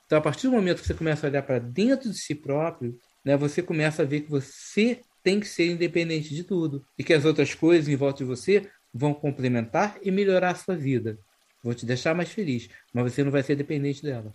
Então, 0.07 0.17
a 0.17 0.21
partir 0.21 0.47
do 0.47 0.53
momento 0.53 0.79
que 0.79 0.87
você 0.87 0.93
começa 0.93 1.27
a 1.27 1.29
olhar 1.29 1.43
para 1.43 1.59
dentro 1.59 2.09
de 2.09 2.17
si 2.17 2.33
próprio, 2.33 2.97
né, 3.25 3.35
você 3.35 3.61
começa 3.61 4.01
a 4.01 4.05
ver 4.05 4.21
que 4.21 4.31
você 4.31 5.01
tem 5.21 5.37
que 5.37 5.45
ser 5.45 5.69
independente 5.69 6.33
de 6.33 6.45
tudo 6.45 6.81
e 6.97 7.03
que 7.03 7.13
as 7.13 7.25
outras 7.25 7.53
coisas 7.53 7.89
em 7.89 7.95
volta 7.97 8.19
de 8.19 8.23
você 8.23 8.71
vão 8.93 9.13
complementar 9.13 9.97
e 10.01 10.09
melhorar 10.09 10.51
a 10.51 10.55
sua 10.55 10.77
vida. 10.77 11.19
Vão 11.61 11.73
te 11.73 11.85
deixar 11.85 12.15
mais 12.15 12.31
feliz, 12.31 12.69
mas 12.93 13.11
você 13.11 13.21
não 13.21 13.31
vai 13.31 13.43
ser 13.43 13.57
dependente 13.57 14.01
delas. 14.01 14.33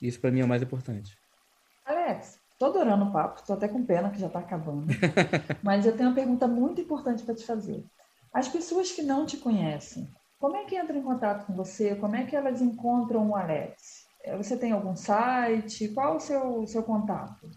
Isso 0.00 0.20
para 0.20 0.30
mim 0.30 0.40
é 0.40 0.44
o 0.44 0.48
mais 0.48 0.62
importante. 0.62 1.18
Alex, 1.84 2.38
tô 2.56 2.66
adorando 2.66 3.06
o 3.06 3.12
papo, 3.12 3.44
tô 3.44 3.54
até 3.54 3.66
com 3.66 3.84
pena 3.84 4.10
que 4.10 4.20
já 4.20 4.28
está 4.28 4.38
acabando. 4.38 4.86
mas 5.60 5.84
eu 5.84 5.96
tenho 5.96 6.10
uma 6.10 6.14
pergunta 6.14 6.46
muito 6.46 6.80
importante 6.80 7.24
para 7.24 7.34
te 7.34 7.44
fazer. 7.44 7.84
As 8.32 8.48
pessoas 8.48 8.92
que 8.92 9.02
não 9.02 9.26
te 9.26 9.38
conhecem, 9.38 10.08
como 10.38 10.56
é 10.56 10.64
que 10.64 10.78
entram 10.78 10.98
em 10.98 11.02
contato 11.02 11.46
com 11.46 11.54
você? 11.54 11.96
Como 11.96 12.14
é 12.14 12.24
que 12.24 12.36
elas 12.36 12.62
encontram 12.62 13.30
o 13.30 13.34
Alex? 13.34 14.03
Você 14.38 14.56
tem 14.56 14.72
algum 14.72 14.96
site? 14.96 15.88
Qual 15.88 16.16
o 16.16 16.20
seu, 16.20 16.66
seu 16.66 16.82
contato? 16.82 17.50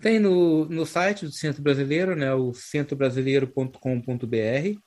Tem 0.00 0.18
no, 0.18 0.64
no 0.64 0.84
site 0.84 1.24
do 1.24 1.32
Centro 1.32 1.62
Brasileiro, 1.62 2.16
né, 2.16 2.34
o 2.34 2.52
centrobrasileiro.com.br. 2.52 4.80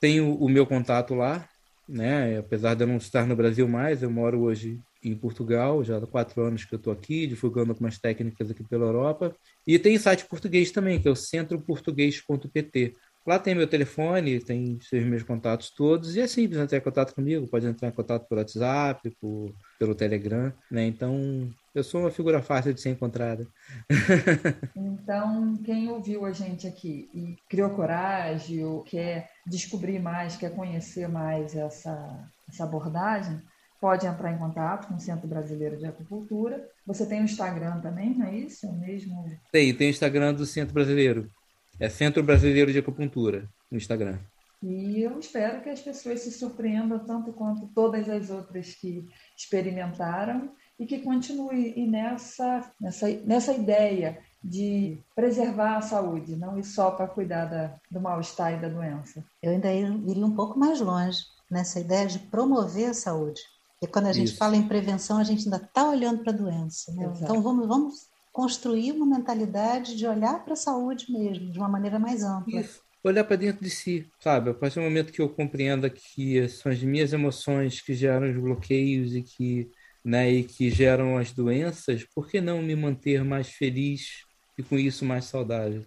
Tem 0.00 0.20
o, 0.20 0.34
o, 0.34 0.48
meu 0.48 0.66
contato 0.66 1.14
lá, 1.14 1.48
né, 1.88 2.38
apesar 2.38 2.74
de 2.74 2.82
eu 2.82 2.88
não 2.88 2.96
estar 2.96 3.26
no 3.26 3.36
Brasil 3.36 3.68
mais, 3.68 4.02
eu 4.02 4.10
moro 4.10 4.42
hoje 4.42 4.80
em 5.04 5.14
Portugal, 5.14 5.84
já 5.84 5.98
há 5.98 6.06
quatro 6.06 6.42
anos 6.42 6.64
que 6.64 6.74
eu 6.74 6.78
estou 6.78 6.92
aqui, 6.92 7.26
divulgando 7.26 7.70
algumas 7.70 7.98
técnicas 7.98 8.50
aqui 8.50 8.64
pela 8.64 8.86
Europa. 8.86 9.36
E 9.66 9.78
tem 9.78 9.98
site 9.98 10.26
português 10.26 10.72
também, 10.72 11.00
que 11.00 11.06
é 11.06 11.10
o 11.10 11.16
centroportuguês.pt. 11.16 12.96
Lá 13.26 13.38
tem 13.38 13.54
meu 13.54 13.66
telefone, 13.66 14.38
tem 14.38 14.78
os 14.92 15.04
meus 15.04 15.22
contatos 15.22 15.70
todos, 15.70 16.14
e 16.14 16.20
é 16.20 16.26
simples 16.26 16.60
entrar 16.60 16.76
em 16.76 16.82
contato 16.82 17.14
comigo, 17.14 17.48
pode 17.48 17.66
entrar 17.66 17.88
em 17.88 17.92
contato 17.92 18.28
pelo 18.28 18.40
WhatsApp, 18.40 19.10
por, 19.18 19.54
pelo 19.78 19.94
Telegram, 19.94 20.52
né? 20.70 20.86
Então, 20.86 21.50
eu 21.74 21.82
sou 21.82 22.02
uma 22.02 22.10
figura 22.10 22.42
fácil 22.42 22.74
de 22.74 22.82
ser 22.82 22.90
encontrada. 22.90 23.46
então, 24.76 25.56
quem 25.64 25.88
ouviu 25.88 26.26
a 26.26 26.32
gente 26.32 26.66
aqui 26.66 27.08
e 27.14 27.36
criou 27.48 27.70
coragem, 27.70 28.62
ou 28.62 28.82
quer 28.82 29.30
descobrir 29.46 29.98
mais, 29.98 30.36
quer 30.36 30.54
conhecer 30.54 31.08
mais 31.08 31.56
essa, 31.56 32.28
essa 32.46 32.64
abordagem, 32.64 33.40
pode 33.80 34.06
entrar 34.06 34.32
em 34.32 34.38
contato 34.38 34.86
com 34.88 34.94
o 34.94 35.00
Centro 35.00 35.26
Brasileiro 35.26 35.78
de 35.78 35.86
Acupuntura. 35.86 36.62
Você 36.86 37.06
tem 37.06 37.22
o 37.22 37.24
Instagram 37.24 37.80
também, 37.80 38.16
não 38.16 38.26
é 38.26 38.36
isso? 38.36 38.66
É 38.66 38.72
mesmo? 38.72 39.24
Tem, 39.50 39.74
tem 39.74 39.88
o 39.88 39.90
Instagram 39.90 40.34
do 40.34 40.44
Centro 40.44 40.74
Brasileiro. 40.74 41.30
É 41.78 41.88
Centro 41.88 42.22
Brasileiro 42.22 42.72
de 42.72 42.78
Acupuntura, 42.78 43.48
no 43.70 43.76
Instagram. 43.76 44.18
E 44.62 45.02
eu 45.02 45.18
espero 45.18 45.60
que 45.60 45.68
as 45.68 45.80
pessoas 45.80 46.20
se 46.20 46.32
surpreendam 46.32 46.98
tanto 47.00 47.32
quanto 47.32 47.66
todas 47.74 48.08
as 48.08 48.30
outras 48.30 48.74
que 48.74 49.06
experimentaram 49.36 50.50
e 50.78 50.86
que 50.86 51.00
continue 51.00 51.86
nessa, 51.86 52.72
nessa, 52.80 53.10
nessa 53.24 53.52
ideia 53.52 54.18
de 54.42 54.98
preservar 55.14 55.76
a 55.76 55.82
saúde, 55.82 56.36
não 56.36 56.58
ir 56.58 56.64
só 56.64 56.90
para 56.90 57.06
cuidar 57.06 57.46
da, 57.46 57.74
do 57.90 58.00
mal-estar 58.00 58.54
e 58.54 58.60
da 58.60 58.68
doença. 58.68 59.24
Eu 59.42 59.52
ainda 59.52 59.72
iria 59.72 60.24
um 60.24 60.34
pouco 60.34 60.58
mais 60.58 60.80
longe 60.80 61.18
nessa 61.50 61.80
ideia 61.80 62.06
de 62.06 62.18
promover 62.18 62.90
a 62.90 62.94
saúde. 62.94 63.40
Porque 63.72 63.92
quando 63.92 64.06
a 64.06 64.12
gente 64.12 64.28
Isso. 64.28 64.38
fala 64.38 64.56
em 64.56 64.66
prevenção, 64.66 65.18
a 65.18 65.24
gente 65.24 65.44
ainda 65.44 65.56
está 65.56 65.88
olhando 65.88 66.22
para 66.22 66.32
a 66.32 66.36
doença. 66.36 66.92
Né? 66.92 67.12
Então 67.20 67.42
vamos, 67.42 67.66
vamos 67.66 68.06
construir 68.34 68.90
uma 68.90 69.06
mentalidade 69.06 69.96
de 69.96 70.04
olhar 70.08 70.44
para 70.44 70.54
a 70.54 70.56
saúde 70.56 71.06
mesmo, 71.08 71.52
de 71.52 71.56
uma 71.56 71.68
maneira 71.68 72.00
mais 72.00 72.24
ampla. 72.24 72.60
Isso. 72.60 72.82
Olhar 73.04 73.22
para 73.22 73.36
dentro 73.36 73.62
de 73.62 73.70
si, 73.70 74.10
sabe? 74.18 74.50
A 74.50 74.54
partir 74.54 74.80
do 74.80 74.82
momento 74.82 75.12
que 75.12 75.22
eu 75.22 75.28
compreendo 75.28 75.88
que 75.88 76.48
são 76.48 76.72
as 76.72 76.82
minhas 76.82 77.12
emoções 77.12 77.80
que 77.80 77.94
geram 77.94 78.28
os 78.28 78.36
bloqueios 78.36 79.14
e 79.14 79.22
que, 79.22 79.70
né, 80.04 80.32
e 80.32 80.42
que 80.42 80.68
geram 80.68 81.16
as 81.16 81.30
doenças, 81.30 82.04
por 82.12 82.28
que 82.28 82.40
não 82.40 82.60
me 82.60 82.74
manter 82.74 83.22
mais 83.22 83.50
feliz 83.50 84.24
e 84.58 84.64
com 84.64 84.76
isso 84.76 85.04
mais 85.04 85.26
saudável? 85.26 85.86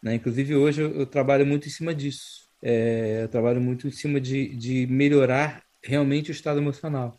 Né? 0.00 0.14
Inclusive 0.14 0.54
hoje 0.54 0.82
eu, 0.82 0.94
eu 0.94 1.06
trabalho 1.06 1.44
muito 1.44 1.66
em 1.66 1.70
cima 1.70 1.92
disso. 1.92 2.48
É, 2.62 3.24
eu 3.24 3.28
trabalho 3.28 3.60
muito 3.60 3.88
em 3.88 3.90
cima 3.90 4.20
de, 4.20 4.54
de 4.54 4.86
melhorar 4.86 5.64
realmente 5.82 6.30
o 6.30 6.32
estado 6.32 6.60
emocional. 6.60 7.18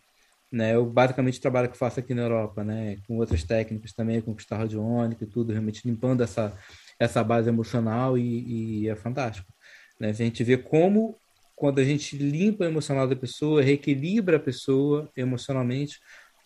Né, 0.53 0.75
eu 0.75 0.85
basicamente 0.85 1.41
trabalho 1.41 1.67
que 1.67 1.77
faço 1.77 1.99
aqui 1.99 2.13
na 2.13 2.21
Europa, 2.21 2.63
né, 2.63 2.97
com 3.07 3.17
outras 3.17 3.43
técnicas 3.43 3.91
também, 3.91 4.21
com 4.21 4.35
cristal 4.35 4.59
radiônico 4.59 5.23
e 5.23 5.27
tudo, 5.27 5.51
realmente 5.51 5.81
limpando 5.83 6.21
essa, 6.21 6.55
essa 6.99 7.23
base 7.23 7.49
emocional 7.49 8.15
e, 8.19 8.83
e 8.83 8.87
é 8.87 8.95
fantástico. 8.95 9.51
Né? 9.99 10.09
A 10.09 10.13
gente 10.13 10.43
vê 10.43 10.55
como, 10.55 11.17
quando 11.55 11.79
a 11.79 11.83
gente 11.83 12.15
limpa 12.15 12.65
o 12.65 12.67
emocional 12.67 13.07
da 13.07 13.15
pessoa, 13.15 13.63
reequilibra 13.63 14.37
a 14.37 14.39
pessoa 14.39 15.09
emocionalmente, 15.17 15.99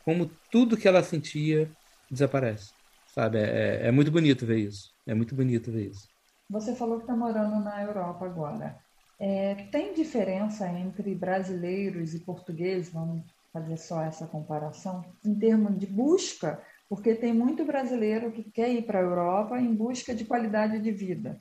como 0.06 0.32
tudo 0.50 0.78
que 0.78 0.88
ela 0.88 1.04
sentia 1.04 1.70
desaparece. 2.10 2.72
Sabe? 3.14 3.40
É, 3.40 3.42
é, 3.42 3.88
é 3.88 3.92
muito 3.92 4.10
bonito 4.10 4.46
ver 4.46 4.60
isso. 4.60 4.94
É 5.06 5.14
muito 5.14 5.36
bonito 5.36 5.70
ver 5.70 5.90
isso. 5.90 6.08
Você 6.50 6.74
falou 6.74 6.96
que 6.96 7.04
está 7.04 7.16
morando 7.16 7.62
na 7.62 7.84
Europa 7.84 8.26
agora. 8.26 8.78
É, 9.20 9.56
tem 9.72 9.94
diferença 9.94 10.66
entre 10.70 11.14
brasileiros 11.14 12.14
e 12.14 12.20
portugueses? 12.22 12.94
Vamos 12.94 13.26
fazer 13.58 13.78
só 13.78 14.02
essa 14.02 14.28
comparação 14.28 15.04
em 15.26 15.34
termos 15.36 15.78
de 15.78 15.88
busca, 15.88 16.62
porque 16.88 17.16
tem 17.16 17.34
muito 17.34 17.66
brasileiro 17.66 18.32
que 18.32 18.44
quer 18.44 18.70
ir 18.70 18.84
para 18.84 19.00
a 19.00 19.04
Europa 19.04 19.60
em 19.60 19.74
busca 19.74 20.14
de 20.14 20.26
qualidade 20.26 20.80
de 20.80 20.92
vida. 20.92 21.40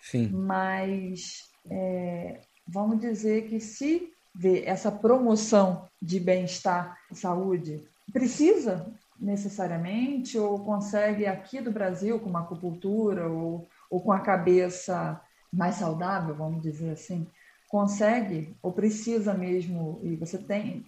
Sim. 0.00 0.28
Mas 0.28 1.50
é, 1.70 2.40
vamos 2.66 3.00
dizer 3.00 3.48
que 3.48 3.60
se 3.60 4.12
vê 4.34 4.64
essa 4.64 4.90
promoção 4.90 5.88
de 6.00 6.18
bem-estar, 6.18 6.98
saúde, 7.12 7.82
precisa 8.12 8.86
necessariamente 9.18 10.36
ou 10.36 10.58
consegue 10.64 11.26
aqui 11.26 11.60
do 11.60 11.70
Brasil 11.70 12.18
com 12.18 12.28
uma 12.28 12.40
acupuntura 12.40 13.28
ou, 13.28 13.68
ou 13.88 14.00
com 14.00 14.10
a 14.10 14.20
cabeça 14.20 15.20
mais 15.52 15.76
saudável, 15.76 16.34
vamos 16.34 16.62
dizer 16.62 16.90
assim, 16.90 17.26
consegue 17.68 18.56
ou 18.60 18.72
precisa 18.72 19.32
mesmo 19.32 20.00
e 20.02 20.16
você 20.16 20.38
tem 20.38 20.84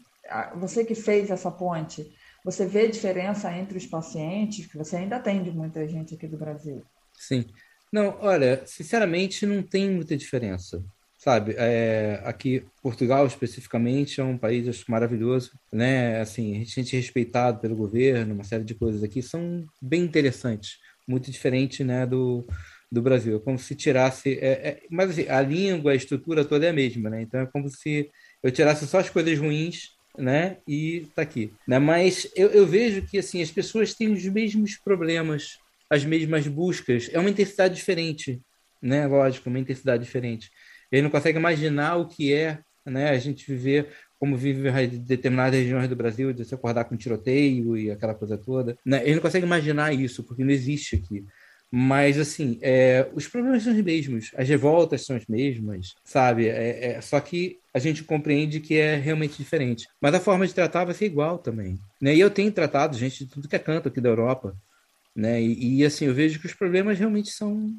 você 0.56 0.84
que 0.84 0.94
fez 0.94 1.30
essa 1.30 1.50
ponte, 1.50 2.12
você 2.44 2.66
vê 2.66 2.88
diferença 2.88 3.50
entre 3.56 3.78
os 3.78 3.86
pacientes, 3.86 4.66
que 4.66 4.76
você 4.76 4.96
ainda 4.96 5.16
atende 5.16 5.50
muita 5.50 5.88
gente 5.88 6.14
aqui 6.14 6.26
do 6.26 6.36
Brasil? 6.36 6.82
Sim. 7.14 7.46
Não, 7.92 8.18
olha, 8.20 8.62
sinceramente 8.66 9.46
não 9.46 9.62
tem 9.62 9.90
muita 9.90 10.16
diferença. 10.16 10.84
Sabe, 11.16 11.54
é, 11.56 12.20
aqui 12.22 12.66
Portugal 12.82 13.26
especificamente 13.26 14.20
é 14.20 14.24
um 14.24 14.36
país 14.36 14.68
acho, 14.68 14.84
maravilhoso, 14.90 15.52
né? 15.72 16.20
Assim, 16.20 16.60
a 16.60 16.64
gente 16.64 16.94
é 16.94 16.98
respeitado 16.98 17.60
pelo 17.60 17.74
governo, 17.74 18.34
uma 18.34 18.44
série 18.44 18.62
de 18.62 18.74
coisas 18.74 19.02
aqui 19.02 19.22
são 19.22 19.64
bem 19.80 20.02
interessantes, 20.02 20.76
muito 21.08 21.30
diferente, 21.30 21.82
né, 21.82 22.04
do, 22.04 22.46
do 22.92 23.00
Brasil. 23.00 23.36
É 23.36 23.40
como 23.40 23.58
se 23.58 23.74
tirasse, 23.74 24.38
é, 24.38 24.68
é, 24.68 24.82
mas 24.90 25.10
assim, 25.10 25.26
a 25.26 25.40
língua, 25.40 25.92
a 25.92 25.94
estrutura 25.94 26.44
toda 26.44 26.66
é 26.66 26.68
a 26.68 26.74
mesma, 26.74 27.08
né? 27.08 27.22
Então 27.22 27.40
é 27.40 27.46
como 27.46 27.70
se 27.70 28.10
eu 28.42 28.50
tirasse 28.50 28.86
só 28.86 28.98
as 28.98 29.08
coisas 29.08 29.38
ruins 29.38 29.94
né? 30.16 30.58
E 30.66 31.06
tá 31.14 31.22
aqui, 31.22 31.52
né? 31.66 31.78
Mas 31.78 32.30
eu, 32.36 32.48
eu 32.50 32.66
vejo 32.66 33.02
que 33.02 33.18
assim 33.18 33.42
as 33.42 33.50
pessoas 33.50 33.94
têm 33.94 34.12
os 34.12 34.24
mesmos 34.24 34.76
problemas, 34.76 35.58
as 35.90 36.04
mesmas 36.04 36.46
buscas. 36.46 37.10
É 37.12 37.18
uma 37.18 37.30
intensidade 37.30 37.74
diferente, 37.74 38.40
né? 38.80 39.06
Lógico, 39.06 39.48
uma 39.48 39.58
intensidade 39.58 40.04
diferente. 40.04 40.50
Ele 40.90 41.02
não 41.02 41.10
consegue 41.10 41.38
imaginar 41.38 41.96
o 41.96 42.06
que 42.06 42.32
é, 42.32 42.60
né? 42.86 43.10
A 43.10 43.18
gente 43.18 43.46
viver 43.50 43.88
como 44.24 44.38
vive 44.38 44.70
em 44.70 44.88
determinadas 45.00 45.60
regiões 45.60 45.86
do 45.86 45.94
Brasil, 45.96 46.32
de 46.32 46.46
se 46.46 46.54
acordar 46.54 46.84
com 46.84 46.96
tiroteio 46.96 47.76
e 47.76 47.90
aquela 47.90 48.14
coisa 48.14 48.38
toda. 48.38 48.74
Né? 48.82 49.02
Ele 49.04 49.16
não 49.16 49.22
consegue 49.22 49.44
imaginar 49.44 49.92
isso, 49.92 50.24
porque 50.24 50.42
não 50.42 50.50
existe 50.50 50.96
aqui. 50.96 51.26
Mas, 51.76 52.20
assim, 52.20 52.56
é, 52.62 53.10
os 53.14 53.26
problemas 53.26 53.64
são 53.64 53.72
os 53.72 53.82
mesmos, 53.82 54.30
as 54.36 54.48
revoltas 54.48 55.04
são 55.04 55.16
as 55.16 55.26
mesmas, 55.26 55.96
sabe? 56.04 56.46
É, 56.46 56.92
é, 56.92 57.00
só 57.00 57.18
que 57.18 57.58
a 57.74 57.80
gente 57.80 58.04
compreende 58.04 58.60
que 58.60 58.76
é 58.76 58.94
realmente 58.94 59.36
diferente. 59.36 59.88
Mas 60.00 60.14
a 60.14 60.20
forma 60.20 60.46
de 60.46 60.54
tratar 60.54 60.84
vai 60.84 60.94
ser 60.94 61.06
igual 61.06 61.36
também. 61.36 61.76
Né? 62.00 62.14
E 62.14 62.20
eu 62.20 62.30
tenho 62.30 62.52
tratado 62.52 62.96
gente 62.96 63.24
de 63.24 63.30
tudo 63.32 63.48
que 63.48 63.56
é 63.56 63.58
canto 63.58 63.88
aqui 63.88 64.00
da 64.00 64.08
Europa. 64.08 64.56
Né? 65.16 65.42
E, 65.42 65.78
e 65.78 65.84
assim, 65.84 66.04
eu 66.04 66.14
vejo 66.14 66.38
que 66.38 66.46
os 66.46 66.54
problemas 66.54 66.96
realmente 66.96 67.32
são 67.32 67.74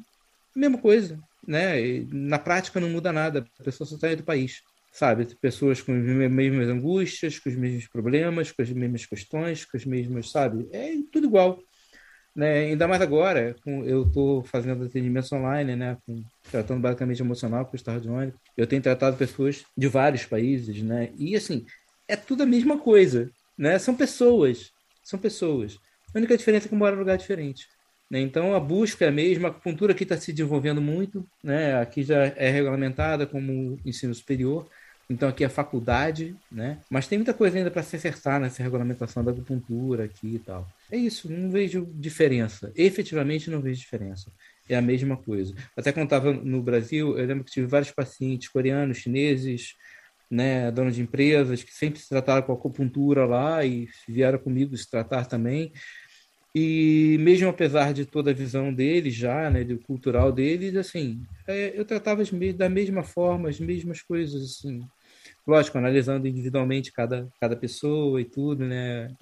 a 0.54 0.58
mesma 0.58 0.76
coisa. 0.76 1.18
Né? 1.48 1.80
E, 1.80 2.06
na 2.12 2.38
prática 2.38 2.78
não 2.78 2.90
muda 2.90 3.14
nada, 3.14 3.46
a 3.58 3.64
pessoa 3.64 3.88
só 3.88 3.96
sai 3.96 4.14
do 4.14 4.24
país. 4.24 4.60
Sabe? 4.92 5.26
Pessoas 5.40 5.80
com 5.80 5.92
as 5.94 6.30
mesmas 6.30 6.68
angústias, 6.68 7.38
com 7.38 7.48
os 7.48 7.56
mesmos 7.56 7.88
problemas, 7.88 8.52
com 8.52 8.60
as 8.60 8.68
mesmas 8.68 9.06
questões, 9.06 9.64
com 9.64 9.78
as 9.78 9.86
mesmas, 9.86 10.30
sabe? 10.30 10.68
É 10.70 10.92
tudo 11.10 11.28
igual. 11.28 11.58
Né? 12.36 12.66
Ainda 12.66 12.86
mais 12.86 13.00
agora, 13.00 13.56
eu 13.64 14.02
estou 14.02 14.42
fazendo 14.42 14.84
atendimentos 14.84 15.32
online, 15.32 15.74
né? 15.74 15.96
Com, 16.04 16.22
tratando 16.50 16.82
basicamente 16.82 17.22
emocional 17.22 17.64
com 17.64 17.78
o 17.78 18.12
ônibus. 18.12 18.38
Eu 18.54 18.66
tenho 18.66 18.82
tratado 18.82 19.16
pessoas 19.16 19.64
de 19.74 19.88
vários 19.88 20.26
países, 20.26 20.82
né? 20.82 21.10
E 21.18 21.34
assim, 21.34 21.64
é 22.06 22.14
tudo 22.14 22.42
a 22.42 22.46
mesma 22.46 22.76
coisa, 22.78 23.30
né? 23.56 23.78
São 23.78 23.96
pessoas, 23.96 24.70
são 25.02 25.18
pessoas. 25.18 25.78
A 26.14 26.18
única 26.18 26.36
diferença 26.36 26.66
é 26.66 26.68
que 26.68 26.74
mora 26.74 26.92
em 26.94 26.96
um 26.96 27.00
lugar 27.00 27.16
diferente. 27.16 27.66
Né? 28.10 28.20
Então 28.20 28.54
a 28.54 28.60
busca 28.60 29.06
é 29.06 29.08
a 29.08 29.12
mesma, 29.12 29.48
a 29.48 29.50
acupuntura 29.50 29.92
aqui 29.92 30.02
está 30.02 30.16
se 30.18 30.30
desenvolvendo 30.30 30.80
muito, 30.80 31.26
né? 31.42 31.80
Aqui 31.80 32.02
já 32.02 32.26
é 32.36 32.50
regulamentada 32.50 33.26
como 33.26 33.78
ensino 33.84 34.14
superior, 34.14 34.68
então 35.08 35.28
aqui 35.28 35.44
é 35.44 35.48
faculdade, 35.48 36.34
né? 36.50 36.78
Mas 36.90 37.06
tem 37.06 37.18
muita 37.18 37.32
coisa 37.32 37.56
ainda 37.56 37.70
para 37.70 37.82
se 37.82 37.94
acertar 37.96 38.40
nessa 38.40 38.62
regulamentação 38.62 39.24
da 39.24 39.30
acupuntura 39.30 40.04
aqui 40.04 40.34
e 40.34 40.38
tal. 40.38 40.66
É 40.90 40.96
isso, 40.96 41.30
não 41.30 41.48
vejo 41.50 41.88
diferença. 41.94 42.72
Efetivamente 42.74 43.50
não 43.50 43.60
vejo 43.60 43.80
diferença. 43.80 44.32
É 44.68 44.76
a 44.76 44.82
mesma 44.82 45.16
coisa. 45.16 45.54
Até 45.76 45.92
quando 45.92 46.06
estava 46.06 46.32
no 46.32 46.60
Brasil, 46.60 47.16
eu 47.16 47.24
lembro 47.24 47.44
que 47.44 47.52
tive 47.52 47.66
vários 47.66 47.92
pacientes 47.92 48.48
coreanos, 48.48 48.98
chineses, 48.98 49.74
né, 50.28 50.72
donos 50.72 50.96
de 50.96 51.02
empresas 51.02 51.62
que 51.62 51.72
sempre 51.72 52.00
se 52.00 52.08
trataram 52.08 52.42
com 52.42 52.52
acupuntura 52.52 53.24
lá 53.24 53.64
e 53.64 53.88
vieram 54.08 54.40
comigo 54.40 54.76
se 54.76 54.90
tratar 54.90 55.26
também. 55.26 55.72
E 56.58 57.18
mesmo 57.20 57.50
apesar 57.50 57.92
de 57.92 58.06
toda 58.06 58.30
a 58.30 58.34
visão 58.34 58.72
deles 58.72 59.14
já, 59.14 59.50
né, 59.50 59.62
do 59.62 59.78
cultural 59.78 60.32
deles, 60.32 60.74
assim, 60.74 61.22
é, 61.46 61.78
eu 61.78 61.84
tratava 61.84 62.22
da 62.56 62.68
mesma 62.68 63.02
forma, 63.02 63.50
as 63.50 63.60
mesmas 63.60 64.00
coisas, 64.00 64.42
assim, 64.42 64.80
Lógico, 65.46 65.78
analisando 65.78 66.26
individualmente 66.26 66.92
cada, 66.92 67.28
cada 67.40 67.54
pessoa 67.54 68.20
e 68.20 68.24
tudo, 68.24 68.64
né? 68.64 69.14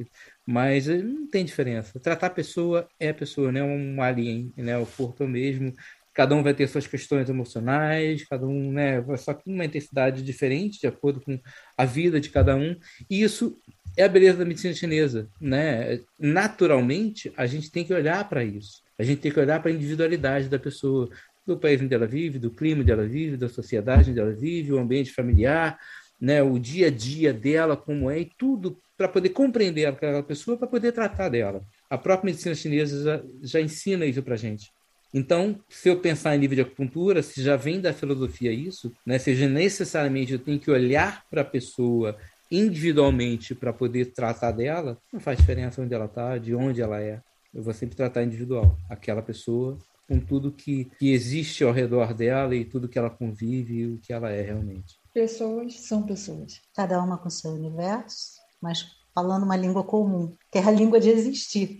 Mas 0.46 0.88
eh, 0.88 1.02
não 1.02 1.26
tem 1.28 1.44
diferença. 1.44 2.00
Tratar 2.00 2.28
a 2.28 2.30
pessoa 2.30 2.88
é 2.98 3.10
a 3.10 3.14
pessoa, 3.14 3.52
né? 3.52 3.62
Um 3.62 4.00
alien, 4.00 4.50
né? 4.56 4.78
O 4.78 4.86
corpo 4.86 5.22
é 5.24 5.26
mesmo. 5.26 5.74
Cada 6.14 6.34
um 6.34 6.42
vai 6.42 6.54
ter 6.54 6.66
suas 6.68 6.86
questões 6.86 7.28
emocionais, 7.28 8.24
cada 8.26 8.46
um, 8.46 8.72
né? 8.72 9.04
Só 9.18 9.34
que 9.34 9.50
uma 9.50 9.66
intensidade 9.66 10.22
diferente, 10.22 10.80
de 10.80 10.86
acordo 10.86 11.20
com 11.20 11.38
a 11.76 11.84
vida 11.84 12.18
de 12.18 12.30
cada 12.30 12.56
um. 12.56 12.74
E 13.10 13.22
isso 13.22 13.58
é 13.96 14.04
a 14.04 14.08
beleza 14.08 14.38
da 14.38 14.44
medicina 14.46 14.72
chinesa, 14.72 15.28
né? 15.38 16.00
Naturalmente, 16.18 17.32
a 17.36 17.46
gente 17.46 17.70
tem 17.70 17.84
que 17.84 17.92
olhar 17.92 18.26
para 18.30 18.42
isso. 18.42 18.82
A 18.98 19.02
gente 19.02 19.20
tem 19.20 19.30
que 19.30 19.40
olhar 19.40 19.60
para 19.60 19.70
a 19.70 19.74
individualidade 19.74 20.48
da 20.48 20.58
pessoa, 20.58 21.10
do 21.46 21.58
país 21.58 21.80
onde 21.82 21.94
ela 21.94 22.06
vive, 22.06 22.38
do 22.38 22.50
clima 22.50 22.80
onde 22.80 22.90
ela 22.90 23.06
vive, 23.06 23.36
da 23.36 23.48
sociedade 23.48 24.10
onde 24.10 24.20
ela 24.20 24.32
vive, 24.32 24.72
o 24.72 24.78
ambiente 24.78 25.12
familiar, 25.12 25.78
né, 26.20 26.42
o 26.42 26.58
dia 26.58 26.88
a 26.88 26.90
dia 26.90 27.32
dela, 27.32 27.76
como 27.76 28.10
é, 28.10 28.20
e 28.20 28.30
tudo 28.38 28.78
para 28.96 29.08
poder 29.08 29.30
compreender 29.30 29.86
aquela 29.86 30.22
pessoa, 30.22 30.56
para 30.56 30.68
poder 30.68 30.92
tratar 30.92 31.28
dela. 31.28 31.62
A 31.90 31.98
própria 31.98 32.26
medicina 32.26 32.54
chinesa 32.54 33.02
já, 33.02 33.22
já 33.42 33.60
ensina 33.60 34.06
isso 34.06 34.22
para 34.22 34.36
gente. 34.36 34.72
Então, 35.12 35.60
se 35.68 35.88
eu 35.88 36.00
pensar 36.00 36.34
em 36.34 36.40
nível 36.40 36.56
de 36.56 36.62
acupuntura, 36.62 37.22
se 37.22 37.40
já 37.40 37.56
vem 37.56 37.80
da 37.80 37.92
filosofia 37.92 38.52
isso, 38.52 38.92
né, 39.06 39.18
seja 39.18 39.48
necessariamente 39.48 40.32
eu 40.32 40.38
tenho 40.38 40.58
que 40.58 40.70
olhar 40.70 41.24
para 41.30 41.42
a 41.42 41.44
pessoa 41.44 42.16
individualmente 42.50 43.54
para 43.54 43.72
poder 43.72 44.06
tratar 44.06 44.52
dela, 44.52 44.98
não 45.12 45.20
faz 45.20 45.38
diferença 45.38 45.80
onde 45.82 45.94
ela 45.94 46.06
está, 46.06 46.36
de 46.38 46.54
onde 46.54 46.82
ela 46.82 47.00
é. 47.00 47.20
Eu 47.52 47.62
vou 47.62 47.72
sempre 47.72 47.96
tratar 47.96 48.24
individual, 48.24 48.76
aquela 48.90 49.22
pessoa 49.22 49.78
com 50.08 50.18
tudo 50.18 50.52
que, 50.52 50.90
que 50.98 51.12
existe 51.12 51.64
ao 51.64 51.72
redor 51.72 52.12
dela 52.12 52.54
e 52.54 52.64
tudo 52.64 52.88
que 52.88 52.98
ela 52.98 53.10
convive 53.10 53.74
e 53.74 53.86
o 53.86 53.98
que 53.98 54.12
ela 54.12 54.30
é 54.30 54.42
realmente. 54.42 54.96
Pessoas 55.14 55.80
são 55.80 56.02
pessoas. 56.02 56.60
Cada 56.74 57.00
uma 57.00 57.16
com 57.16 57.30
seu 57.30 57.52
universo, 57.52 58.32
mas 58.60 58.84
falando 59.14 59.44
uma 59.44 59.56
língua 59.56 59.84
comum, 59.84 60.36
que 60.50 60.58
é 60.58 60.62
a 60.62 60.72
língua 60.72 60.98
de 60.98 61.08
existir. 61.08 61.78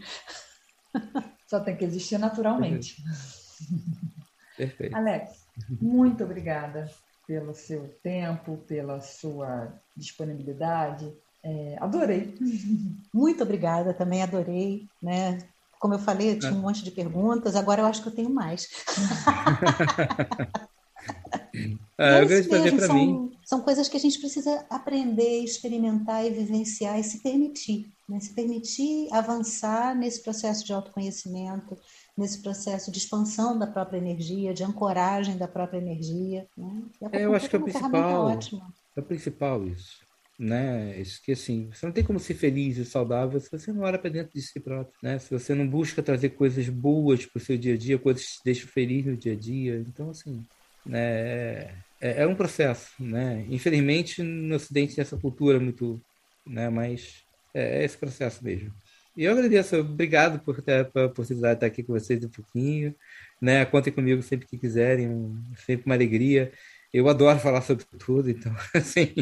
Só 1.50 1.58
tem 1.58 1.76
que 1.76 1.84
existir 1.84 2.16
naturalmente. 2.16 3.02
Perfeito. 4.56 4.96
Alex, 4.96 5.46
muito 5.80 6.22
obrigada 6.22 6.88
pelo 7.26 7.54
seu 7.54 7.88
tempo, 8.02 8.58
pela 8.68 9.00
sua 9.00 9.72
disponibilidade. 9.96 11.12
É, 11.42 11.76
adorei. 11.80 12.34
Muito 13.12 13.42
obrigada, 13.42 13.92
também 13.92 14.22
adorei, 14.22 14.88
né? 15.02 15.38
Como 15.78 15.92
eu 15.92 15.98
falei, 15.98 16.32
eu 16.32 16.38
tinha 16.38 16.52
um 16.52 16.60
monte 16.60 16.82
de 16.82 16.90
perguntas, 16.90 17.54
agora 17.54 17.82
eu 17.82 17.86
acho 17.86 18.02
que 18.02 18.08
eu 18.08 18.14
tenho 18.14 18.30
mais. 18.30 18.66
Ah, 21.98 22.20
eu 22.20 22.28
mesmo, 22.28 22.80
são, 22.80 22.94
mim. 22.94 23.30
são 23.44 23.60
coisas 23.60 23.88
que 23.88 23.96
a 23.96 24.00
gente 24.00 24.18
precisa 24.18 24.64
aprender, 24.68 25.44
experimentar 25.44 26.24
e 26.24 26.30
vivenciar 26.30 26.98
e 26.98 27.04
se 27.04 27.22
permitir. 27.22 27.92
Né? 28.08 28.20
Se 28.20 28.34
permitir 28.34 29.08
avançar 29.12 29.94
nesse 29.94 30.22
processo 30.22 30.64
de 30.64 30.72
autoconhecimento, 30.72 31.76
nesse 32.16 32.42
processo 32.42 32.90
de 32.90 32.98
expansão 32.98 33.58
da 33.58 33.66
própria 33.66 33.98
energia, 33.98 34.52
de 34.52 34.62
ancoragem 34.62 35.36
da 35.36 35.48
própria 35.48 35.78
energia. 35.78 36.46
Né? 36.56 36.82
É, 37.12 37.24
eu 37.24 37.34
acho 37.34 37.48
que 37.48 37.56
é 37.56 37.58
o 37.58 37.62
principal. 37.62 38.30
É 38.96 39.00
o 39.00 39.02
principal 39.02 39.66
isso. 39.66 40.04
Né? 40.38 41.00
Isso 41.00 41.22
que 41.22 41.32
assim, 41.32 41.70
você 41.72 41.86
não 41.86 41.92
tem 41.92 42.02
como 42.02 42.18
ser 42.18 42.34
feliz 42.34 42.76
e 42.76 42.84
saudável 42.84 43.38
se 43.38 43.48
você 43.50 43.72
não 43.72 43.82
olha 43.82 43.98
para 43.98 44.10
dentro 44.10 44.32
de 44.34 44.42
si 44.42 44.58
próprio, 44.58 44.92
né? 45.00 45.16
Se 45.20 45.30
você 45.30 45.54
não 45.54 45.66
busca 45.66 46.02
trazer 46.02 46.30
coisas 46.30 46.68
boas 46.68 47.24
para 47.24 47.38
o 47.38 47.42
seu 47.42 47.56
dia 47.56 47.74
a 47.74 47.76
dia, 47.76 47.98
coisas 48.00 48.24
que 48.24 48.38
te 48.38 48.44
deixam 48.44 48.68
feliz 48.68 49.06
no 49.06 49.16
dia 49.16 49.32
a 49.32 49.36
dia. 49.36 49.78
Então, 49.86 50.10
assim, 50.10 50.44
né? 50.84 51.84
É, 52.00 52.22
é 52.22 52.26
um 52.26 52.34
processo, 52.34 52.90
né? 52.98 53.46
Infelizmente, 53.48 54.22
no 54.22 54.54
Ocidente 54.56 54.94
tem 54.94 55.02
essa 55.02 55.16
cultura 55.16 55.58
muito, 55.58 56.00
né? 56.46 56.68
Mas 56.68 57.24
é, 57.54 57.80
é 57.80 57.84
esse 57.84 57.96
processo 57.96 58.44
mesmo. 58.44 58.72
E 59.16 59.24
eu 59.24 59.32
agradeço, 59.32 59.76
obrigado 59.76 60.40
por 60.40 60.60
ter 60.60 60.90
a 60.94 61.06
oportunidade 61.06 61.54
de 61.54 61.56
estar 61.56 61.66
aqui 61.66 61.82
com 61.84 61.92
vocês 61.92 62.24
um 62.24 62.28
pouquinho, 62.28 62.94
né? 63.40 63.64
Contem 63.64 63.92
comigo 63.92 64.20
sempre 64.22 64.46
que 64.46 64.58
quiserem, 64.58 65.08
sempre 65.64 65.86
uma 65.86 65.94
alegria. 65.94 66.52
Eu 66.92 67.08
adoro 67.08 67.38
falar 67.38 67.62
sobre 67.62 67.84
tudo, 67.98 68.28
então, 68.30 68.54
assim, 68.74 69.14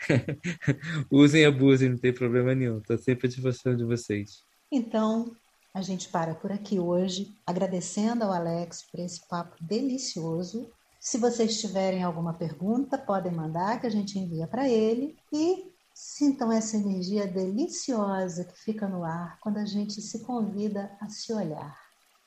usem 1.10 1.42
e 1.42 1.44
abusem, 1.44 1.90
não 1.90 1.98
tem 1.98 2.12
problema 2.12 2.54
nenhum. 2.54 2.78
Estou 2.78 2.98
sempre 2.98 3.26
à 3.26 3.30
disposição 3.30 3.76
de 3.76 3.84
vocês. 3.84 4.42
Então, 4.72 5.36
a 5.74 5.82
gente 5.82 6.08
para 6.08 6.36
por 6.36 6.52
aqui 6.52 6.78
hoje, 6.78 7.36
agradecendo 7.44 8.22
ao 8.22 8.32
Alex 8.32 8.84
por 8.84 9.00
esse 9.00 9.26
papo 9.26 9.56
delicioso. 9.60 10.70
Se 11.00 11.18
vocês 11.18 11.60
tiverem 11.60 12.04
alguma 12.04 12.32
pergunta, 12.32 12.96
podem 12.96 13.32
mandar 13.32 13.80
que 13.80 13.86
a 13.88 13.90
gente 13.90 14.16
envia 14.16 14.46
para 14.46 14.68
ele. 14.68 15.16
E 15.32 15.74
sintam 15.92 16.52
essa 16.52 16.76
energia 16.76 17.26
deliciosa 17.26 18.44
que 18.44 18.56
fica 18.56 18.88
no 18.88 19.04
ar 19.04 19.38
quando 19.40 19.58
a 19.58 19.64
gente 19.64 20.00
se 20.00 20.20
convida 20.20 20.96
a 21.00 21.08
se 21.08 21.32
olhar. 21.32 21.76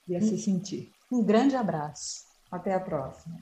E 0.06 0.16
a 0.16 0.22
se 0.22 0.38
sentir. 0.38 0.94
Um 1.12 1.24
grande 1.24 1.56
abraço. 1.56 2.26
Até 2.52 2.74
a 2.74 2.80
próxima. 2.80 3.42